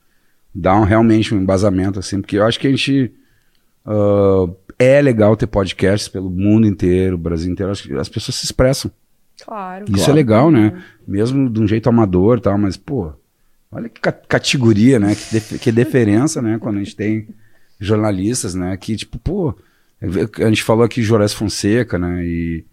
[0.54, 3.14] dar um, realmente um embasamento, assim, porque eu acho que a gente.
[3.86, 4.46] ah,
[4.80, 7.72] é legal ter podcasts pelo mundo inteiro, Brasil inteiro.
[7.72, 8.92] Acho que as pessoas se expressam.
[9.46, 9.86] Claro.
[9.86, 10.12] Isso Claro.
[10.12, 10.84] é legal, né?
[11.08, 13.14] Mesmo de um jeito amador e tal, mas, pô,
[13.72, 15.14] olha que ca- categoria, né?
[15.16, 16.58] Que, dif- que diferença, né?
[16.60, 17.28] Quando a gente tem
[17.80, 18.76] jornalistas, né?
[18.78, 19.54] Que, tipo, pô,
[20.02, 22.26] a gente falou aqui de Jorés Fonseca, né?
[22.26, 22.64] E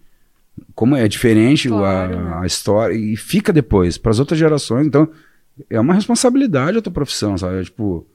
[0.75, 2.37] como é diferente Claro, a, né?
[2.41, 4.85] a história, e fica depois, para as outras gerações.
[4.87, 5.07] Então,
[5.69, 7.63] é uma responsabilidade a tua profissão, sabe?
[7.63, 8.05] Tipo,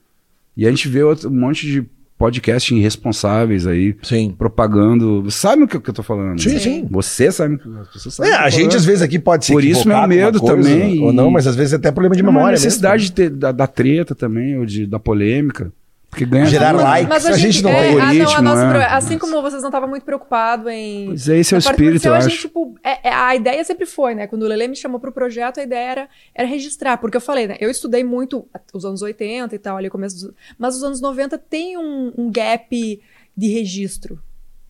[0.57, 1.85] e a gente vê outro- um monte de
[2.19, 4.35] podcast irresponsáveis aí, Sim.
[4.39, 5.31] propagando.
[5.31, 6.41] Sabe o que, que eu tô falando?
[6.41, 6.59] Sim, né?
[6.59, 6.89] sim.
[6.91, 8.33] Você sabe, as pessoas sabem.
[8.33, 8.77] É, o que eu a tô gente falando.
[8.77, 11.55] às vezes aqui pode ser Por isso meu medo coisa, também, Ou não, mas às
[11.55, 12.53] vezes é até problema de É memória.
[12.53, 13.15] necessidade mesmo.
[13.15, 15.71] de ter, da, da treta também, ou de, da polêmica.
[16.17, 16.83] Porque ganha Gerar tudo.
[16.83, 17.09] like.
[17.11, 18.71] Mas a, a gente, gente não é, tem ah, não, a algoritmo, nossa é.
[18.71, 21.07] pro- assim como vocês não estavam muito preocupados em.
[21.09, 22.31] Pois é, esse é o espírito, eu a acho.
[22.31, 24.27] gente, tipo, é- é- a ideia sempre foi, né?
[24.27, 26.97] Quando o Lele me chamou pro projeto, a ideia era, era registrar.
[26.97, 27.57] Porque eu falei, né?
[27.61, 31.37] Eu estudei muito os anos 80 e tal, ali começo dos, Mas os anos 90
[31.37, 33.03] tem um, um gap
[33.37, 34.19] de registro.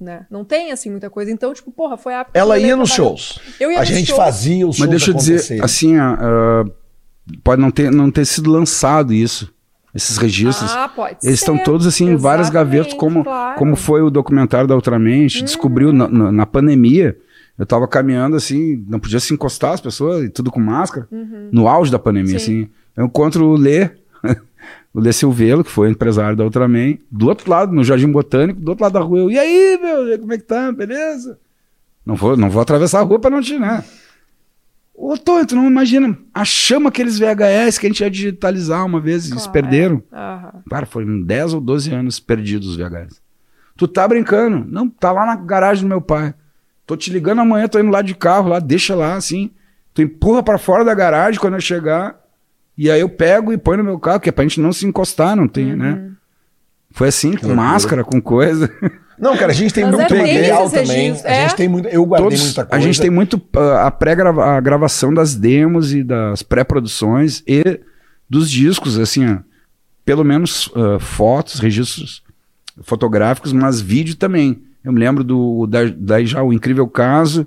[0.00, 0.26] Né?
[0.28, 1.30] Não tem assim muita coisa.
[1.30, 3.38] Então, tipo, porra, foi a Ela o ia nos shows.
[3.60, 4.18] Eu ia A gente shows.
[4.18, 6.64] fazia os shows Mas deixa eu dizer, assim, ah,
[7.42, 9.54] pode não ter, não ter sido lançado isso,
[9.96, 10.70] esses registros.
[10.72, 11.64] Ah, pode Eles estão ser.
[11.64, 13.52] todos assim em várias Exatamente, gavetas, como, claro.
[13.52, 13.58] Uhum.
[13.58, 17.16] como foi o documentário da Ultraman, a gente descobriu na, na- na pandemia.
[17.58, 21.08] Eu tava caminhando assim, não podia se encostar as pessoas, e tudo com máscara,
[21.50, 22.38] no auge da pandemia, Uhum.
[22.38, 22.62] Sim.
[22.62, 22.70] assim.
[22.96, 23.90] Eu encontro o Lê,
[24.92, 28.68] o Lê Silvelo, que foi empresário da Ultraman, do outro lado, no Jardim Botânico, do
[28.68, 29.18] outro lado da rua.
[29.20, 30.70] Eu, e aí, meu, como é que tá?
[30.70, 31.38] Beleza?
[32.04, 33.82] Não vou, não vou atravessar a rua pra não te, né?
[34.98, 39.24] Ô, Tonho, tu não imagina achamos aqueles VHS que a gente ia digitalizar uma vez
[39.26, 40.02] e se Claro, perderam.
[40.10, 40.16] é.
[40.16, 40.52] Aham.
[40.70, 43.20] Cara, foram 10 ou 12 anos perdidos os VHS.
[43.76, 44.64] Tu tá brincando?
[44.66, 46.34] Não, tá lá na garagem do meu pai.
[46.86, 49.50] Tô te ligando amanhã, tô indo lá de carro, lá, deixa lá, assim.
[49.92, 52.16] Tu empurra pra fora da garagem quando eu chegar.
[52.78, 54.86] E aí eu pego e põe no meu carro, que é pra gente não se
[54.86, 55.76] encostar, não tem, Uhum.
[55.76, 56.10] né?
[56.90, 57.54] Foi assim, com loucura.
[57.54, 58.70] máscara, com coisa.
[59.18, 60.86] Não, cara, a gente tem Mas muito é material também.
[60.86, 61.56] registros, A gente é.
[61.56, 61.88] tem muito.
[61.88, 62.84] Eu guardei Todos- muita a coisa.
[62.84, 67.80] gente tem muito ah, a pré-grava a gravação das demos e das pré-produções e
[68.28, 69.38] dos discos, assim, ó,
[70.04, 72.22] pelo menos ah, fotos, registros
[72.82, 74.62] fotográficos, mas vídeo também.
[74.84, 77.46] Eu me lembro do da- daí já o incrível caso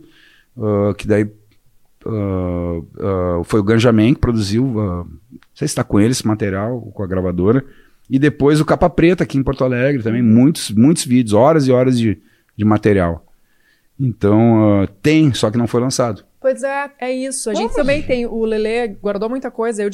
[0.58, 1.30] ah, que daí
[2.06, 5.06] ah, foi o Ganjamin que produziu, não
[5.54, 7.64] sei se está com ele esse material, com a gravadora.
[8.10, 11.72] E depois o Capa Preta aqui em Porto Alegre também, muitos, muitos vídeos, horas e
[11.72, 12.20] horas de,
[12.58, 13.26] de material.
[14.00, 16.24] Então, ah, tem, só que não foi lançado.
[16.40, 17.50] Pois é, é isso.
[17.50, 18.26] A gente também tem.
[18.26, 19.84] O Lele guardou muita coisa.
[19.84, 19.90] Eu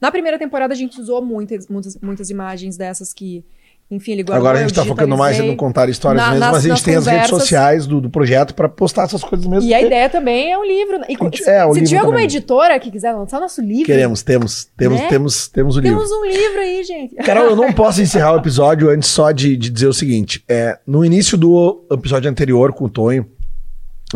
[0.00, 3.44] na primeira temporada a gente usou muitas, muitas, muitas imagens dessas que,
[3.90, 4.46] Enfim, ele guardou.
[4.46, 5.50] Agora a gente eu tá focando mais digitalizei.
[5.50, 8.00] no contar histórias Na- mesmo, nas- mas a gente tem as redes conversas- sociais do,
[8.00, 9.68] do projeto pra postar essas coisas mesmo.
[9.68, 10.98] E a ideia também é um livro.
[10.98, 11.06] né?
[11.08, 12.24] E, gente- é, o se livro tiver alguma também.
[12.24, 15.06] editora que quiser lançar nosso livro, Queremos, temos, temos, Né?
[15.08, 15.98] temos, temos o livro.
[15.98, 17.14] temos um livro aí, gente.
[17.16, 20.42] Carol, eu não posso encerrar o episódio antes só de, de dizer o seguinte.
[20.48, 23.26] É, no início do episódio anterior com o Tonho,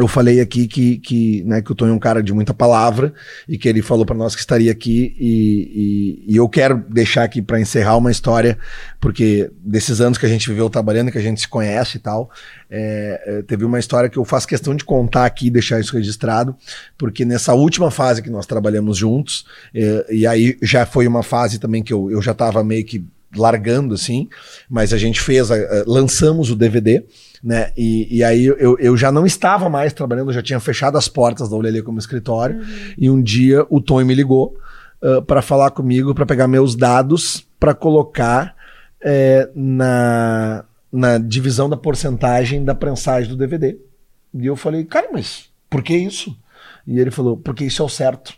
[0.02, 3.12] eu falei aqui que, que, né, que o Tonho é um cara de muita palavra
[3.48, 7.24] e que ele falou pra nós que estaria aqui e, e- e eu quero deixar
[7.24, 8.58] aqui pra encerrar uma história,
[9.00, 12.30] porque desses anos que a gente viveu trabalhando, que a gente se conhece e tal,
[12.70, 16.54] é, é, teve uma história que eu faço questão de contar aqui deixar isso registrado,
[16.96, 19.44] porque nessa última fase que nós trabalhamos juntos,
[19.74, 23.04] é, e aí já foi uma fase também que eu, eu já estava meio que
[23.36, 24.26] largando assim,
[24.70, 27.04] mas a gente fez, a- a- lançamos o DVD,
[27.42, 27.70] né?
[27.76, 31.08] E, e aí eu, eu já não estava mais trabalhando, eu já tinha fechado as
[31.08, 32.60] portas da Olelê como escritório,
[32.96, 34.56] e um dia o Tony me ligou
[35.26, 38.56] para falar comigo, para pegar meus dados, para colocar
[39.00, 43.78] é, na, na divisão da porcentagem da prensagem do DVD.
[44.34, 46.36] E eu falei, cara, mas por que isso?
[46.86, 48.34] E ele falou, porque isso é o certo.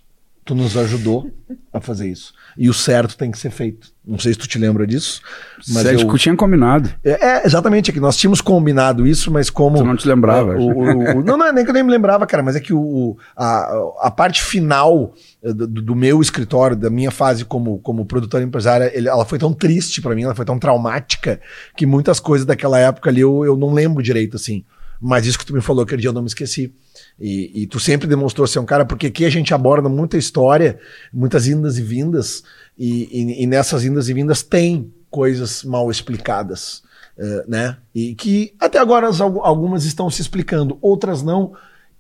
[0.51, 1.31] Tu nos ajudou
[1.73, 2.33] a fazer isso.
[2.59, 3.93] E o certo tem que ser feito.
[4.05, 5.23] Não sei se tu te lembra disso,
[5.69, 6.19] mas Mas eu...
[6.19, 6.91] tinha combinado.
[7.05, 9.79] É, é, exatamente, é que nós tínhamos combinado isso, mas como.
[9.79, 10.55] Tu não te lembrava.
[10.55, 12.57] É, o- o- o- não, não, é nem que eu nem me lembrava, cara, mas
[12.57, 13.71] é que o, a,
[14.01, 18.91] a parte final eh, do, do meu escritório, da minha fase como, como produtora empresária,
[18.93, 21.41] ele- ela foi tão triste pra mim, ela foi tão traumática,
[21.77, 24.65] que muitas coisas daquela época ali eu, eu não lembro direito, assim.
[25.01, 26.75] Mas isso que tu me falou aquele dia eu não me esqueci.
[27.21, 30.79] E, e tu sempre demonstrou ser um cara, porque aqui a gente aborda muita história,
[31.13, 32.43] muitas indas e vindas,
[32.79, 36.83] e, e- e nessas indas e vindas tem coisas mal explicadas,
[37.19, 37.77] eh, né?
[37.95, 41.53] E que até agora as- algumas estão se explicando, outras não,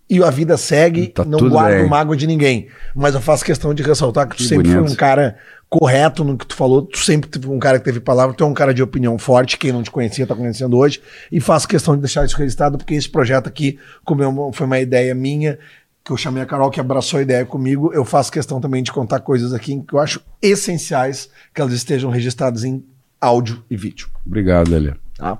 [0.09, 1.89] e a vida segue, Tá não guardo bem.
[1.89, 2.69] mágoa de ninguém.
[2.95, 4.93] Mas eu faço questão de ressaltar que tu Que sempre foi bonito.
[4.93, 5.37] um cara
[5.71, 8.47] correto no que tu falou, tu sempre teve um cara que teve palavra, tu é
[8.47, 11.01] um cara de opinião forte, quem não te conhecia tá conhecendo hoje,
[11.31, 14.67] e faço questão de deixar isso registrado, porque esse projeto aqui, como é uma- foi
[14.67, 15.59] uma ideia minha,
[16.05, 18.91] que eu chamei a Carol, que abraçou a ideia comigo, eu faço questão também de
[18.91, 22.85] contar coisas aqui que eu acho essenciais que elas estejam registradas em
[23.21, 24.09] áudio e vídeo.
[24.27, 24.95] Obrigado, Lelê.
[25.17, 25.39] Tá?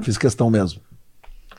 [0.00, 0.80] Fiz questão mesmo.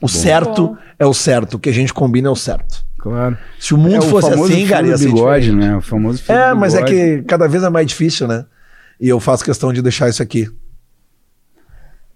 [0.02, 0.78] O certo Bom.
[0.98, 2.84] é o certo, o que a gente combina é o certo.
[3.06, 3.38] Claro.
[3.60, 5.70] Se o mundo é o fosse famoso assim, cara, ia ser bigode, diferente.
[5.70, 5.78] né?
[5.78, 8.46] O famoso fio É, do mas é que cada vez é mais difícil, né?
[9.00, 10.48] E eu faço questão de deixar isso aqui.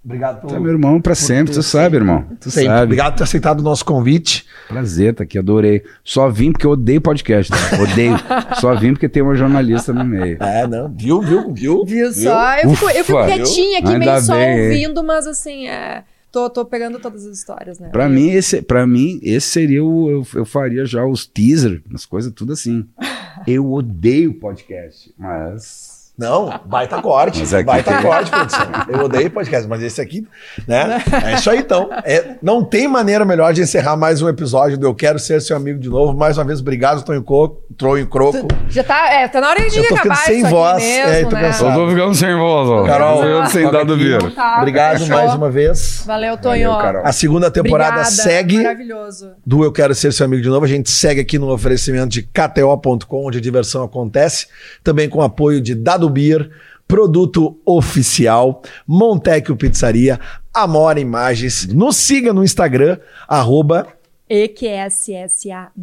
[0.04, 2.26] Obrigado Tu é meu irmão pra sempre, tu sabe, irmão.
[2.40, 2.70] Tu Sempre.
[2.70, 2.84] sabe.
[2.86, 4.48] Obrigado por ter aceitado o nosso convite.
[4.68, 5.84] Prazer, tá aqui, adorei.
[6.04, 7.58] Só vim porque eu odeio podcast, tá?
[7.84, 8.16] Odeio.
[8.60, 10.38] Só vim porque tem uma jornalista no meio.
[10.42, 11.86] É, não, viu, viu, viu?
[11.86, 12.56] Viu só?
[12.58, 14.64] Eu fico, eu fico quietinha aqui, Ainda meio só bem, hein?
[14.70, 17.90] ouvindo, mas assim, é, tô, tô pegando todas as histórias, né?
[17.90, 20.10] Pra mim, esse, pra mim, esse seria o.
[20.10, 22.88] Eu, eu faria já os teaser, as coisas tudo assim.
[23.48, 25.99] Eu odeio podcast, mas.
[26.20, 27.44] Não, baita corte.
[27.44, 28.68] Aqui baita tem- corte, produção.
[28.90, 30.28] Eu odeio podcast, mas esse aqui,
[30.68, 31.02] né?
[31.26, 31.90] É isso aí, então.
[32.04, 35.56] É, não tem maneira melhor de encerrar mais um episódio do Eu Quero Ser Seu
[35.56, 36.18] Amigo de Novo.
[36.18, 37.64] Mais uma vez, obrigado, Tonho Coco,
[38.10, 38.48] Croco.
[38.68, 41.24] Já tá, é, tá na hora de Eu tô acabar ficando sem voz, mesmo, é,
[41.24, 41.42] tô né?
[41.42, 41.76] cansado.
[41.76, 42.84] tô ficando sem voz, ó.
[42.86, 43.96] Carol, Tô ficando sem dado.
[44.04, 45.16] Então tá, Obrigado fechou.
[45.16, 46.04] mais uma vez.
[46.06, 46.72] Valeu, Tonho.
[46.72, 47.02] Valeu.
[47.06, 48.58] A segunda temporada Obrigada, segue.
[48.58, 49.32] Maravilhoso.
[49.46, 50.66] do Eu Quero Ser Seu Amigo de Novo.
[50.66, 54.48] A gente segue aqui no oferecimento de KTO.com, onde a diversão acontece.
[54.84, 56.50] Também com apoio de Dado Beer,
[56.88, 60.20] Produto Oficial, Montecchio Pizzaria,
[60.54, 61.68] Amora Imagens.
[61.68, 62.98] Nos siga no Instagram,
[63.28, 63.88] arroba,
[64.30, 65.74] EQSSADN.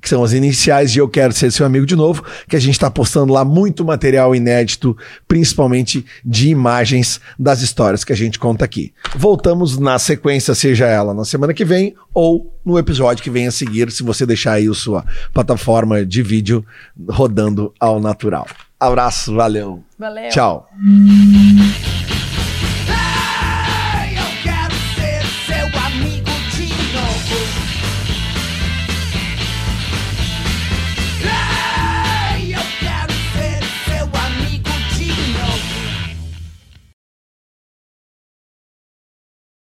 [0.00, 2.72] que são as iniciais de Eu Quero Ser Seu Amigo de Novo, que a gente
[2.72, 4.96] está postando lá muito material inédito,
[5.28, 8.94] principalmente de imagens das histórias que a gente conta aqui.
[9.14, 13.52] Voltamos na sequência, seja ela na semana que vem ou no episódio que vem a
[13.52, 15.04] seguir, se você deixar aí a sua
[15.34, 16.64] plataforma de vídeo
[17.10, 18.46] rodando ao natural.
[18.78, 19.82] Abraço, valeu.
[19.98, 20.28] Valeu.
[20.28, 20.68] Tchau.